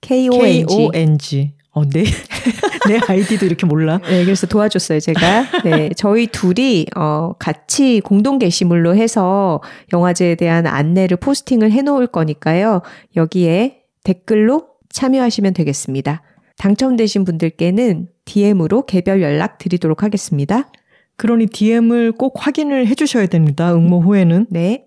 [0.00, 0.66] K-O-N-G.
[0.66, 1.59] K-O-N-G.
[1.72, 2.04] 어, 내,
[2.88, 3.98] 내 아이디도 이렇게 몰라.
[4.08, 5.62] 네, 그래서 도와줬어요, 제가.
[5.64, 9.60] 네, 저희 둘이, 어, 같이 공동 게시물로 해서
[9.92, 12.82] 영화제에 대한 안내를 포스팅을 해 놓을 거니까요.
[13.14, 16.22] 여기에 댓글로 참여하시면 되겠습니다.
[16.58, 20.70] 당첨되신 분들께는 DM으로 개별 연락 드리도록 하겠습니다.
[21.16, 23.72] 그러니 DM을 꼭 확인을 해 주셔야 됩니다.
[23.72, 24.46] 응모 후에는.
[24.50, 24.86] 네.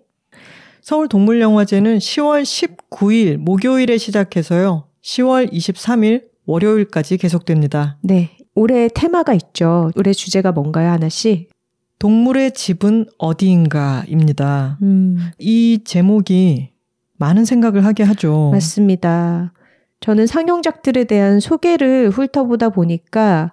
[0.82, 4.86] 서울동물영화제는 10월 19일 목요일에 시작해서요.
[5.02, 7.98] 10월 23일 월요일까지 계속됩니다.
[8.02, 8.36] 네.
[8.54, 9.90] 올해 테마가 있죠.
[9.96, 11.50] 올해 주제가 뭔가요, 하나씩?
[11.98, 14.78] 동물의 집은 어디인가입니다.
[14.82, 16.70] 음, 이 제목이
[17.16, 18.50] 많은 생각을 하게 하죠.
[18.52, 19.52] 맞습니다.
[20.00, 23.50] 저는 상영작들에 대한 소개를 훑어보다 보니까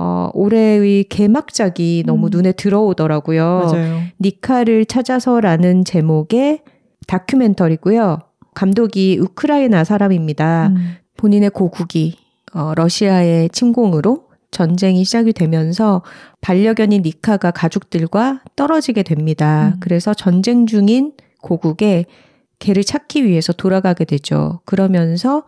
[0.00, 2.30] 어, 올해의 개막작이 너무 음.
[2.32, 3.70] 눈에 들어오더라고요.
[3.72, 4.00] 맞아요.
[4.20, 6.62] 니카를 찾아서라는 제목의
[7.06, 8.18] 다큐멘터리고요.
[8.54, 10.68] 감독이 우크라이나 사람입니다.
[10.68, 10.96] 음.
[11.16, 12.16] 본인의 고국이
[12.54, 16.02] 어, 러시아의 침공으로 전쟁이 시작이 되면서
[16.42, 19.72] 반려견인 니카가 가족들과 떨어지게 됩니다.
[19.74, 19.80] 음.
[19.80, 22.04] 그래서 전쟁 중인 고국에
[22.58, 24.60] 개를 찾기 위해서 돌아가게 되죠.
[24.64, 25.44] 그러면서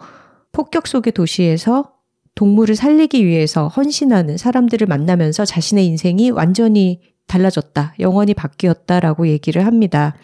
[0.52, 1.92] 폭격 속의 도시에서
[2.34, 7.94] 동물을 살리기 위해서 헌신하는 사람들을 만나면서 자신의 인생이 완전히 달라졌다.
[8.00, 10.14] 영원히 바뀌었다라고 얘기를 합니다.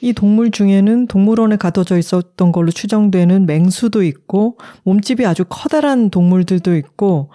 [0.00, 7.30] 이 동물 중에는 동물원에 가둬져 있었던 걸로 추정되는 맹수도 있고 몸집이 아주 커다란 동물들도 있고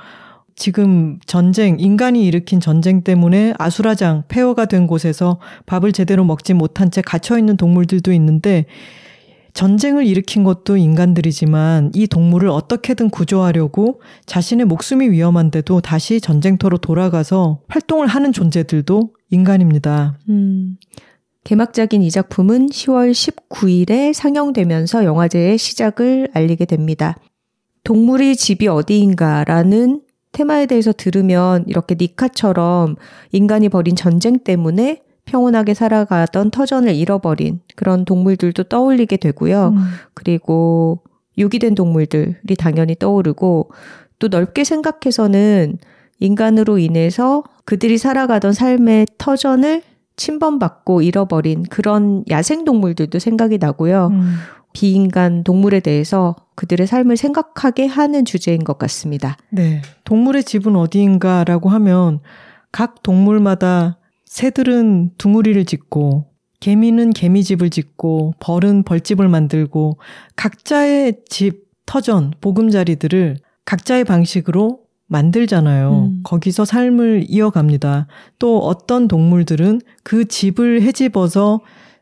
[0.55, 7.01] 지금 전쟁, 인간이 일으킨 전쟁 때문에 아수라장, 폐허가 된 곳에서 밥을 제대로 먹지 못한 채
[7.01, 8.65] 갇혀 있는 동물들도 있는데
[9.53, 18.07] 전쟁을 일으킨 것도 인간들이지만 이 동물을 어떻게든 구조하려고 자신의 목숨이 위험한데도 다시 전쟁터로 돌아가서 활동을
[18.07, 20.17] 하는 존재들도 인간입니다.
[20.29, 20.77] 음,
[21.45, 27.15] 개막작인 이 작품은 10월 19일에 상영되면서 영화제의 시작을 알리게 됩니다.
[27.84, 30.01] 동물의 집이 어디인가라는
[30.31, 32.95] 테마에 대해서 들으면 이렇게 니카처럼
[33.31, 39.73] 인간이 벌인 전쟁 때문에 평온하게 살아가던 터전을 잃어버린 그런 동물들도 떠올리게 되고요.
[39.76, 39.77] 음.
[40.15, 41.01] 그리고
[41.38, 43.69] 유기된 동물들이 당연히 떠오르고
[44.17, 45.77] 또 넓게 생각해서는
[46.19, 49.84] 인간으로 인해서 그들이 살아가던 삶의 터전을
[50.17, 54.07] 침범받고 잃어버린 그런 야생 동물들도 생각이 나고요.
[54.07, 54.35] 음.
[54.73, 59.37] 비인간 동물에 대해서 그들의 삶을 생각하게 하는 주제인 것 같습니다.
[59.49, 59.81] 네.
[60.03, 62.19] 동물의 집은 어디인가라고 하면
[62.71, 66.25] 각 동물마다 새들은 둥우리를 짓고
[66.59, 69.97] 개미는 개미집을 짓고 벌은 벌집을 만들고
[70.35, 76.10] 각자의 집, 터전, 보금자리들을 각자의 방식으로 만들잖아요.
[76.11, 76.19] 음.
[76.23, 78.07] 거기서 삶을 이어갑니다.
[78.40, 81.61] 또 어떤 동물들은 그 집을 헤집어서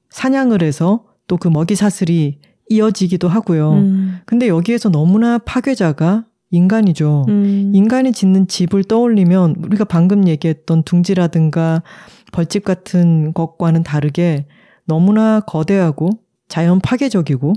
[0.10, 2.40] 사냥을 해서 또 그 먹이 사슬이
[2.70, 3.72] 이어지기도 하고요.
[3.74, 7.26] 음, 근데 여기에서 너무나 파괴자가 인간이죠.
[7.28, 11.82] 음, 인간이 짓는 집을 떠올리면 우리가 방금 얘기했던 둥지라든가
[12.32, 14.46] 벌집 같은 것과는 다르게
[14.86, 16.12] 너무나 거대하고
[16.48, 17.54] 자연 파괴적이고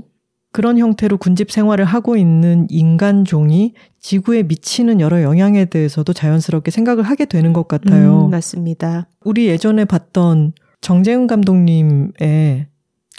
[0.51, 7.25] 그런 형태로 군집 생활을 하고 있는 인간종이 지구에 미치는 여러 영향에 대해서도 자연스럽게 생각을 하게
[7.25, 8.25] 되는 것 같아요.
[8.25, 9.07] 음, 맞습니다.
[9.23, 12.67] 우리 예전에 봤던 정재훈 감독님의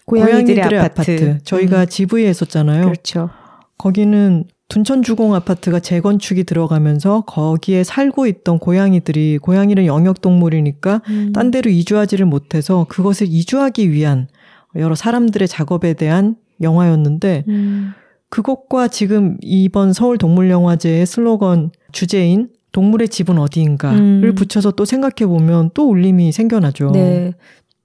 [0.06, 1.38] 고양이들의, 아파트.
[1.44, 2.84] 저희가 음, GV에 했었잖아요.
[2.84, 3.28] 그렇죠.
[3.76, 11.70] 거기는 둔천주공 아파트가 재건축이 들어가면서 거기에 살고 있던 고양이들이 고양이는 영역 동물이니까 음, 딴 데로
[11.70, 14.28] 이주하지를 못해서 그것을 이주하기 위한
[14.76, 17.92] 여러 사람들의 작업에 대한 영화였는데 음,
[18.30, 24.34] 그것과 지금 이번 서울 동물영화제의 슬로건 주제인 동물의 집은 어디인가를 음.
[24.34, 26.90] 붙여서 또 생각해 보면 또 울림이 생겨나죠.
[26.92, 27.32] 네.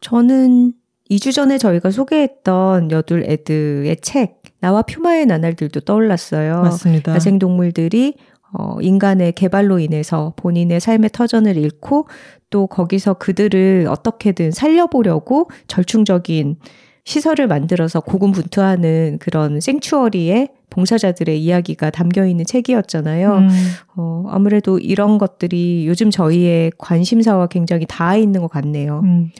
[0.01, 0.73] 저는
[1.09, 6.61] 2주 전에 저희가 소개했던 여둘 애드의 책, 나와 퓨마의 나날들도 떠올랐어요.
[6.61, 7.13] 맞습니다.
[7.13, 8.15] 야생동물들이
[8.53, 12.07] 어, 인간의 개발로 인해서 본인의 삶의 터전을 잃고
[12.49, 16.57] 또 거기서 그들을 어떻게든 살려보려고 절충적인
[17.05, 23.37] 시설을 만들어서 고군분투하는 그런 생추어리의 봉사자들의 이야기가 담겨 있는 책이었잖아요.
[23.37, 23.49] 음,
[23.95, 29.01] 어, 아무래도 이런 것들이 요즘 저희의 관심사와 굉장히 닿아 있는 것 같네요.
[29.03, 29.31] 음.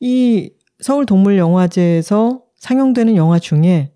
[0.00, 0.50] 이
[0.80, 3.92] 서울 동물 영화제에서 상영되는 영화 중에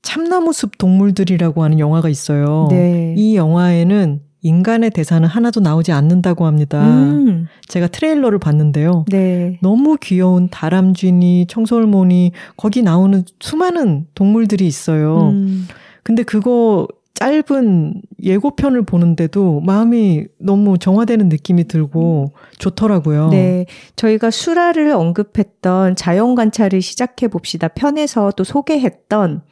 [0.00, 2.68] 참나무 숲 동물들이라고 하는 영화가 있어요.
[2.70, 3.14] 네.
[3.16, 6.84] 이 영화에는 인간의 대사는 하나도 나오지 않는다고 합니다.
[6.84, 9.04] 음, 제가 트레일러를 봤는데요.
[9.08, 9.58] 네.
[9.62, 15.30] 너무 귀여운 다람쥐니 청설모니 거기 나오는 수많은 동물들이 있어요.
[15.30, 15.68] 음,
[16.02, 23.28] 근데 그거 짧은 예고편을 보는데도 마음이 너무 정화되는 느낌이 들고 좋더라고요.
[23.28, 23.66] 네.
[23.94, 27.68] 저희가 수라를 언급했던 자연 관찰을 시작해 봅시다.
[27.68, 29.42] 편에서 또 소개했던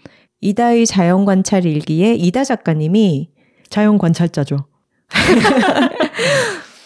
[0.40, 3.30] 이다의 자연 관찰 일기에 이다 작가님이
[3.68, 4.56] 자연 관찰자죠.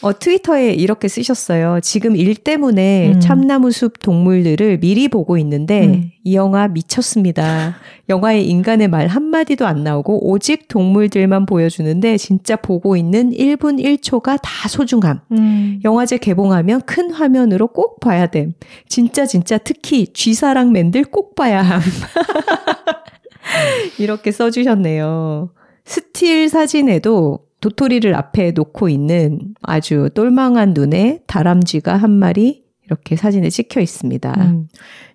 [0.05, 1.81] 어, 트위터에 이렇게 쓰셨어요.
[1.81, 3.21] 지금 일 때문에 음.
[3.21, 6.11] 참나무 숲 동물들을 미리 보고 있는데 음.
[6.23, 7.77] 이 영화 미쳤습니다.
[8.11, 14.69] 영화에 인간의 말 한마디도 안 나오고 오직 동물들만 보여주는데 진짜 보고 있는 1분 1초가 다
[14.69, 15.21] 소중함.
[15.33, 15.81] 음.
[15.85, 18.53] 영화제 개봉하면 큰 화면으로 꼭 봐야 됨.
[18.87, 21.81] 진짜 진짜 특히 쥐사랑 맨들 꼭 봐야 함.
[23.99, 25.49] 이렇게 써주셨네요.
[25.87, 33.81] 스틸 사진에도 도토리를 앞에 놓고 있는 아주 똘망한 눈의 다람쥐가 한 마리 이렇게 사진에 찍혀
[33.81, 34.35] 있습니다.
[34.37, 34.69] 음.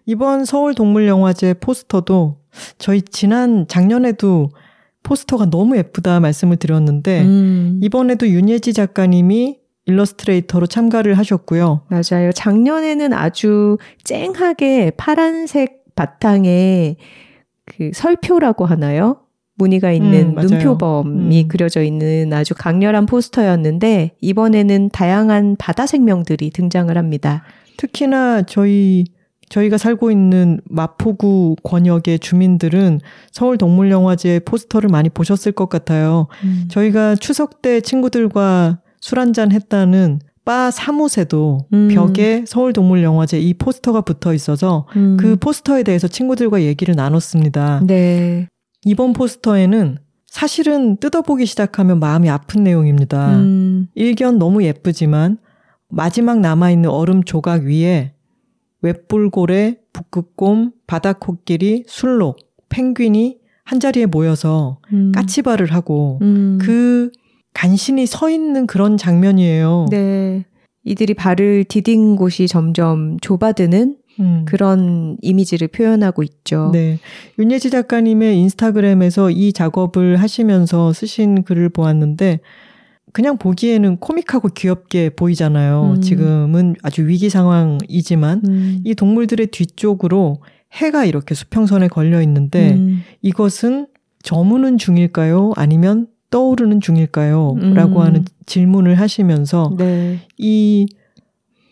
[0.08, 2.38] 이번 서울동물영화제 포스터도
[2.80, 4.50] 저희 지난 작년에도
[5.04, 7.80] 포스터가 너무 예쁘다 말씀을 드렸는데 음.
[7.84, 11.84] 이번에도 윤예지 작가님이 일러스트레이터로 참가를 하셨고요.
[11.88, 12.32] 맞아요.
[12.32, 16.96] 작년에는 아주 쨍하게 파란색 바탕에
[17.66, 19.29] 그 설표라고 하나요?
[19.60, 21.48] 무늬가 있는 음, 눈표범이 음.
[21.48, 27.44] 그려져 있는 아주 강렬한 포스터였는데 이번에는 다양한 바다 생명들이 등장을 합니다.
[27.78, 29.06] 특히나 저희
[29.50, 33.00] 저희가 살고 있는 마포구 권역의 주민들은
[33.32, 36.28] 서울 동물영화제 포스터를 많이 보셨을 것 같아요.
[36.44, 36.66] 음.
[36.70, 40.20] 저희가 추석 때 친구들과 술 한잔 했다는
[40.50, 41.90] 바 사무새도 음.
[41.92, 45.16] 벽에 서울동물영화제 이 포스터가 붙어 있어서 음.
[45.20, 47.82] 그 포스터에 대해서 친구들과 얘기를 나눴습니다.
[47.86, 48.48] 네.
[48.86, 53.36] 이번 포스터에는 사실은 뜯어보기 시작하면 마음이 아픈 내용입니다.
[53.36, 53.88] 음.
[53.96, 55.38] 일견 너무 예쁘지만
[55.90, 58.14] 마지막 남아있는 얼음 조각 위에
[58.82, 62.38] 웹불고래, 북극곰, 바다코끼리, 술록,
[62.70, 65.12] 펭귄이 한자리에 모여서 음.
[65.14, 66.60] 까치발을 하고 음.
[66.62, 67.12] 그
[67.54, 69.88] 간신히 서 있는 그런 장면이에요.
[69.90, 70.46] 네.
[70.86, 74.44] 이들이 발을 디딘 곳이 점점 좁아드는 음.
[74.46, 76.70] 그런 이미지를 표현하고 있죠.
[76.74, 77.00] 네.
[77.38, 82.40] 윤예지 작가님의 인스타그램에서 이 작업을 하시면서 쓰신 글을 보았는데
[83.12, 85.96] 그냥 보기에는 코믹하고 귀엽게 보이잖아요.
[85.96, 86.02] 음.
[86.02, 88.82] 지금은 아주 위기 상황이지만 음.
[88.84, 90.38] 이 동물들의 뒤쪽으로
[90.74, 93.02] 해가 이렇게 수평선에 걸려 있는데 음.
[93.22, 93.88] 이것은
[94.22, 95.54] 저무는 중일까요?
[95.56, 97.56] 아니면 떠오르는 중일까요?
[97.74, 98.06] 라고 음.
[98.06, 100.20] 하는 질문을 하시면서 네.
[100.38, 100.86] 이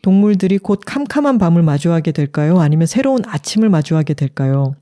[0.07, 2.61] 동물들이 곧 캄캄한 밤을 마주하게 될까요?
[2.61, 4.73] 아니면 새로운 아침을 마주하게 될까요?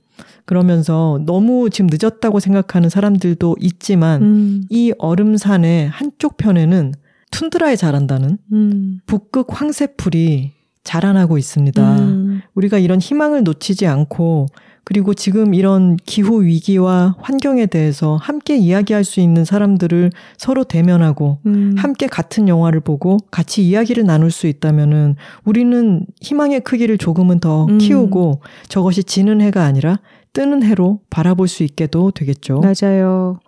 [0.46, 4.64] 그러면서 너무 지금 늦었다고 생각하는 사람들도 있지만 음.
[4.70, 6.94] 이 얼음산의 한쪽 편에는
[7.32, 9.00] 툰드라에 자란다는 음.
[9.08, 10.52] 북극 황새풀이
[10.84, 11.98] 자라나고 있습니다.
[11.98, 12.42] 음.
[12.54, 14.46] 우리가 이런 희망을 놓치지 않고
[14.86, 21.76] 그리고 지금 이런 기후 위기와 환경에 대해서 함께 이야기할 수 있는 사람들을 서로 대면하고 음.
[21.78, 27.80] 함께 같은 영화를 보고 같이 이야기를 나눌 수 있다면은 우리는 희망의 크기를 조금은 더 음.
[27.80, 30.00] 키우고 저것이 지는 해가 아니라
[30.34, 32.62] 뜨는 해로 바라볼 수 있게도 되겠죠.
[32.62, 33.40] 맞아요.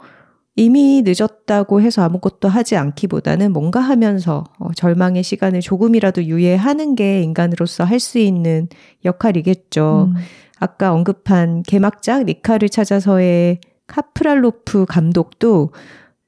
[0.55, 7.83] 이미 늦었다고 해서 아무것도 하지 않기보다는 뭔가 하면서 어, 절망의 시간을 조금이라도 유예하는 게 인간으로서
[7.83, 8.67] 할 수 있는
[9.05, 10.13] 역할이겠죠.
[10.15, 10.21] 음.
[10.59, 15.71] 아까 언급한 개막작 니카를 찾아서의 카프랄로프 감독도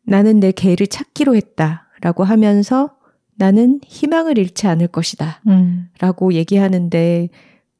[0.03, 1.87] 나는 내 개를 찾기로 했다.
[2.01, 2.91] 라고 하면서
[3.35, 5.41] 나는 희망을 잃지 않을 것이다.
[5.47, 5.89] 음.
[5.99, 7.29] 라고 얘기하는데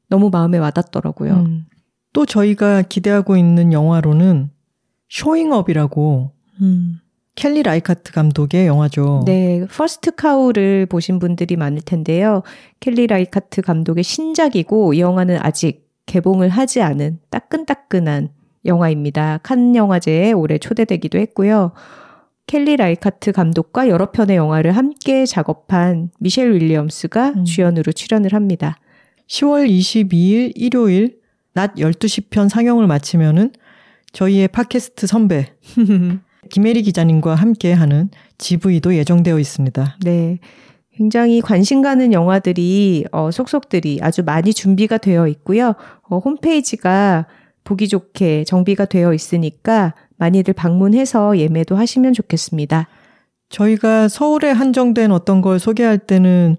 [0.08, 1.32] 너무 마음에 와닿더라고요.
[1.34, 1.66] 음.
[2.12, 4.50] 또 저희가 기대하고 있는 영화로는
[5.08, 6.32] Showing Up이라고
[6.62, 7.00] 음.
[7.36, 9.22] 켈리 라이카트 감독의 영화죠.
[9.24, 12.42] 네, First Cow를 보신 분들이 많을 텐데요.
[12.80, 18.30] 켈리 라이카트 감독의 신작이고 이 영화는 아직 개봉을 하지 않은 따끈따끈한
[18.64, 19.38] 영화입니다.
[19.44, 21.72] 칸 영화제에 올해 초대되기도 했고요.
[22.48, 27.44] 켈리 라이카트 감독과 여러 편의 영화를 함께 작업한 미셸 윌리엄스가 음.
[27.44, 28.76] 주연으로 출연을 합니다.
[29.28, 31.20] 10월 22일 일요일
[31.52, 33.52] 낮 12시 편 상영을 마치면은
[34.12, 35.54] 저희의 팟캐스트 선배
[36.50, 39.98] 김혜리 기자님과 함께 하는 GV도 예정되어 있습니다.
[40.02, 40.40] 네.
[41.00, 45.72] 굉장히 관심 가는 영화들이 어, 속속들이 아주 많이 준비가 되어 있고요.
[46.02, 47.26] 어, 홈페이지가
[47.64, 52.86] 보기 좋게 정비가 되어 있으니까 많이들 방문해서 예매도 하시면 좋겠습니다.
[53.48, 56.58] 저희가 서울에 한정된 어떤 걸 소개할 때는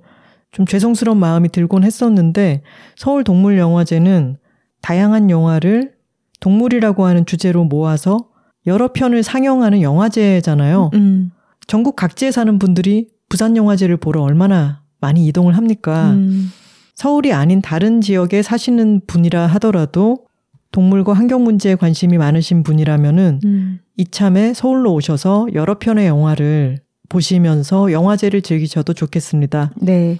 [0.49, 2.63] 좀 죄송스러운 마음이 들곤 했었는데
[2.95, 4.37] 서울 동물 영화제는
[4.81, 5.93] 다양한 영화를
[6.39, 8.17] 동물이라고 하는 주제로 모아서
[8.65, 10.89] 여러 편을 상영하는 영화제잖아요.
[10.95, 11.29] 음.
[11.67, 16.11] 전국 각지에 사는 분들이 부산 영화제를 보러 얼마나 많이 이동을 합니까?
[16.11, 16.51] 음.
[16.95, 20.25] 서울이 아닌 다른 지역에 사시는 분이라 하더라도
[20.73, 23.79] 동물과 환경 문제에 관심이 많으신 분이라면은 음.
[23.95, 29.71] 이참에 서울로 오셔서 여러 편의 영화를 보시면서 영화제를 즐기셔도 좋겠습니다.
[29.77, 30.19] 네.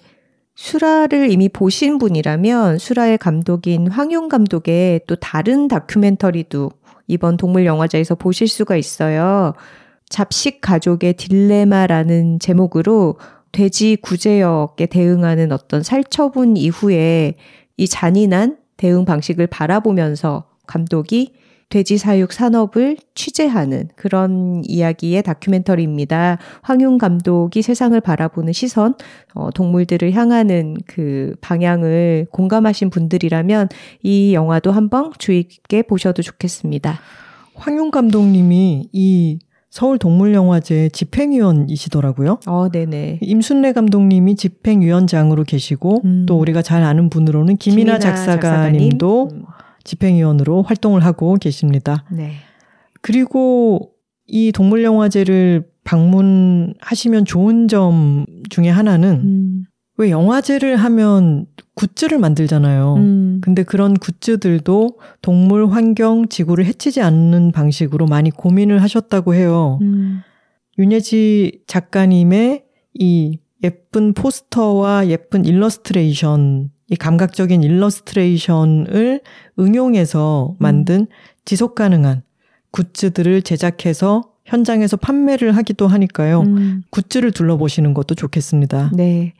[0.55, 6.71] 수라를 이미 보신 분이라면 수라의 감독인 황용 감독의 또 다른 다큐멘터리도
[7.07, 9.53] 이번 동물 영화제에서 보실 수가 있어요.
[10.11, 13.17] 잡식 가족의 딜레마라는 제목으로
[13.51, 17.35] 돼지 구제역에 대응하는 어떤 살처분 이후에
[17.77, 21.33] 이 잔인한 대응 방식을 바라보면서 감독이
[21.69, 26.37] 돼지 사육 산업을 취재하는 그런 이야기의 다큐멘터리입니다.
[26.61, 28.95] 황윤 감독이 세상을 바라보는 시선,
[29.33, 33.69] 어, 동물들을 향하는 그 방향을 공감하신 분들이라면
[34.03, 36.99] 이 영화도 한번 주의 깊게 보셔도 좋겠습니다.
[37.55, 39.39] 황윤 감독님이 이
[39.71, 42.39] 서울 동물영화제 집행위원이시더라고요.
[42.45, 43.19] 어, 네네.
[43.21, 46.25] 임순례 감독님이 집행위원장으로 계시고 음.
[46.27, 49.45] 또 우리가 잘 아는 분으로는 김이나, 김이나 작사가님도 음.
[49.85, 52.03] 집행위원으로 활동을 하고 계십니다.
[52.11, 52.33] 네.
[53.01, 53.93] 그리고
[54.27, 59.63] 이 동물영화제를 방문하시면 좋은 점 중에 하나는 음.
[59.97, 61.45] 왜 영화제를 하면
[61.75, 62.95] 굿즈를 만들잖아요.
[62.95, 63.41] 음.
[63.41, 69.79] 근데 그런 굿즈들도 동물 환경 지구를 해치지 않는 방식으로 많이 고민을 하셨다고 해요.
[69.81, 70.21] 음.
[70.79, 72.63] 윤예지 작가님의
[72.93, 79.21] 이 예쁜 포스터와 예쁜 일러스트레이션, 이 감각적인 일러스트레이션을
[79.59, 81.05] 응용해서 만든 음.
[81.45, 82.23] 지속 가능한
[82.71, 86.41] 굿즈들을 제작해서 현장에서 판매를 하기도 하니까요.
[86.41, 86.83] 음.
[86.89, 88.91] 굿즈를 둘러보시는 것도 좋겠습니다.
[88.95, 89.33] 네.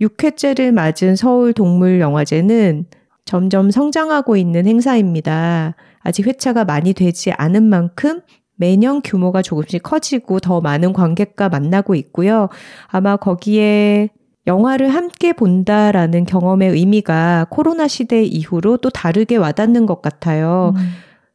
[0.00, 2.86] 6회째를 맞은 서울 동물 영화제는
[3.24, 5.74] 점점 성장하고 있는 행사입니다.
[6.00, 8.20] 아직 회차가 많이 되지 않은 만큼
[8.56, 12.48] 매년 규모가 조금씩 커지고 더 많은 관객과 만나고 있고요.
[12.86, 14.08] 아마 거기에
[14.46, 20.72] 영화를 함께 본다라는 경험의 의미가 코로나 시대 이후로 또 다르게 와닿는 것 같아요.
[20.76, 20.80] 음.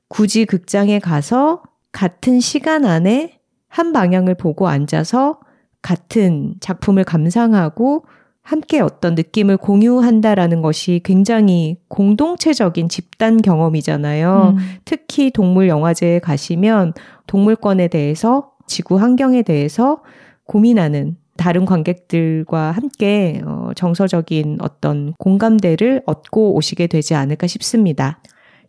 [0.07, 1.61] 굳이 극장에 가서
[1.91, 5.39] 같은 시간 안에 한 방향을 보고 앉아서
[5.81, 8.05] 같은 작품을 감상하고
[8.43, 14.55] 함께 어떤 느낌을 공유한다라는 것이 굉장히 공동체적인 집단 경험이잖아요.
[14.57, 14.63] 음.
[14.83, 16.93] 특히 동물 영화제에 가시면
[17.25, 20.01] 동물권에 대해서 지구 환경에 대해서
[20.45, 28.19] 고민하는 다른 관객들과 함께 어, 정서적인 어떤 공감대를 얻고 오시게 되지 않을까 싶습니다.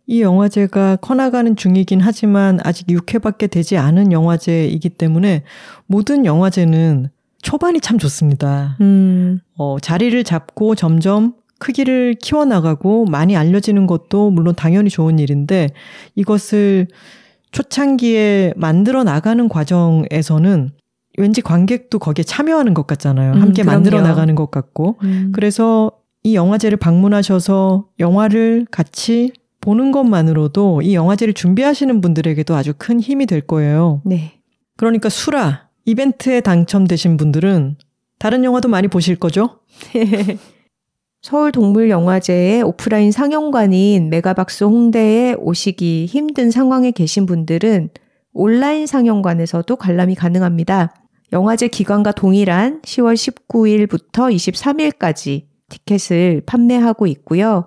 [0.07, 5.43] 이 영화제가 커나가는 중이긴 하지만 아직 6회밖에 되지 않은 영화제이기 때문에
[5.87, 7.09] 모든 영화제는
[7.45, 8.75] 초반이 참 좋습니다.
[8.81, 9.39] 음.
[9.55, 15.69] 어, 자리를 잡고 점점 크기를 키워나가고 많이 알려지는 것도 물론 당연히 좋은 일인데
[16.15, 16.87] 이것을
[17.51, 20.71] 초창기에 만들어 나가는 과정에서는
[21.17, 23.33] 왠지 관객도 거기에 참여하는 것 같잖아요.
[23.33, 23.77] 음, 함께 그럼요.
[23.77, 24.97] 만들어 나가는 것 같고.
[25.03, 25.31] 음.
[25.33, 25.91] 그래서
[26.23, 29.31] 이 영화제를 방문하셔서 영화를 같이
[29.61, 34.01] 보는 것만으로도 이 영화제를 준비하시는 분들에게도 아주 큰 힘이 될 거예요.
[34.03, 34.33] 네.
[34.77, 37.77] 그러니까 수라, 이벤트에 당첨되신 분들은
[38.17, 39.59] 다른 영화도 많이 보실 거죠?
[41.21, 47.89] 서울동물영화제의 오프라인 상영관인 메가박스 홍대에 오시기 힘든 상황에 계신 분들은
[48.33, 50.93] 온라인 상영관에서도 관람이 가능합니다.
[51.33, 57.65] 영화제 기간과 동일한 10월 19일부터 23일까지 티켓을 판매하고 있고요.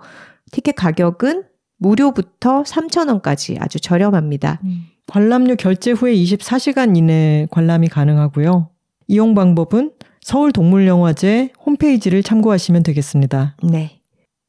[0.52, 1.44] 티켓 가격은
[1.78, 4.60] 무료부터 3,000원까지 아주 저렴합니다.
[4.64, 4.86] 음.
[5.08, 8.68] 관람료 결제 후에 24시간 이내 관람이 가능하고요.
[9.08, 13.56] 이용 방법은 서울동물영화제 홈페이지를 참고하시면 되겠습니다.
[13.62, 14.00] 네.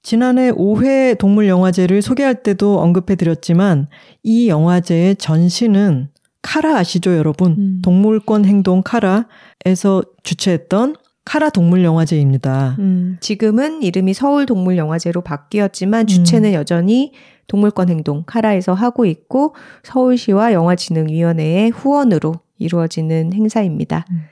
[0.04, 3.88] 지난해 5회 동물영화제를 소개할 때도 언급해 드렸지만
[4.24, 6.10] 이 영화제의 전시는
[6.42, 7.56] 카라 아시죠, 여러분?
[7.58, 7.80] 음.
[7.82, 10.96] 동물권 행동 카라에서 주최했던
[11.26, 12.78] 카라 동물영화제입니다.
[12.80, 16.54] 음, 지금은 이름이 서울동물영화제로 바뀌었지만 주최는 음.
[16.54, 17.12] 여전히
[17.50, 24.06] 동물권 행동 카라에서 하고 있고 서울시와 영화진흥위원회의 후원으로 이루어지는 행사입니다.
[24.12, 24.24] 음.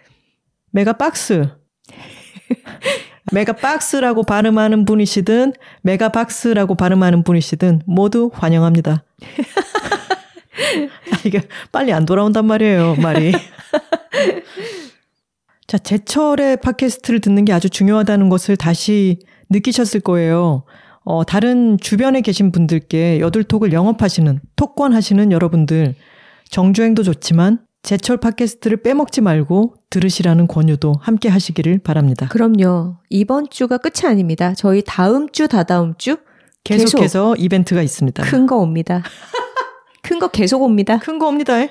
[0.72, 1.50] 메가박스.
[3.34, 9.04] 메가박스라고 발음하는 분이시든 메가박스라고 발음하는 분이시든 모두 환영합니다.
[11.12, 11.42] 아, 이게
[11.72, 13.34] 빨리 안 돌아온단 말이에요, 말이.
[15.68, 19.20] 자, 제철의 팟캐스트를 듣는 게 아주 중요하다는 것을 다시
[19.50, 20.64] 느끼셨을 거예요.
[21.10, 25.96] 어, 다른 주변에 계신 분들께 여둘톡을 영업하시는, 톡권 하시는 여러분들,
[26.50, 32.28] 정주행도 좋지만 제철 팟캐스트를 빼먹지 말고 들으시라는 권유도 함께 하시기를 바랍니다.
[32.28, 32.98] 그럼요.
[33.10, 34.54] 이번 주가 끝이 아닙니다.
[34.54, 36.18] 저희 다음 주, 다다음 주
[36.66, 38.24] 계속해서 계속 이벤트가 있습니다.
[38.24, 39.02] 큰 거 옵니다.
[40.04, 41.00] 큰 거 계속 옵니다.
[41.00, 41.54] 큰 거 옵니다.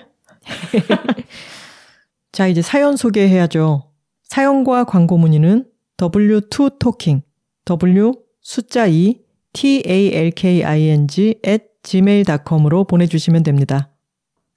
[2.33, 3.91] 자, 이제 사연 소개해야죠.
[4.23, 5.67] 사연과 광고 문의는
[5.99, 7.21] W2talking,
[7.67, 9.26] W 숫자 2,
[9.57, 13.89] T-A-L-K-I-N-G at gmail.com으로 보내주시면 됩니다.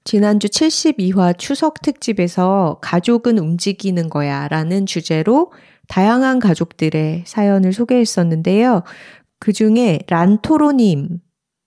[0.04, 5.52] 지난주 72화 추석 특집에서 가족은 움직이는 거야 라는 주제로
[5.88, 8.82] 다양한 가족들의 사연을 소개했었는데요.
[9.38, 11.20] 그 중에 란토로님,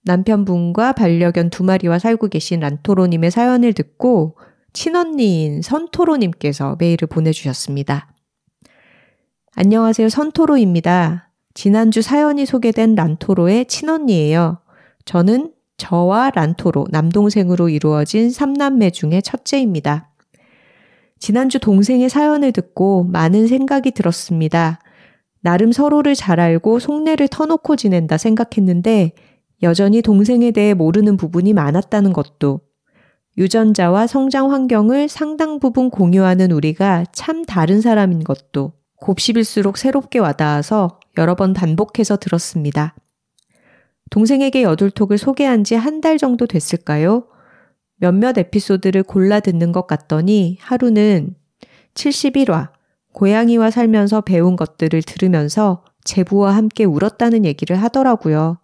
[0.03, 4.37] 남편분과 반려견 두 마리와 살고 계신 란토로님의 사연을 듣고
[4.73, 8.13] 친언니인 선토로님께서 메일을 보내주셨습니다.
[9.55, 10.09] 안녕하세요.
[10.09, 11.32] 선토로입니다.
[11.53, 14.59] 지난주 사연이 소개된 란토로의 친언니예요.
[15.05, 20.09] 저는 저와 란토로, 남동생으로 이루어진 3남매 중에 첫째입니다.
[21.19, 24.79] 지난주 동생의 사연을 듣고 많은 생각이 들었습니다.
[25.41, 29.11] 나름 서로를 잘 알고 속내를 터놓고 지낸다 생각했는데
[29.61, 32.61] 여전히 동생에 대해 모르는 부분이 많았다는 것도
[33.37, 41.35] 유전자와 성장 환경을 상당 부분 공유하는 우리가 참 다른 사람인 것도 곱씹을수록 새롭게 와닿아서 여러
[41.35, 42.95] 번 반복해서 들었습니다.
[44.09, 47.27] 동생에게 여둘톡을 소개한 지 한 달 정도 됐을까요?
[47.97, 51.35] 몇몇 에피소드를 골라 듣는 것 같더니 하루는
[51.93, 52.71] 71화,
[53.13, 58.57] 고양이와 살면서 배운 것들을 들으면서 제부와 함께 울었다는 얘기를 하더라고요.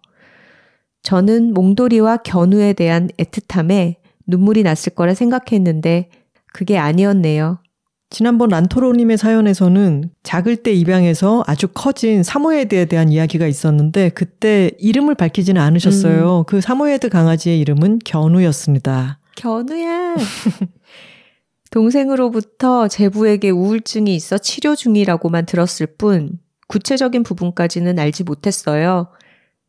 [1.02, 3.96] 저는 몽돌이와 견우에 대한 애틋함에
[4.26, 6.10] 눈물이 났을 거라 생각했는데
[6.52, 7.62] 그게 아니었네요.
[8.10, 15.62] 지난번 란토로님의 사연에서는 작을 때 입양해서 아주 커진 사모예드에 대한 이야기가 있었는데 그때 이름을 밝히지는
[15.62, 16.40] 않으셨어요.
[16.40, 16.44] 음.
[16.44, 19.20] 그 사모예드 강아지의 이름은 견우였습니다.
[19.36, 20.16] 견우야.
[21.70, 29.08] 동생으로부터 제부에게 우울증이 있어 치료 중이라고만 들었을 뿐 구체적인 부분까지는 알지 못했어요.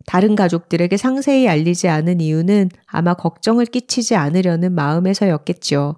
[0.07, 5.97] 다른 가족들에게 상세히 알리지 않은 이유는 아마 걱정을 끼치지 않으려는 마음에서였겠죠.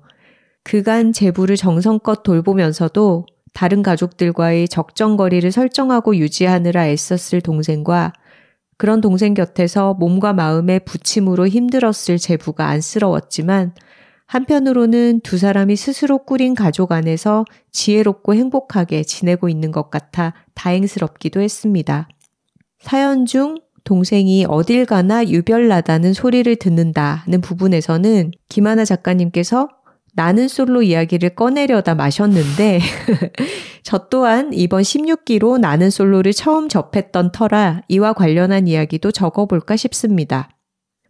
[0.64, 8.14] 그간 제부를 정성껏 돌보면서도 다른 가족들과의 적정거리를 설정하고 유지하느라 애썼을 동생과
[8.78, 13.74] 그런 동생 곁에서 몸과 마음의 부침으로 힘들었을 제부가 안쓰러웠지만
[14.26, 22.08] 한편으로는 두 사람이 스스로 꾸린 가족 안에서 지혜롭고 행복하게 지내고 있는 것 같아 다행스럽기도 했습니다.
[22.80, 29.68] 사연 중 동생이 어딜 가나 유별나다는 소리를 듣는다는 부분에서는 김하나 작가님께서
[30.16, 32.80] 나는 솔로 이야기를 꺼내려다 마셨는데
[33.84, 40.50] 저 또한 이번 16기로 나는 솔로를 처음 접했던 터라 이와 관련한 이야기도 적어볼까 싶습니다.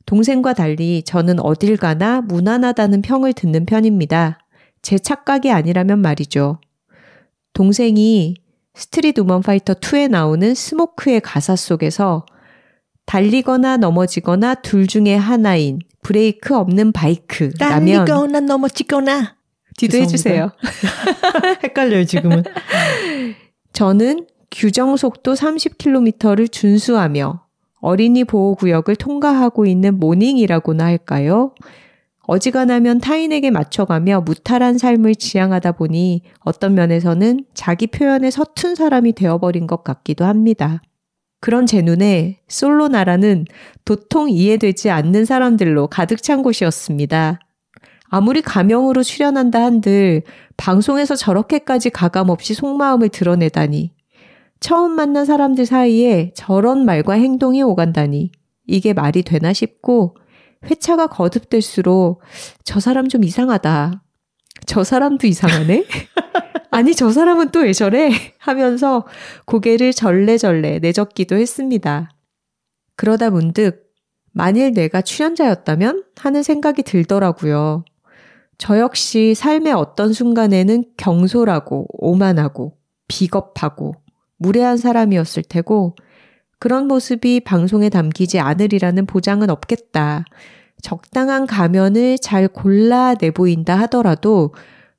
[0.06, 4.40] 동생과 달리 저는 어딜 가나 무난하다는 평을 듣는 편입니다.
[4.82, 6.60] 제 착각이 아니라면 말이죠.
[7.54, 8.36] 동생이
[8.74, 12.26] 스트릿 우먼 파이터 2에 나오는 스모크의 가사 속에서
[13.06, 19.36] 달리거나 넘어지거나 둘 중에 하나인 브레이크 없는 바이크라면 달리거나 넘어지거나
[19.78, 20.52] 뒤도 해주세요.
[21.64, 22.44] 헷갈려요 지금은.
[23.74, 27.42] 저는 규정 속도 30km를 준수하며
[27.80, 31.54] 어린이 보호구역을 통과하고 있는 모닝이라고나 할까요?
[32.26, 39.84] 어지간하면 타인에게 맞춰가며 무탈한 삶을 지향하다 보니 어떤 면에서는 자기 표현에 서툰 사람이 되어버린 것
[39.84, 40.82] 같기도 합니다.
[41.44, 43.44] 그런 제 눈에 솔로 나라는
[43.84, 47.42] 도통 이해되지 않는 사람들로 가득 찬 곳이었습니다.
[48.06, 50.24] 아무리 가명으로 출연한다 한들
[50.56, 53.92] 방송에서 저렇게까지 가감 없이 속마음을 드러내다니.
[54.62, 58.32] 처음 만난 사람들 사이에 저런 말과 행동이 오간다니.
[58.66, 60.16] 이게 말이 되나 싶고
[60.64, 62.22] 회차가 거듭될수록
[62.64, 64.02] 저 사람 좀 이상하다.
[64.66, 65.84] 저 사람도 이상하네?
[66.74, 68.10] 아니, 저 사람은 또 왜 저래?
[68.40, 69.06] 하면서
[69.46, 72.10] 고개를 절레절레 내젓기도 했습니다.
[72.96, 73.92] 그러다 문득,
[74.32, 76.04] 만일 내가 출연자였다면?
[76.18, 77.86] 하는 생각이 들더라고요.
[78.58, 82.76] 저 역시 삶의 어떤 순간에는 경솔하고, 오만하고,
[83.08, 83.94] 비겁하고,
[84.38, 85.96] 무례한 사람이었을 테고,
[86.58, 90.26] 그런 모습이 방송에 담기지 않으리라는 보장은 없겠다.
[90.82, 94.54] 적당한 가면을 잘 골라 내보인다 하더라도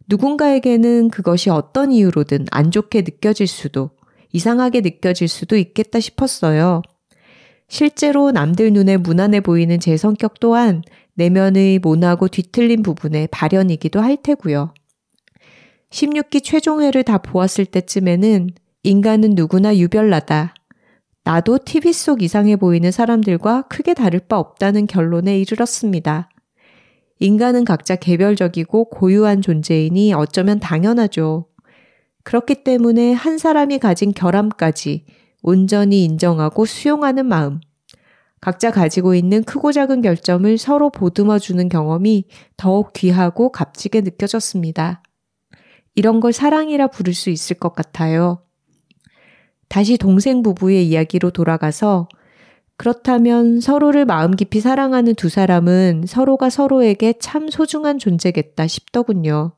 [0.09, 3.90] 누군가에게는 그것이 어떤 이유로든 안 좋게 느껴질 수도,
[4.32, 6.82] 이상하게 느껴질 수도 있겠다 싶었어요.
[7.68, 10.82] 실제로 남들 눈에 무난해 보이는 제 성격 또한
[11.14, 14.74] 내면의 모나고 뒤틀린 부분의 발현이기도 할 테고요.
[15.90, 18.51] 16기 최종회를 다 보았을 때쯤에는
[18.82, 20.55] 인간은 누구나 유별나다.
[21.22, 26.28] 나도 TV 속 이상해 보이는 사람들과 크게 다를 바 없다는 결론에 이르렀습니다.
[27.24, 31.46] 인간은 각자 개별적이고 고유한 존재이니 어쩌면 당연하죠.
[32.22, 35.06] 그렇기 때문에 한 사람이 가진 결함까지
[35.40, 37.60] 온전히 인정하고 수용하는 마음.
[38.42, 42.24] 각자 가지고 있는 크고 작은 결점을 서로 보듬어 주는 경험이
[42.59, 45.02] 더욱 귀하고 값지게 느껴졌습니다.
[45.94, 48.44] 이런 걸 사랑이라 부를 수 있을 것 같아요.
[49.68, 52.06] 다시 동생 부부의 이야기로 돌아가서
[52.76, 59.52] 그렇다면 서로를 마음 깊이 사랑하는 두 사람은 서로가 서로에게 참 소중한 존재겠다 싶더군요.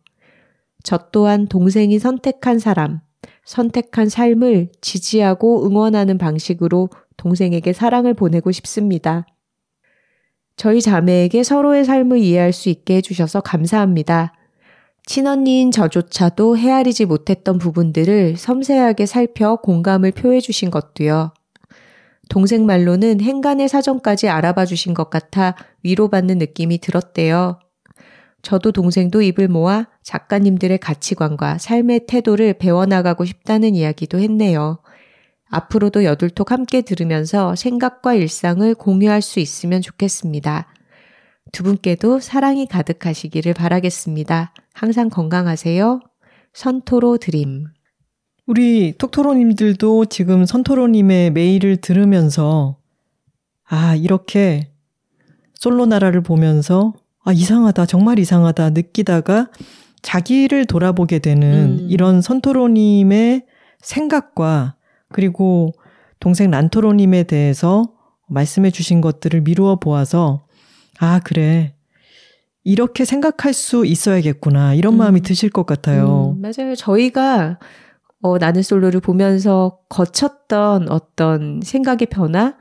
[0.83, 3.01] 저 또한 동생이 선택한 사람,
[3.45, 9.27] 선택한 삶을 지지하고 응원하는 방식으로 동생에게 사랑을 보내고 싶습니다.
[10.57, 14.33] 저희 자매에게 서로의 삶을 이해할 수 있게 해주셔서 감사합니다.
[15.05, 21.33] 친언니인 저조차도 헤아리지 못했던 부분들을 섬세하게 살펴 공감을 표해 주신 것도요.
[22.29, 27.61] 동생 말로는 행간의 사정까지 알아봐 주신 것 같아 위로받는 느낌이 들었대요.
[28.43, 34.79] 저도 동생도 입을 모아 작가님들의 가치관과 삶의 태도를 배워나가고 싶다는 이야기도 했네요.
[35.49, 40.67] 앞으로도 여둘톡 함께 들으면서 생각과 일상을 공유할 수 있으면 좋겠습니다.
[41.53, 44.53] 두 분께도 사랑이 가득하시기를 바라겠습니다.
[44.75, 46.01] 항상 건강하세요.
[46.53, 47.76] 선토로 드림.
[48.47, 52.79] 우리 톡토로님들도 지금 선토로님의 메일을 들으면서
[53.69, 54.71] 아, 이렇게
[55.55, 56.95] 솔로 나라를 보면서
[57.25, 59.51] 아, 이상하다, 정말 이상하다 느끼다가
[60.03, 61.87] 자기를 돌아보게 되는 음.
[61.91, 63.45] 이런 선토로님의
[63.81, 64.77] 생각과
[65.11, 65.73] 그리고
[66.21, 67.93] 동생 란토로님에 대해서
[68.29, 70.47] 말씀해 주신 것들을 미루어 보아서
[71.01, 71.75] 아, 그래.
[72.63, 74.75] 이렇게 생각할 수 있어야겠구나.
[74.75, 74.99] 이런 음.
[74.99, 76.37] 마음이 드실 것 같아요.
[76.37, 76.75] 음, 맞아요.
[76.77, 77.59] 저희가
[78.23, 82.55] 어, 나는 솔로를 보면서 거쳤던 어떤 생각의 변화,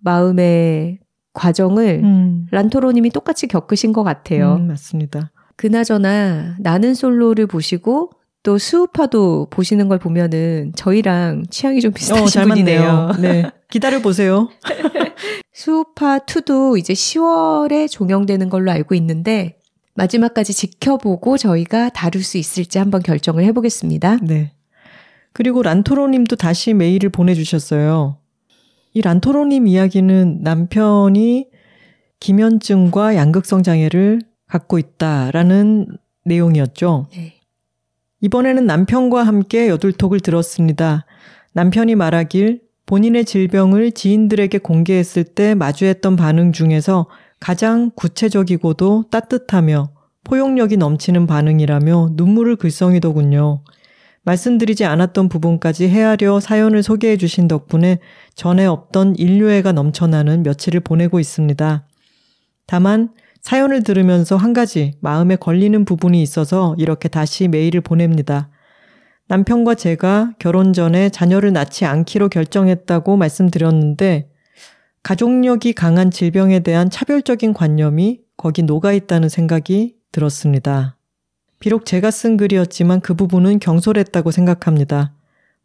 [0.00, 1.00] 마음의
[1.32, 2.46] 과정을 음.
[2.50, 4.56] 란토로님이 똑같이 겪으신 것 같아요.
[4.56, 5.32] 음, 맞습니다.
[5.56, 8.10] 그나저나 나는 솔로를 보시고
[8.42, 13.12] 또 수우파도 보시는 걸 보면은 저희랑 취향이 좀 비슷하신 어, 분이네요.
[13.20, 13.50] 네.
[13.68, 14.48] 기다려 보세요.
[15.52, 19.58] 수우파 2도 이제 10월에 종영되는 걸로 알고 있는데
[19.94, 24.18] 마지막까지 지켜보고 저희가 다룰 수 있을지 한번 결정을 해보겠습니다.
[24.22, 24.52] 네.
[25.36, 28.16] 그리고 란토로님도 다시 메일을 보내주셨어요.
[28.94, 31.50] 이 란토로님 이야기는 남편이
[32.20, 35.88] 기면증과 양극성 장애를 갖고 있다라는
[36.24, 37.08] 내용이었죠.
[37.12, 37.34] 네.
[38.22, 41.04] 이번에는 남편과 함께 여둘톡을 들었습니다.
[41.52, 47.08] 남편이 말하길 본인의 질병을 지인들에게 공개했을 때 마주했던 반응 중에서
[47.40, 49.90] 가장 구체적이고도 따뜻하며
[50.24, 53.60] 포용력이 넘치는 반응이라며 눈물을 글썽이더군요.
[54.26, 58.00] 말씀드리지 않았던 부분까지 헤아려 사연을 소개해 주신 덕분에
[58.34, 61.86] 전에 없던 인류애가 넘쳐나는 며칠을 보내고 있습니다.
[62.66, 68.50] 다만 사연을 들으면서 한 가지 마음에 걸리는 부분이 있어서 이렇게 다시 메일을 보냅니다.
[69.28, 74.30] 남편과 제가 결혼 전에 자녀를 낳지 않기로 결정했다고 말씀드렸는데
[75.04, 80.95] 가족력이 강한 질병에 대한 차별적인 관념이 거기 녹아 있다는 생각이 들었습니다.
[81.58, 85.12] 비록 제가 쓴 글이었지만 그 부분은 경솔했다고 생각합니다.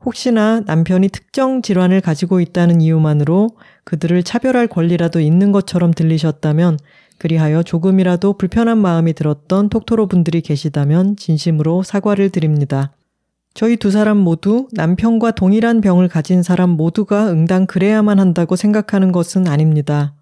[0.04, 3.50] 혹시나 남편이 특정 질환을 가지고 있다는 이유만으로
[3.84, 6.80] 그들을 차별할 권리라도 있는 것처럼 들리셨다면
[7.20, 12.94] 그리하여 조금이라도 불편한 마음이 들었던 톡토로 분들이 계시다면 진심으로 사과를 드립니다.
[13.54, 19.48] 저희 두 사람 모두 남편과 동일한 병을 가진 사람 모두가 응당 그래야만 한다고 생각하는 것은
[19.48, 20.16] 아닙니다.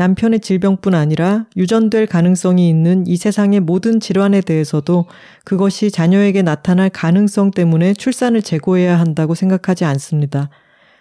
[0.00, 5.04] 남편의 질병뿐 아니라 유전될 가능성이 있는 이 세상의 모든 질환에 대해서도
[5.44, 10.48] 그것이 자녀에게 나타날 가능성 때문에 출산을 재고해야 한다고 생각하지 않습니다.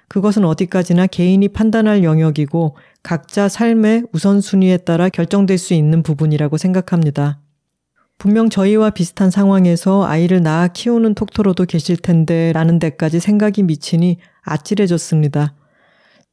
[0.10, 7.40] 그것은 어디까지나 개인이 판단할 영역이고 각자 삶의 우선순위에 따라 결정될 수 있는 부분이라고 생각합니다.
[8.18, 15.54] 분명 저희와 비슷한 상황에서 아이를 낳아 키우는 톡토로도 계실 텐데 라는 데까지 생각이 미치니 아찔해졌습니다.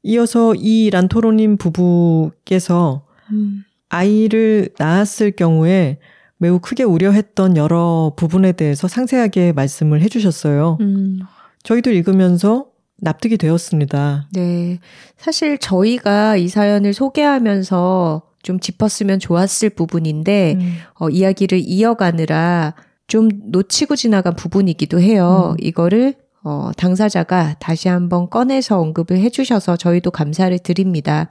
[0.06, 3.02] 이어서 이 란토로님 부부께서
[3.32, 3.64] 음.
[3.88, 5.98] 아이를 낳았을 경우에
[6.38, 10.78] 매우 크게 우려했던 여러 부분에 대해서 상세하게 말씀을 해주셨어요.
[10.80, 11.18] 음.
[11.64, 12.66] 저희도 읽으면서
[12.98, 14.28] 납득이 되었습니다.
[14.32, 14.78] 네.
[15.16, 20.74] 사실 저희가 이 사연을 소개하면서 좀 짚었으면 좋았을 부분인데, 음.
[21.00, 22.74] 어, 이야기를 이어가느라
[23.08, 25.56] 좀 놓치고 지나간 부분이기도 해요.
[25.58, 25.64] 음.
[25.64, 26.14] 이거를
[26.48, 31.28] 어, 당사자가 다시 한번 꺼내서 언급을 해주셔서 저희도 감사를 드립니다.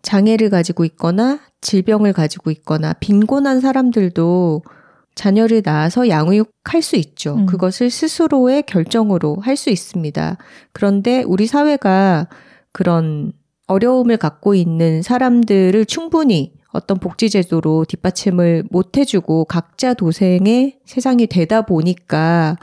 [0.00, 4.62] 장애를 가지고 있거나 질병을 가지고 있거나 빈곤한 사람들도
[5.14, 7.34] 자녀를 낳아서 양육할 수 있죠.
[7.34, 7.44] 음.
[7.44, 10.38] 그것을 스스로의 결정으로 할 수 있습니다.
[10.72, 12.28] 그런데 우리 사회가
[12.72, 13.34] 그런
[13.66, 22.56] 어려움을 갖고 있는 사람들을 충분히 어떤 복지제도로 뒷받침을 못 해주고 각자 도생의 세상이 되다 보니까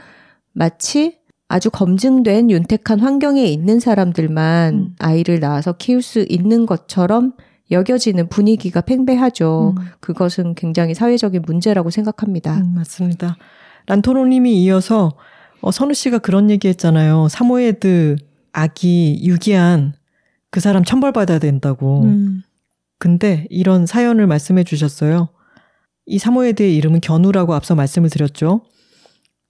[0.52, 4.96] 마치 아주 검증된 윤택한 환경에 있는 사람들만 음.
[4.98, 7.34] 아이를 낳아서 키울 수 있는 것처럼
[7.70, 9.74] 여겨지는 분위기가 팽배하죠.
[9.76, 9.84] 음.
[10.00, 12.56] 그것은 굉장히 사회적인 문제라고 생각합니다.
[12.56, 13.36] 음, 맞습니다.
[13.86, 15.12] 란토로님이 이어서
[15.60, 17.28] 어, 선우 씨가 그런 얘기 했잖아요.
[17.28, 18.16] 사모예드
[18.52, 19.94] 아기 유기한
[20.50, 22.02] 그 사람 천벌받아야 된다고.
[22.02, 22.42] 음.
[22.98, 25.28] 근데 이런 사연을 말씀해 주셨어요.
[26.06, 28.62] 이 사모예드의 이름은 견우라고 앞서 말씀을 드렸죠.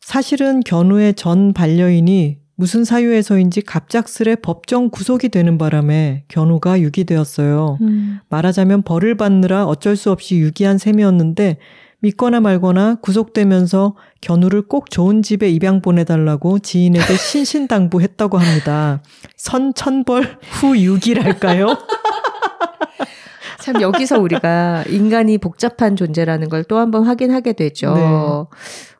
[0.04, 7.78] 사실은 견우의 전 반려인이 무슨 사유에서인지 갑작스레 법정 구속이 되는 바람에 견우가 유기되었어요.
[7.80, 8.20] 음.
[8.28, 11.56] 말하자면 벌을 받느라 어쩔 수 없이 유기한 셈이었는데
[12.00, 19.02] 믿거나 말거나 구속되면서 견우를 꼭 좋은 집에 입양 보내달라고 지인에게 신신당부했다고 합니다.
[19.38, 21.78] 선천벌 후 유기랄까요?
[23.60, 27.94] 참 여기서 우리가 인간이 복잡한 존재라는 걸 또 한번 확인하게 되죠.
[27.94, 28.02] 네.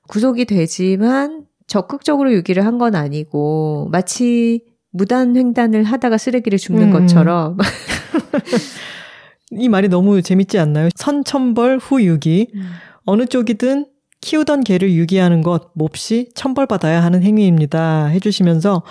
[0.09, 6.93] 구속이 되지만 적극적으로 유기를 한 건 아니고 마치 무단 횡단을 하다가 쓰레기를 줍는 음.
[6.93, 7.57] 것처럼
[9.53, 10.89] 이 말이 너무 재밌지 않나요?
[10.97, 12.49] 선천벌 후 유기.
[12.55, 12.63] 음.
[13.05, 13.87] 어느 쪽이든
[14.21, 18.07] 키우던 개를 유기하는 것 몹시 천벌받아야 하는 행위입니다.
[18.07, 18.83] 해주시면서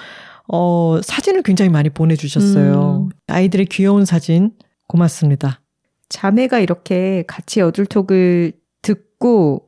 [0.48, 3.08] 어, 사진을 굉장히 많이 보내주셨어요.
[3.08, 3.16] 음.
[3.28, 4.52] 아이들의 귀여운 사진
[4.88, 5.62] 고맙습니다.
[6.10, 8.52] 자매가 이렇게 같이 여둘톡을
[8.84, 9.66] 듣고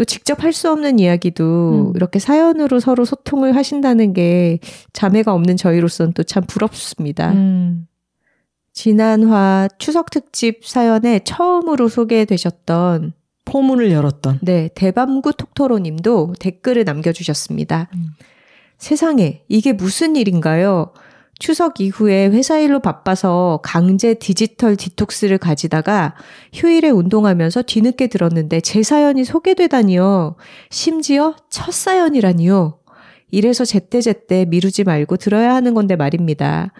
[0.00, 1.92] 또 직접 할 수 없는 이야기도 음.
[1.94, 4.58] 이렇게 사연으로 서로 소통을 하신다는 게
[4.94, 7.32] 자매가 없는 저희로서는 또 참 부럽습니다.
[7.32, 7.86] 음.
[8.72, 13.12] 지난화 추석 특집 사연에 처음으로 소개되셨던
[13.44, 17.90] 포문을 열었던 네 대밤구 톡토로님도 댓글을 남겨주셨습니다.
[17.94, 18.06] 음.
[18.78, 20.94] 세상에 이게 무슨 일인가요?
[21.40, 26.14] 추석 이후에 회사 일로 바빠서 강제 디지털 디톡스를 가지다가
[26.52, 30.36] 휴일에 운동하면서 뒤늦게 들었는데 제 사연이 소개되다니요.
[30.70, 32.78] 심지어 첫 사연이라니요.
[33.30, 36.72] 이래서 제때제때 미루지 말고 들어야 하는 건데 말입니다.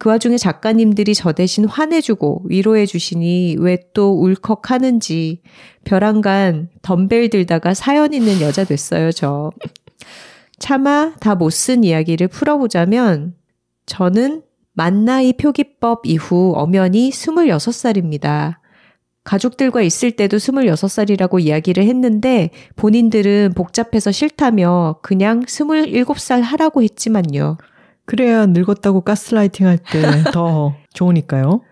[0.00, 5.42] 그 와중에 작가님들이 저 대신 화내주고 위로해주시니 왜 또 울컥하는지
[5.84, 9.52] 벼랑간 덤벨 들다가 사연 있는 여자 됐어요, 저.
[10.58, 13.34] 차마 다 못 쓴 이야기를 풀어보자면
[13.90, 14.42] 저는
[14.74, 18.54] 만나이 표기법 이후 엄연히 26살입니다.
[19.24, 27.58] 가족들과 있을 때도 26살이라고 이야기를 했는데 본인들은 복잡해서 싫다며 그냥 27살 하라고 했지만요.
[28.06, 30.00] 그래야 늙었다고 가스라이팅 할 때
[30.32, 31.62] 더 좋으니까요.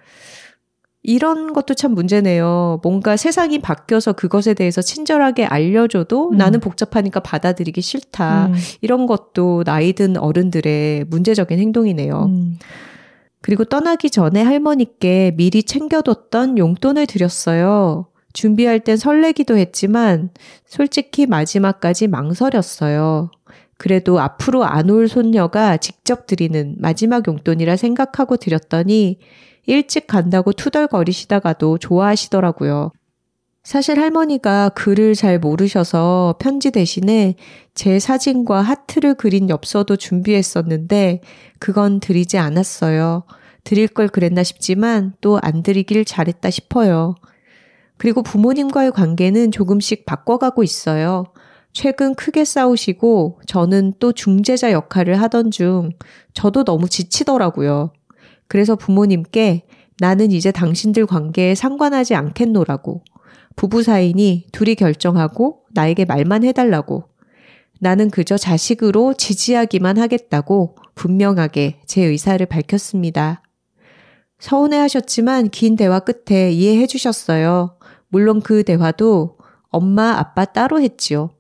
[1.09, 2.81] 이런 것도 참 문제네요.
[2.83, 6.37] 뭔가 세상이 바뀌어서 그것에 대해서 친절하게 알려줘도 음.
[6.37, 8.49] 나는 복잡하니까 받아들이기 싫다.
[8.49, 8.55] 음.
[8.83, 12.25] 이런 것도 나이 든 어른들의 문제적인 행동이네요.
[12.27, 12.59] 음.
[13.41, 18.09] 그리고 떠나기 전에 할머니께 미리 챙겨뒀던 용돈을 드렸어요.
[18.35, 20.29] 준비할 땐 설레기도 했지만
[20.67, 23.31] 솔직히 마지막까지 망설였어요.
[23.79, 29.21] 그래도 앞으로 안 올 손녀가 직접 드리는 마지막 용돈이라 생각하고 드렸더니
[29.69, 32.91] 일찍 간다고 투덜거리시다가도 좋아하시더라고요.
[33.63, 37.35] 사실 할머니가 글을 잘 모르셔서 편지 대신에
[37.75, 41.21] 제 사진과 하트를 그린 엽서도 준비했었는데
[41.59, 43.25] 그건 드리지 않았어요.
[43.65, 47.15] 드릴 걸 그랬나 싶지만 또 안 드리길 잘했다 싶어요.
[47.99, 51.27] 그리고 부모님과의 관계는 조금씩 바꿔가고 있어요.
[51.75, 55.91] 최근 크게 싸우시고 저는 또 중재자 역할을 하던 중
[56.33, 57.93] 저도 너무 지치더라고요.
[58.49, 59.67] 그래서 부모님께
[60.01, 63.03] 나는 이제 당신들 관계에 상관하지 않겠노라고.
[63.57, 67.05] 부부 사이니 둘이 결정하고 나에게 말만 해달라고.
[67.81, 73.43] 나는 그저 자식으로 지지하기만 하겠다고 분명하게 제 의사를 밝혔습니다.
[74.39, 77.77] 서운해 하셨지만 긴 대화 끝에 이해해 주셨어요.
[78.09, 79.39] 물론 그 대화도
[79.71, 81.31] 엄마, 아빠 따로 했지요.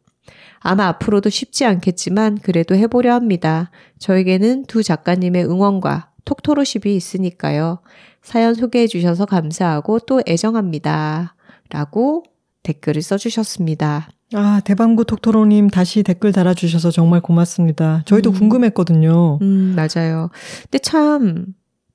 [0.60, 3.70] 아마 앞으로도 쉽지 않겠지만 그래도 해보려 합니다.
[3.98, 7.78] 저에게는 두 작가님의 응원과 톡토로십이 있으니까요.
[8.20, 11.34] 사연 소개해 주셔서 감사하고 또 애정합니다.
[11.70, 12.24] 라고
[12.62, 14.10] 댓글을 써주셨습니다.
[14.34, 18.02] 아, 대방구 톡토로님 다시 댓글 달아주셔서 정말 고맙습니다.
[18.04, 18.34] 저희도 음.
[18.34, 19.38] 궁금했거든요.
[19.40, 20.28] 음, 맞아요.
[20.64, 21.46] 근데 참,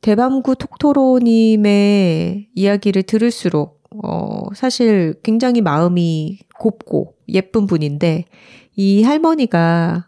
[0.01, 8.25] 대방구 톡토로님의 이야기를 들을수록, 어, 사실 굉장히 마음이 곱고 예쁜 분인데,
[8.75, 10.07] 이 할머니가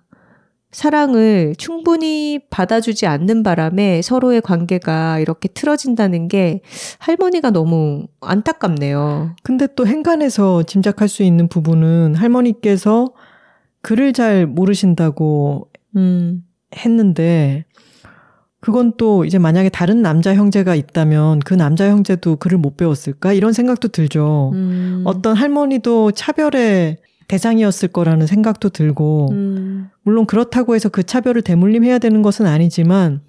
[0.76, 6.60] 사랑을 충분히 받아주지 않는 바람에 서로의 관계가 이렇게 틀어진다는 게
[7.00, 9.38] 할머니가 너무 안타깝네요.
[9.42, 13.14] 근데 또 행간에서 짐작할 수 있는 부분은 할머니께서
[13.84, 16.44] 글을 잘 모르신다고 음.
[16.76, 17.64] 했는데
[18.60, 23.54] 그건 또 이제 만약에 다른 남자 형제가 있다면 그 남자 형제도 글을 못 배웠을까 이런
[23.54, 24.52] 생각도 들죠.
[24.54, 25.04] 음.
[25.06, 26.98] 어떤 할머니도 차별에
[27.28, 29.90] 대상이었을 거라는 생각도 들고, 음.
[30.04, 33.22] 물론 그렇다고 해서 그 차별을 대물림해야 되는 것은 아니지만,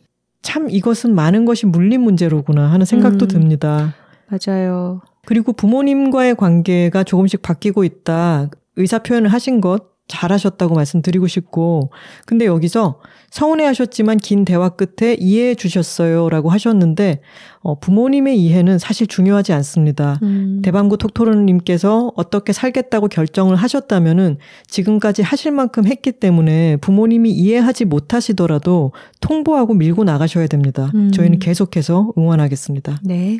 [0.43, 3.29] 참 이것은 많은 것이 물림 문제로구나 하는 생각도 음.
[3.29, 3.95] 듭니다.
[4.29, 5.01] 맞아요.
[5.25, 8.49] 그리고 부모님과의 관계가 조금씩 바뀌고 있다.
[8.77, 11.91] 의사 표현을 하신 것 잘하셨다고 말씀드리고 싶고,
[12.27, 13.01] 근데 여기서
[13.31, 16.29] 서운해 하셨지만 긴 대화 끝에 이해해 주셨어요.
[16.29, 17.21] 라고 하셨는데,
[17.61, 20.21] 어, 부모님의 이해는 사실 중요하지 않습니다.
[20.23, 20.63] 음.
[20.63, 24.39] 대방구 톡토로님께서 어떻게 살겠다고 결정을 하셨다면은
[24.69, 30.93] 지금까지 하실 만큼 했기 때문에 부모님이 이해하지 못하시더라도 통보하고 밀고 나가셔야 됩니다.
[30.95, 31.11] 음.
[31.11, 33.01] 저희는 계속해서 응원하겠습니다.
[33.03, 33.39] 네.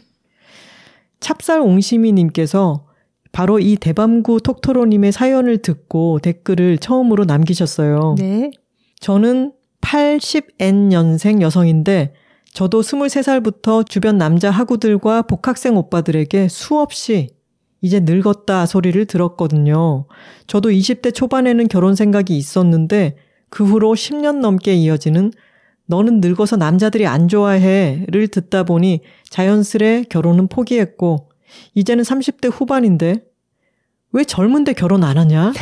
[1.21, 2.86] 찹쌀 옹심이님께서
[3.37, 8.15] 바로 이 대밤구 톡토로님의 사연을 듣고 댓글을 처음으로 남기셨어요.
[8.17, 8.51] 네.
[9.01, 9.53] 저는
[9.83, 12.15] 80N년생 여성인데
[12.55, 17.29] 저도 23살부터 주변 남자 하구들과 복학생 오빠들에게 수없이
[17.83, 20.07] 이제 늙었다 소리를 들었거든요.
[20.47, 23.17] 저도 20대 초반에는 결혼 생각이 있었는데
[23.51, 25.31] 그 후로 10년 넘게 이어지는
[25.85, 31.29] 너는 늙어서 남자들이 안 좋아해를 듣다 보니 자연스레 결혼은 포기했고
[31.75, 33.26] 이제는 30대 후반인데
[34.17, 35.53] 왜 젊은데 결혼 안 하냐?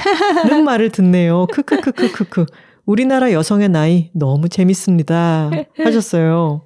[0.48, 1.48] 는 말을 듣네요.
[1.50, 2.46] 크크크크크크.
[2.86, 5.50] 우리나라 여성의 나이 너무 재밌습니다.
[5.76, 6.62] 하셨어요.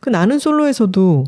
[0.00, 1.24] 그 나는 솔로에서도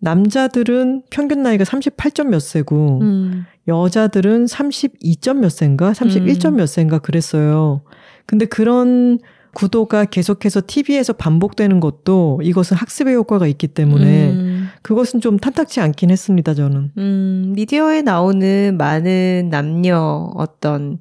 [0.00, 3.46] 남자들은 평균 나이가 38점 몇 세고 음.
[3.68, 6.56] 여자들은 32점 몇 세인가 31점 음.
[6.56, 7.84] 몇 세인가 그랬어요.
[8.26, 9.18] 근데 그런
[9.54, 14.51] 구도가 계속해서 TV에서 반복되는 것도 이것은 학습의 효과가 있기 때문에 음.
[14.82, 16.92] 그것은 좀 탐탁치 않긴 했습니다, 저는.
[16.98, 20.98] 음, 미디어에 나오는 많은 남녀 어떤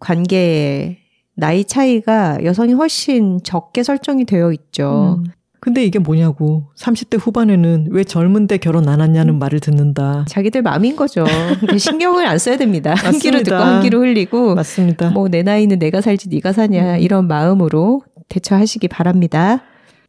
[0.00, 0.98] 관계의
[1.36, 5.18] 나이 차이가 여성이 훨씬 적게 설정이 되어 있죠.
[5.24, 5.30] 음.
[5.62, 6.64] 근데 이게 뭐냐고.
[6.78, 9.38] 30대 후반에는 왜 젊은 데 결혼 안 하냐는 음.
[9.38, 10.24] 말을 듣는다.
[10.26, 11.24] 자기들 마음인 거죠.
[11.78, 12.94] 신경을 안 써야 됩니다.
[12.94, 14.54] 한 귀로 듣고 한 귀로 흘리고.
[14.54, 15.10] 맞습니다.
[15.10, 17.00] 뭐 내 나이는 내가 살지 네가 사냐 음.
[17.00, 19.62] 이런 마음으로 대처하시기 바랍니다.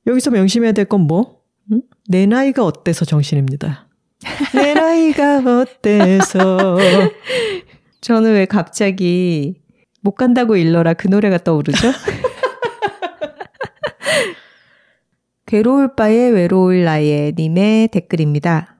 [0.07, 1.40] 여기서 명심해야 될 건 뭐?
[1.71, 1.81] 음?
[2.07, 3.87] 내 나이가 어때서 정신입니다.
[4.53, 6.77] 내 나이가 어때서.
[8.01, 9.55] 저는 왜 갑자기
[10.01, 11.91] 못 간다고 일러라 그 노래가 떠오르죠?
[15.45, 18.77] 괴로울 바에 외로울 나에 님의 댓글입니다.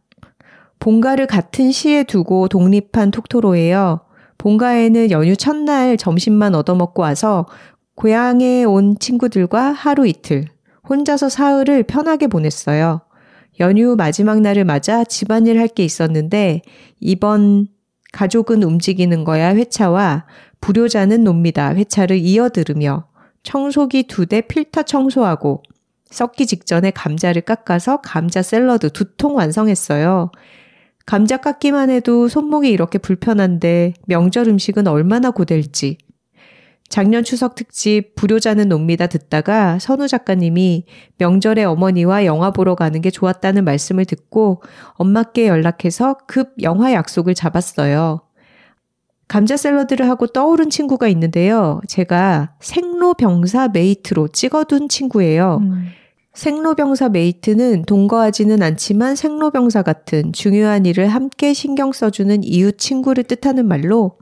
[0.80, 4.02] 본가를 같은 시에 두고 독립한 톡토로예요.
[4.38, 7.46] 본가에는 연휴 첫날 점심만 얻어먹고 와서
[7.96, 10.46] 고향에 온 친구들과 하루 이틀
[10.92, 13.00] 혼자서 사흘을 편하게 보냈어요.
[13.62, 16.62] 연휴 마지막 날을 맞아 집안일 할 게 있었는데
[17.00, 17.68] 이번
[18.12, 20.26] 가족은 움직이는 거야 회차와
[20.60, 23.08] 불효자는 놉니다 회차를 이어 들으며
[23.44, 25.64] 청소기 두 대 필터 청소하고
[26.10, 30.32] 썩기 직전에 감자를 깎아서 감자 샐러드 두 통 완성했어요.
[31.06, 35.98] 감자 깎기만 해도 손목이 이렇게 불편한데 명절 음식은 얼마나 고될지.
[36.92, 40.86] 작년 추석 특집 불효자는 놉니다 듣다가 선우 작가님이
[41.20, 44.62] 명절에 어머니와 영화 보러 가는 게 좋았다는 말씀을 듣고
[44.96, 48.20] 엄마께 연락해서 급 영화 약속을 잡았어요.
[49.30, 51.80] 감자 샐러드를 하고 떠오른 친구가 있는데요.
[51.88, 55.60] 제가 생로병사 mate로 찍어둔 친구예요.
[55.62, 55.86] 음.
[56.34, 64.18] 생로병사 mate는 동거하지는 않지만 생로병사 같은 중요한 일을 함께 신경 써주는 이웃 친구를 뜻하는 말로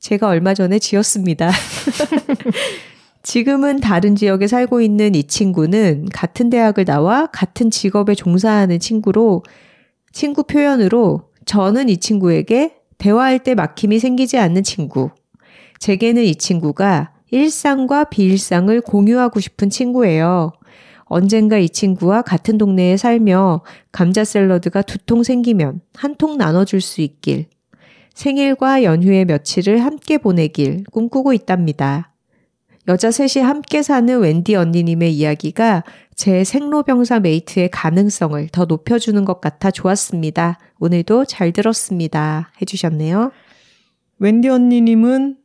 [0.00, 1.50] 제가 얼마 전에 지었습니다.
[3.22, 9.42] 지금은 다른 지역에 살고 있는 이 친구는 같은 대학을 나와 같은 직업에 종사하는 친구로
[10.12, 15.10] 친구 표현으로 저는 이 친구에게 대화할 때 막힘이 생기지 않는 친구.
[15.78, 20.52] 제게는 이 친구가 일상과 비일상을 공유하고 싶은 친구예요.
[21.04, 23.62] 언젠가 이 친구와 같은 동네에 살며
[23.92, 27.46] 감자 샐러드가 두 통 생기면 한 통 나눠줄 수 있길.
[28.18, 32.12] 생일과 연휴의 며칠을 함께 보내길 꿈꾸고 있답니다.
[32.88, 35.84] 여자 셋이 함께 사는 웬디 언니님의 이야기가
[36.16, 40.58] 제 생로병사 mate의 가능성을 더 높여주는 것 같아 좋았습니다.
[40.80, 42.50] 오늘도 잘 들었습니다.
[42.60, 43.30] 해주셨네요.
[44.18, 45.36] 웬디 언니님은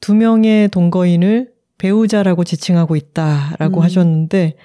[0.00, 3.82] 두 명의 동거인을 배우자라고 지칭하고 있다라고 음.
[3.84, 4.56] 하셨는데,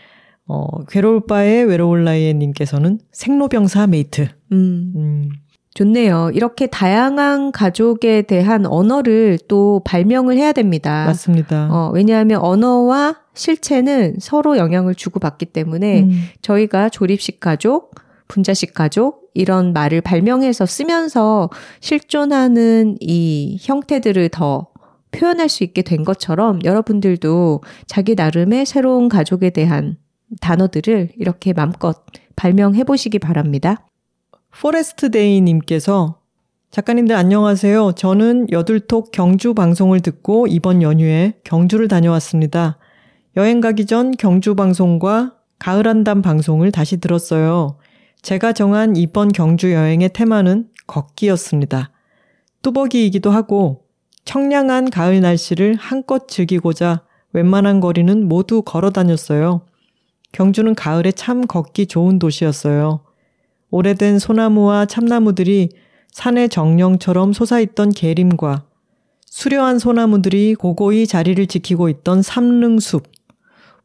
[0.48, 4.28] 어, 괴로울 바에 외로울 나이에 님께서는 생로병사 mate.
[4.54, 4.94] 음.
[4.96, 5.30] 음.
[5.74, 6.30] 좋네요.
[6.34, 11.06] 이렇게 다양한 가족에 대한 언어를 또 발명을 해야 됩니다.
[11.08, 11.68] 맞습니다.
[11.72, 16.26] 어, 왜냐하면 언어와 실체는 서로 영향을 주고받기 때문에 음.
[16.42, 17.96] 저희가 조립식 가족,
[18.28, 24.68] 분자식 가족 이런 말을 발명해서 쓰면서 실존하는 이 형태들을 더
[25.12, 29.98] 표현할 수 있게 된 것처럼 여러분들도 자기 나름의 새로운 가족에 대한
[30.42, 32.04] 단어들을 이렇게 맘껏
[32.36, 33.88] 발명해 보시기 바랍니다.
[34.60, 36.20] 포레스트 데이 님께서
[36.72, 37.94] 작가님들 안녕하세요.
[37.98, 42.78] 저는 여둘톡 경주 방송을 듣고 이번 연휴에 경주를 다녀왔습니다.
[43.36, 47.78] 여행 가기 전 경주 방송과 가을 한담 방송을 다시 들었어요.
[48.22, 51.92] 제가 정한 이번 경주 여행의 테마는 걷기였습니다.
[52.62, 53.84] 뚜벅이이기도 하고
[54.24, 57.04] 청량한 가을 날씨를 한껏 즐기고자
[57.34, 59.66] 웬만한 거리는 모두 걸어 다녔어요.
[60.32, 63.02] 경주는 가을에 참 걷기 좋은 도시였어요.
[63.76, 65.70] 오래된 소나무와 참나무들이
[66.12, 68.68] 산의 정령처럼 솟아있던 계림과
[69.26, 73.08] 수려한 소나무들이 고고히 자리를 지키고 있던 삼릉숲,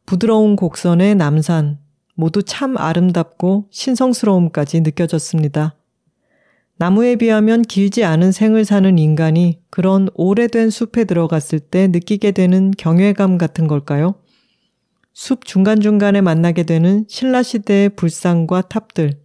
[0.05, 1.79] 부드러운 곡선의 남산,
[2.13, 5.73] 모두 참 아름답고 신성스러움까지 느껴졌습니다.
[6.77, 13.39] 나무에 비하면 길지 않은 생을 사는 인간이 그런 오래된 숲에 들어갔을 때 느끼게 되는 경외감
[13.39, 14.13] 같은 걸까요?
[15.13, 19.17] 숲 중간중간에 만나게 되는 신라시대의 불상과 탑들,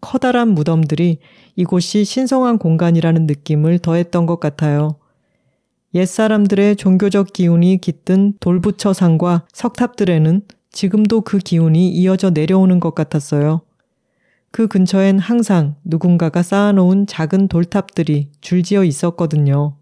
[0.00, 1.18] 커다란 무덤들이
[1.56, 4.96] 이곳이 신성한 공간이라는 느낌을 더했던 것 같아요.
[5.94, 13.62] 옛사람들의 종교적 기운이 깃든 돌부처상과 석탑들에는 지금도 그 기운이 이어져 내려오는 것 같았어요.
[14.50, 19.76] 그 근처엔 항상 누군가가 쌓아놓은 작은 돌탑들이 줄지어 있었거든요.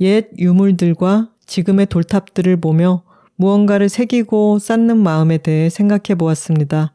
[0.00, 3.02] 옛 유물들과 지금의 돌탑들을 보며
[3.36, 6.94] 무언가를 새기고 쌓는 마음에 대해 생각해 보았습니다.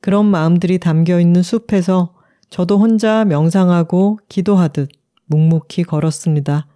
[0.00, 2.14] 그런 마음들이 담겨 있는 숲에서
[2.48, 4.88] 저도 혼자 명상하고 기도하듯
[5.26, 6.66] 묵묵히 걸었습니다.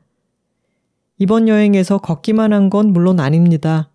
[1.18, 3.90] 이번 여행에서 걷기만 한 건 물론 아닙니다.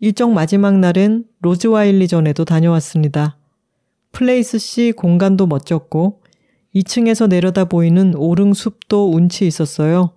[0.00, 3.38] 일정 마지막 날은 로즈 와일리 전에도 다녀왔습니다.
[4.12, 6.22] Place C 공간도 멋졌고
[6.74, 10.12] 2층에서 내려다 보이는 오릉 숲도 운치 있었어요.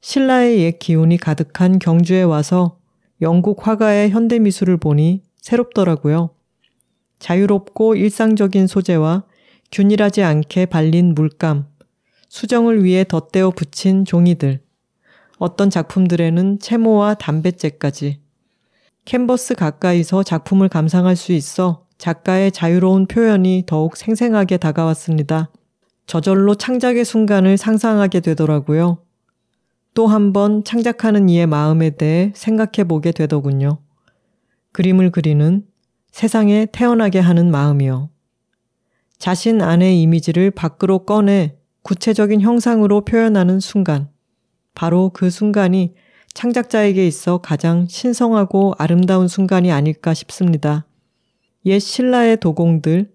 [0.00, 2.78] 신라의 옛 기운이 가득한 경주에 와서
[3.20, 6.30] 영국 화가의 현대미술을 보니 새롭더라고요.
[7.20, 9.24] 자유롭고 일상적인 소재와
[9.70, 11.66] 균일하지 않게 발린 물감,
[12.28, 14.60] 수정을 위해 덧대어 붙인 종이들,
[15.38, 18.20] 어떤 작품들에는 채모와 담뱃재까지.
[19.04, 25.50] 캔버스 가까이서 작품을 감상할 수 있어 작가의 자유로운 표현이 더욱 생생하게 다가왔습니다.
[26.06, 28.98] 저절로 창작의 순간을 상상하게 되더라고요.
[29.94, 33.78] 또 한 번 창작하는 이의 마음에 대해 생각해 보게 되더군요.
[34.72, 35.64] 그림을 그리는
[36.12, 38.10] 세상에 태어나게 하는 마음이요.
[39.18, 44.08] 자신 안의 이미지를 밖으로 꺼내 구체적인 형상으로 표현하는 순간.
[44.74, 45.94] 바로 그 순간이
[46.32, 50.86] 창작자에게 있어 가장 신성하고 아름다운 순간이 아닐까 싶습니다.
[51.66, 53.10] 옛 신라의 도공들,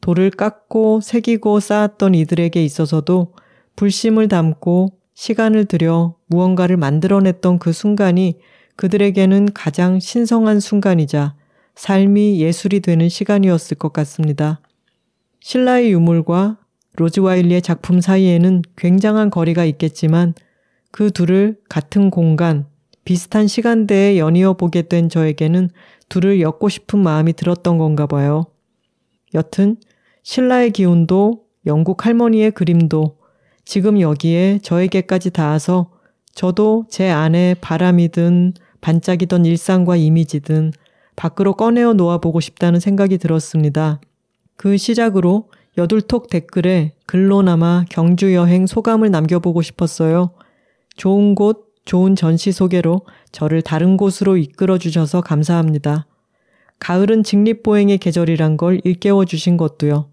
[0.00, 3.34] 돌을 깎고 새기고 쌓았던 이들에게 있어서도
[3.76, 8.38] 불심을 담고 시간을 들여 무언가를 만들어냈던 그 순간이
[8.76, 11.36] 그들에게는 가장 신성한 순간이자
[11.74, 14.60] 삶이 예술이 되는 시간이었을 것 같습니다.
[15.40, 16.58] 신라의 유물과
[16.96, 20.34] 로즈 와일리의 작품 사이에는 굉장한 거리가 있겠지만
[20.90, 22.66] 그 둘을 같은 공간,
[23.04, 25.70] 비슷한 시간대에 연이어 보게 된 저에게는
[26.08, 28.46] 둘을 엮고 싶은 마음이 들었던 건가 봐요.
[29.34, 29.76] 여튼
[30.22, 33.18] 신라의 기운도 영국 할머니의 그림도
[33.64, 35.90] 지금 여기에 저에게까지 닿아서
[36.34, 40.72] 저도 제 안에 바람이든 반짝이던 일상과 이미지든
[41.16, 44.00] 밖으로 꺼내어 놓아보고 싶다는 생각이 들었습니다.
[44.56, 50.30] 그 시작으로 여둘톡 댓글에 글로나마 경주 여행 소감을 남겨보고 싶었어요.
[50.96, 56.06] 좋은 곳, 좋은 전시 소개로 저를 다른 곳으로 이끌어 주셔서 감사합니다.
[56.78, 60.08] 가을은 직립보행의 계절이란 걸 일깨워 주신 것도요.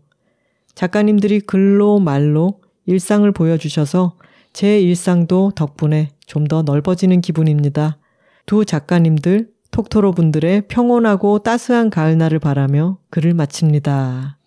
[0.73, 4.15] 작가님들이 글로 말로 일상을 보여주셔서
[4.53, 7.97] 제 일상도 덕분에 좀 더 넓어지는 기분입니다.
[8.45, 14.37] 두 작가님들, 톡토로 분들의 평온하고 따스한 가을날을 바라며 글을 마칩니다.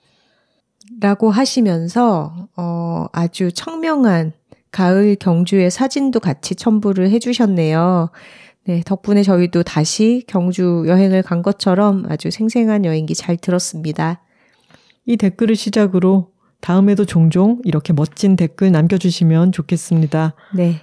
[1.01, 4.33] 라고 하시면서, 어, 아주 청명한
[4.71, 8.11] 가을 경주의 사진도 같이 첨부를 해주셨네요.
[8.67, 14.23] 네, 덕분에 저희도 다시 경주 여행을 간 것처럼 아주 생생한 여행기 잘 들었습니다.
[15.07, 16.34] 이 댓글을 시작으로
[16.65, 20.33] 다음에도 종종 이렇게 멋진 댓글 남겨주시면 좋겠습니다.
[20.57, 20.77] 네.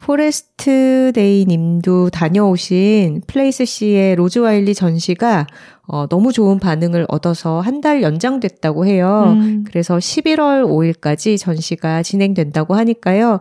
[0.00, 5.46] 포레스트 데이 님도 다녀오신 플레이스 C의 로즈와일리 전시가
[5.88, 9.34] 어, 너무 좋은 반응을 얻어서 한 달 연장됐다고 해요.
[9.36, 9.64] 음.
[9.66, 13.38] 그래서 11월 5일까지 전시가 진행된다고 하니까요.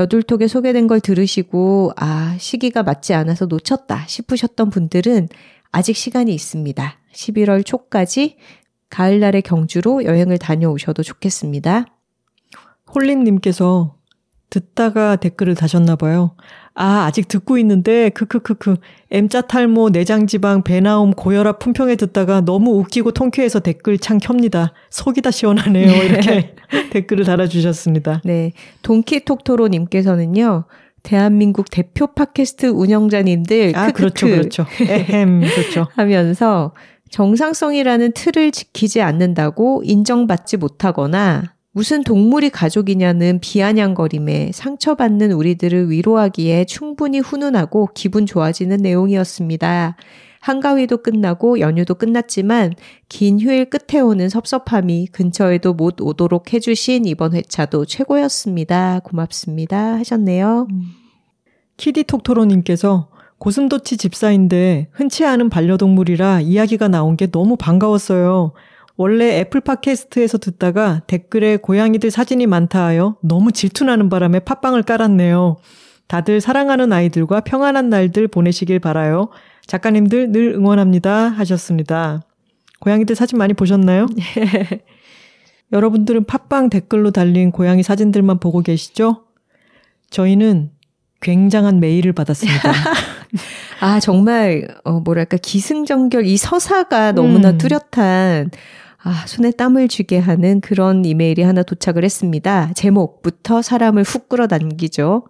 [0.00, 5.28] 여둘톡에 소개된 걸 들으시고, 아, 시기가 맞지 않아서 놓쳤다 싶으셨던 분들은
[5.70, 6.98] 아직 시간이 있습니다.
[7.14, 8.36] 11월 초까지
[8.90, 11.86] 가을날의 경주로 여행을 다녀오셔도 좋겠습니다.
[12.94, 13.96] 홀린님께서
[14.50, 16.36] 듣다가 댓글을 다셨나 봐요.
[16.74, 18.76] 아, 아직 듣고 있는데, 크크크크,
[19.10, 24.72] M자 탈모, 내장지방, 배나옴, 고혈압 품평에 듣다가 너무 웃기고 통쾌해서 댓글 창 켭니다.
[24.90, 25.90] 속이 다 시원하네요.
[26.04, 26.54] 이렇게
[26.92, 28.20] 댓글을 달아주셨습니다.
[28.24, 28.52] 네.
[28.82, 30.64] 동키톡토로님께서는요,
[31.02, 33.96] 대한민국 대표 팟캐스트 운영자님들, 아, 크크크.
[33.96, 34.66] 그렇죠, 그렇죠.
[34.80, 35.86] 에헴, 그렇죠.
[35.96, 36.72] 하면서
[37.10, 47.90] 정상성이라는 틀을 지키지 않는다고 인정받지 못하거나 무슨 동물이 가족이냐는 비아냥거림에 상처받는 우리들을 위로하기에 충분히 훈훈하고
[47.94, 49.96] 기분 좋아지는 내용이었습니다.
[50.40, 52.72] 한가위도 끝나고 연휴도 끝났지만
[53.08, 59.00] 긴 휴일 끝에 오는 섭섭함이 근처에도 못 오도록 해주신 이번 회차도 최고였습니다.
[59.00, 59.96] 고맙습니다.
[59.96, 60.68] 하셨네요.
[60.70, 60.82] 음.
[61.76, 68.52] 키디톡토로님께서 고슴도치 집사인데 흔치 않은 반려동물이라 이야기가 나온 게 너무 반가웠어요.
[68.96, 75.56] 원래 애플 팟캐스트에서 듣다가 댓글에 고양이들 사진이 많다 하여 너무 질투나는 바람에 팟빵을 깔았네요.
[76.08, 79.28] 다들 사랑하는 아이들과 평안한 날들 보내시길 바라요.
[79.66, 81.28] 작가님들 늘 응원합니다.
[81.28, 82.22] 하셨습니다.
[82.80, 84.06] 고양이들 사진 많이 보셨나요?
[85.72, 89.24] 여러분들은 팟빵 댓글로 달린 고양이 사진들만 보고 계시죠?
[90.10, 90.70] 저희는
[91.20, 92.72] 굉장한 메일을 받았습니다.
[93.80, 97.58] 아, 정말, 어, 뭐랄까, 기승전결, 이 서사가 너무나 음.
[97.58, 98.50] 뚜렷한
[99.02, 102.72] 아, 손에 땀을 쥐게 하는 그런 이메일이 하나 도착을 했습니다.
[102.74, 105.28] 제목부터 사람을 훅 끌어당기죠.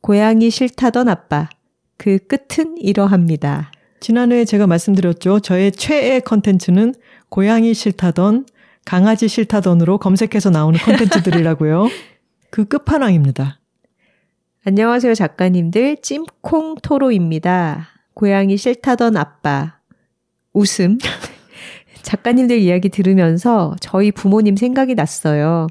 [0.00, 1.50] 고양이 싫다던 아빠.
[1.98, 3.72] 그 끝은 이러합니다.
[4.00, 5.40] 지난해에 제가 말씀드렸죠.
[5.40, 6.94] 저의 최애 컨텐츠는
[7.28, 8.46] 고양이 싫다던,
[8.86, 11.88] 강아지 싫다던으로 검색해서 나오는 컨텐츠들이라고요.
[12.50, 13.59] 그 끝판왕입니다.
[14.62, 16.02] 안녕하세요, 작가님들.
[16.02, 17.88] 찜콩 토로입니다.
[18.12, 19.78] 고양이 싫다던 아빠.
[20.52, 20.98] 웃음.
[22.02, 25.66] 작가님들 이야기 들으면서 저희 부모님 생각이 났어요.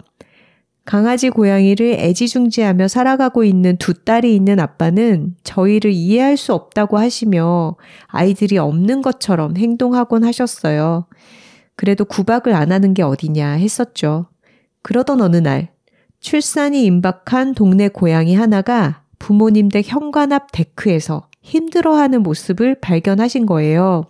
[0.86, 7.76] 강아지 고양이를 애지중지하며 살아가고 있는 두 딸이 있는 아빠는 저희를 이해할 수 없다고 하시며
[8.07, 11.06] 아이들이 없는 것처럼 행동하곤 하셨어요.
[11.76, 14.30] 그래도 구박을 안 하는 게 어디냐 했었죠.
[14.82, 15.70] 그러던 어느 날
[16.20, 24.06] 출산이 임박한 동네 고양이 하나가 부모님 댁 현관 앞 데크에서 힘들어하는 모습을 발견하신 거예요.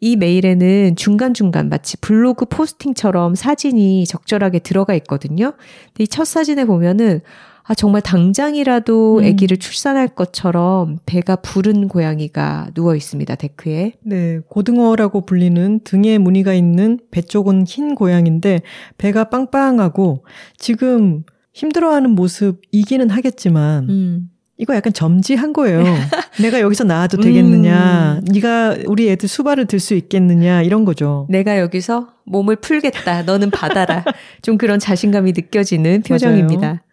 [0.00, 5.54] 이 메일에는 중간중간 마치 블로그 포스팅처럼 사진이 적절하게 들어가 있거든요.
[5.98, 7.20] 이 첫 사진에 보면은
[7.68, 9.24] 아, 정말 당장이라도 음.
[9.24, 13.92] 아기를 출산할 것처럼 배가 부른 고양이가 누워 있습니다, 데크에.
[14.00, 18.62] 네, 고등어라고 불리는 등에 무늬가 있는 배 쪽은 흰 고양인데
[18.96, 20.24] 배가 빵빵하고
[20.56, 24.30] 지금 힘들어하는 모습이기는 하겠지만 음.
[24.56, 25.84] 이거 약간 점지한 거예요.
[26.40, 28.20] 내가 여기서 나와도 되겠느냐?
[28.20, 28.32] 음.
[28.32, 30.62] 네가 우리 애들 수발을 들 수 있겠느냐?
[30.62, 31.26] 이런 거죠.
[31.28, 33.22] 내가 여기서 몸을 풀겠다.
[33.24, 34.04] 너는 받아라.
[34.42, 36.60] 좀 그런 자신감이 느껴지는 표정입니다.
[36.60, 36.87] 맞아요.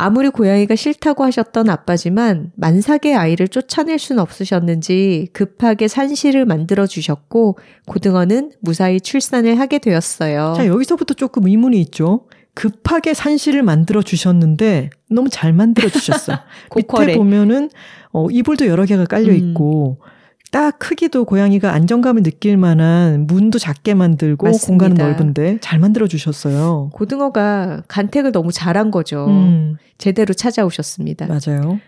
[0.00, 8.52] 아무리 고양이가 싫다고 하셨던 아빠지만 만삭의 아이를 쫓아낼 순 없으셨는지 급하게 산실을 만들어 주셨고 고등어는
[8.60, 10.54] 무사히 출산을 하게 되었어요.
[10.56, 12.28] 자, 여기서부터 조금 의문이 있죠.
[12.54, 16.32] 급하게 산실을 만들어 주셨는데 너무 잘 만들어 주셨어.
[16.76, 17.68] 밑에 보면은
[18.12, 19.36] 어 이불도 여러 개가 깔려 음.
[19.36, 20.17] 있고 음.
[20.50, 24.86] 딱 크기도 고양이가 안정감을 느낄 만한 문도 작게 만들고 맞습니다.
[24.86, 26.90] 공간은 넓은데 잘 만들어 주셨어요.
[26.94, 29.26] 고등어가 간택을 너무 잘한 거죠.
[29.26, 29.76] 음.
[29.98, 31.26] 제대로 찾아오셨습니다.
[31.26, 31.80] 맞아요.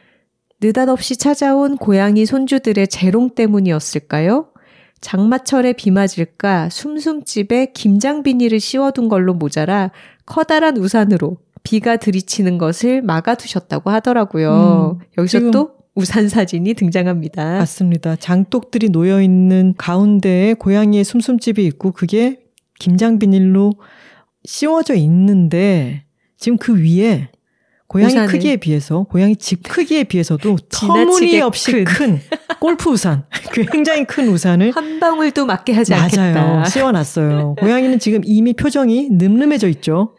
[0.61, 4.49] 느닷없이 찾아온 고양이 손주들의 재롱 때문이었을까요?
[5.01, 9.91] 장마철에 비 맞을까 숨숨집에 김장 비닐을 씌워둔 걸로 모자라
[10.27, 14.99] 커다란 우산으로 비가 들이치는 것을 막아두셨다고 하더라고요.
[15.01, 17.59] 음, 여기서 또 우산 사진이 등장합니다.
[17.59, 18.17] 맞습니다.
[18.17, 22.41] 장독들이 놓여 있는 가운데에 고양이의 숨숨집이 있고 그게
[22.79, 23.73] 김장 비닐로
[24.45, 26.05] 씌워져 있는데
[26.39, 27.29] 지금 그 위에
[27.87, 28.15] 고양이.
[28.27, 32.21] 크기에 비해서 고양이 집 크기에 비해서도 터무니없이 큰, 큰
[32.61, 33.25] 골프 우산
[33.73, 36.05] 굉장히 큰 우산을 한 방울도 맞게 하지 맞아요.
[36.05, 36.65] 않겠다.
[36.67, 37.57] 씌워놨어요.
[37.61, 40.15] 고양이는 지금 이미 표정이 늠름해져 있죠.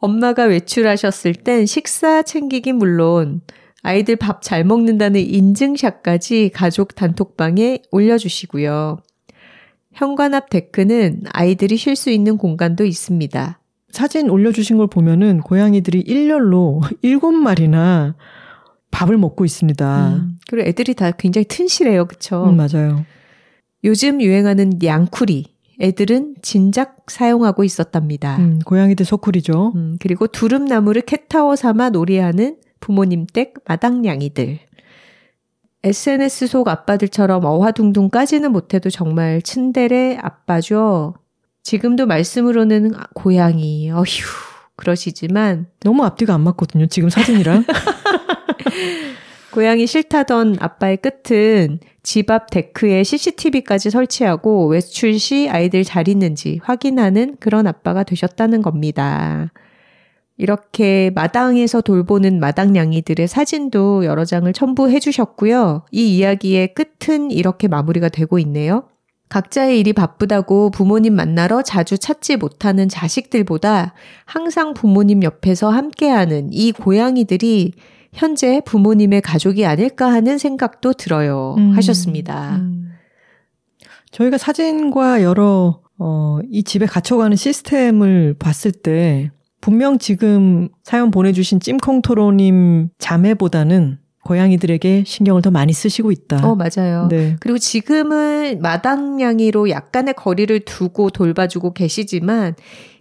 [0.00, 3.42] 엄마가 외출하셨을 땐 식사 챙기기 물론
[3.82, 8.98] 아이들 밥 잘 먹는다는 인증샷까지 가족 단톡방에 올려주시고요.
[9.92, 13.58] 현관 앞 데크는 아이들이 쉴 수 있는 공간도 있습니다.
[13.90, 18.14] 사진 올려주신 걸 보면은 고양이들이 일렬로 일곱 마리나
[18.90, 20.08] 밥을 먹고 있습니다.
[20.14, 22.06] 음, 그리고 애들이 다 굉장히 튼실해요.
[22.06, 22.44] 그쵸?
[22.44, 23.04] 음, 맞아요.
[23.84, 25.52] 요즘 유행하는 양쿠리.
[25.80, 28.36] 애들은 진작 사용하고 있었답니다.
[28.36, 29.72] 음, 고양이들 소쿠리죠.
[29.74, 34.58] 음, 그리고 두릅나무를 캣타워 삼아 놀이하는 부모님 댁 마당냥이들.
[35.84, 41.14] SNS 속 아빠들처럼 어화둥둥까지는 못해도 정말 츤데레 아빠죠.
[41.62, 44.04] 지금도 말씀으로는 고양이, 어휴,
[44.76, 45.66] 그러시지만.
[45.80, 47.64] 너무 앞뒤가 안 맞거든요, 지금 사진이랑.
[49.52, 57.36] 고양이 싫다던 아빠의 끝은 집 앞 데크에 CCTV까지 설치하고 외출 시 아이들 잘 있는지 확인하는
[57.38, 59.52] 그런 아빠가 되셨다는 겁니다.
[60.36, 65.84] 이렇게 마당에서 돌보는 마당냥이들의 사진도 여러 장을 첨부해 주셨고요.
[65.90, 68.84] 이 이야기의 끝은 이렇게 마무리가 되고 있네요.
[69.28, 73.94] 각자의 일이 바쁘다고 부모님 만나러 자주 찾지 못하는 자식들보다
[74.26, 77.72] 항상 부모님 옆에서 함께하는 이 고양이들이
[78.12, 81.54] 현재 부모님의 가족이 아닐까 하는 생각도 들어요.
[81.56, 82.56] 음, 하셨습니다.
[82.56, 82.92] 음.
[84.10, 89.30] 저희가 사진과 여러 어, 이 집에 갇혀가는 시스템을 봤을 때
[89.62, 96.46] 분명 지금 사연 보내주신 찜콩토로님 자매보다는 고양이들에게 신경을 더 많이 쓰시고 있다.
[96.46, 97.06] 어, 맞아요.
[97.08, 97.36] 네.
[97.40, 102.56] 그리고 지금은 마당냥이로 약간의 거리를 두고 돌봐주고 계시지만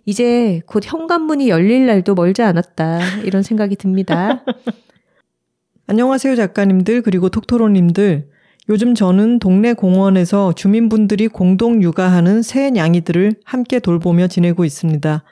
[0.06, 3.22] 이제 곧 현관문이 열릴 날도 멀지 않았다.
[3.24, 4.44] 이런 생각이 듭니다.
[5.88, 8.30] 안녕하세요, 작가님들, 그리고 톡토로님들.
[8.70, 15.24] 요즘 저는 동네 공원에서 주민분들이 공동 육아하는 새 냥이들을 함께 돌보며 지내고 있습니다.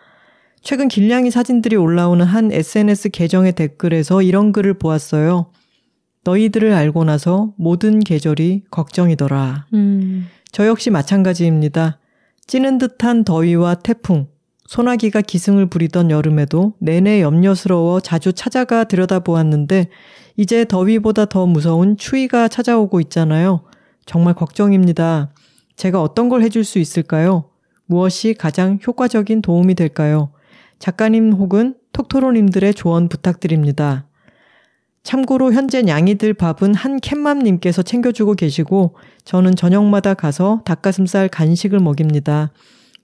[0.62, 5.52] 최근 길냥이 사진들이 올라오는 한 SNS 계정의 댓글에서 이런 글을 보았어요.
[6.24, 9.68] 너희들을 알고 나서 모든 계절이 걱정이더라.
[9.74, 10.28] 음.
[10.52, 12.00] 저 역시 마찬가지입니다.
[12.46, 14.28] 찌는 듯한 더위와 태풍,
[14.66, 19.90] 소나기가 기승을 부리던 여름에도 내내 염려스러워 자주 찾아가 들여다보았는데
[20.38, 23.62] 이제 더위보다 더 무서운 추위가 찾아오고 있잖아요.
[24.06, 25.32] 정말 걱정입니다.
[25.76, 27.46] 제가 어떤 걸 해줄 수 있을까요?
[27.86, 30.32] 무엇이 가장 효과적인 도움이 될까요?
[30.80, 34.06] 작가님 혹은 톡토로님들의 조언 부탁드립니다.
[35.04, 42.52] 참고로 현재 냥이들 밥은 한 캣맘님께서 챙겨주고 계시고 저는 저녁마다 가서 닭가슴살 간식을 먹입니다.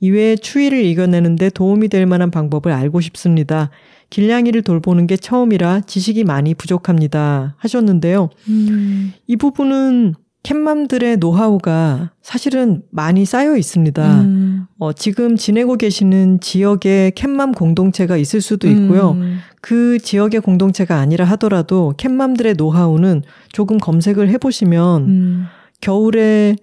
[0.01, 3.69] 이외에 추위를 이겨내는데 도움이 될 만한 방법을 알고 싶습니다.
[4.09, 7.55] 길냥이를 돌보는 게 처음이라 지식이 많이 부족합니다.
[7.57, 8.29] 하셨는데요.
[8.49, 9.13] 음.
[9.25, 10.15] 이 부분은
[10.45, 14.21] 캣맘들의 노하우가 사실은 많이 쌓여 있습니다.
[14.21, 14.65] 음.
[14.77, 19.11] 어, 지금 지내고 계시는 지역에 캣맘 공동체가 있을 수도 있고요.
[19.13, 19.39] 음.
[19.59, 25.45] 그 지역의 공동체가 아니라 하더라도 캣맘들의 노하우는 조금 검색을 해보시면 음.
[25.81, 26.55] 겨울에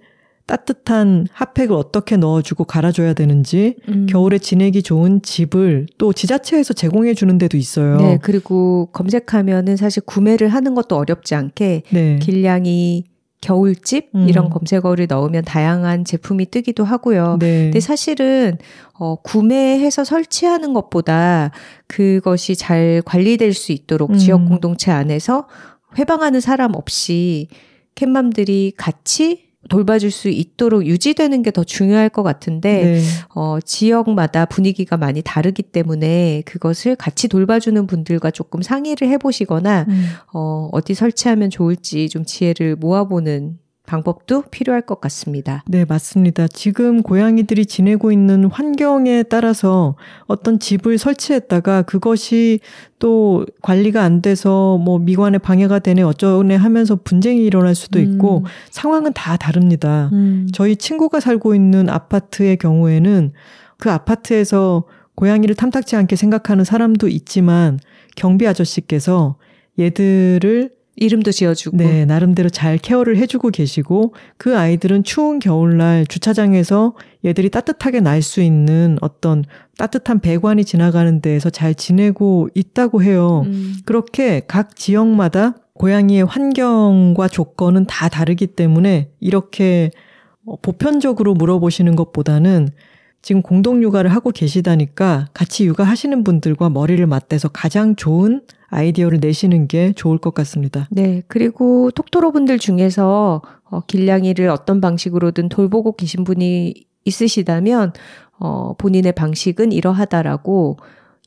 [0.45, 4.05] 따뜻한 핫팩을 어떻게 넣어주고 갈아줘야 되는지, 음.
[4.09, 7.97] 겨울에 지내기 좋은 집을 또 지자체에서 제공해 주는 데도 있어요.
[7.97, 12.19] 네, 그리고 검색하면은 사실 구매를 하는 것도 어렵지 않게 네.
[12.21, 13.05] 길냥이
[13.43, 14.29] 겨울집 음.
[14.29, 17.37] 이런 검색어를 넣으면 다양한 제품이 뜨기도 하고요.
[17.39, 17.65] 네.
[17.65, 18.57] 근데 사실은
[18.93, 21.51] 어 구매해서 설치하는 것보다
[21.87, 24.17] 그것이 잘 관리될 수 있도록 음.
[24.17, 25.47] 지역 공동체 안에서
[25.97, 27.49] 회방하는 사람 없이
[27.95, 33.01] 캣맘들이 같이 돌봐줄 수 있도록 유지되는 게 더 중요할 것 같은데 네.
[33.35, 40.05] 어, 지역마다 분위기가 많이 다르기 때문에 그것을 같이 돌봐주는 분들과 조금 상의를 해보시거나 음.
[40.33, 43.59] 어, 어디 설치하면 좋을지 좀 지혜를 모아보는
[43.93, 45.63] 방법도 필요할 것 같습니다.
[45.67, 46.47] 네, 맞습니다.
[46.47, 49.95] 지금 고양이들이 지내고 있는 환경에 따라서
[50.25, 52.59] 어떤 집을 설치했다가 그것이
[52.97, 58.43] 또 관리가 안 돼서 뭐 미관에 방해가 되네 어쩌네 하면서 분쟁이 일어날 수도 있고 음.
[58.71, 60.09] 상황은 다 다릅니다.
[60.11, 60.47] 음.
[60.51, 63.33] 저희 친구가 살고 있는 아파트의 경우에는
[63.77, 67.79] 그 아파트에서 고양이를 탐탁치 않게 생각하는 사람도 있지만
[68.15, 69.35] 경비 아저씨께서
[69.77, 71.77] 얘들을 이름도 지어주고.
[71.77, 76.93] 네, 나름대로 잘 케어를 해주고 계시고, 그 아이들은 추운 겨울날 주차장에서
[77.25, 79.43] 얘들이 따뜻하게 날 수 있는 어떤
[79.77, 83.43] 따뜻한 배관이 지나가는 데에서 잘 지내고 있다고 해요.
[83.47, 83.75] 음.
[83.85, 89.91] 그렇게 각 지역마다 고양이의 환경과 조건은 다 다르기 때문에 이렇게
[90.45, 92.69] 어, 보편적으로 물어보시는 것보다는
[93.21, 98.41] 지금 공동 육아를 하고 계시다니까 같이 육아하시는 분들과 머리를 맞대서 가장 좋은
[98.73, 100.87] 아이디어를 내시는 게 좋을 것 같습니다.
[100.89, 101.21] 네.
[101.27, 106.73] 그리고 톡토로 분들 중에서 어, 길냥이를 어떤 방식으로든 돌보고 계신 분이
[107.05, 107.93] 있으시다면
[108.39, 110.77] 어, 본인의 방식은 이러하다라고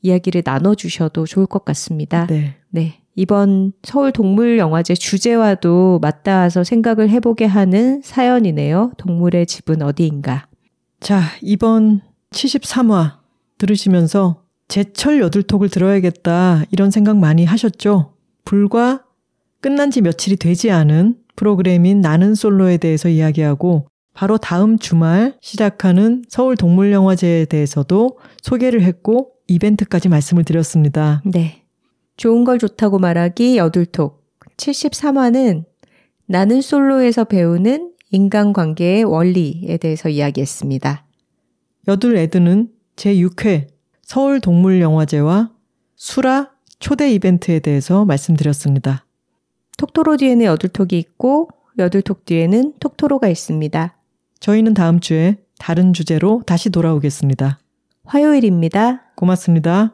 [0.01, 2.27] 이야기를 나눠주셔도 좋을 것 같습니다.
[2.27, 2.55] 네.
[2.69, 2.99] 네.
[3.15, 8.91] 이번 서울 동물영화제 주제와도 맞닿아서 생각을 해보게 하는 사연이네요.
[8.97, 10.47] 동물의 집은 어디인가.
[10.99, 12.01] 자, 이번
[12.31, 13.13] 73화
[13.57, 18.13] 들으시면서 제철 여둘톡을 들어야겠다 이런 생각 많이 하셨죠?
[18.43, 19.03] 불과
[19.61, 26.55] 끝난 지 며칠이 되지 않은 프로그램인 나는 솔로에 대해서 이야기하고 바로 다음 주말 시작하는 서울
[26.57, 31.21] 동물영화제에 대해서도 소개를 했고 이벤트까지 말씀을 드렸습니다.
[31.25, 31.63] 네.
[32.17, 34.23] 좋은 걸 좋다고 말하기 여둘톡
[34.57, 35.65] 73화는
[36.25, 41.05] 나는 솔로에서 배우는 인간관계의 원리에 대해서 이야기했습니다.
[41.87, 43.76] 여둘 애드는 제6회
[44.07, 45.51] 서울동물영화제와
[45.97, 49.05] 수라 초대 이벤트에 대해서 말씀드렸습니다.
[49.77, 53.97] 톡토로 뒤에는 여둘톡이 있고 여둘톡 뒤에는 톡토로가 있습니다.
[54.39, 57.59] 저희는 다음 주에 다른 주제로 다시 돌아오겠습니다.
[58.05, 59.01] 화요일입니다.
[59.15, 59.93] 고맙습니다.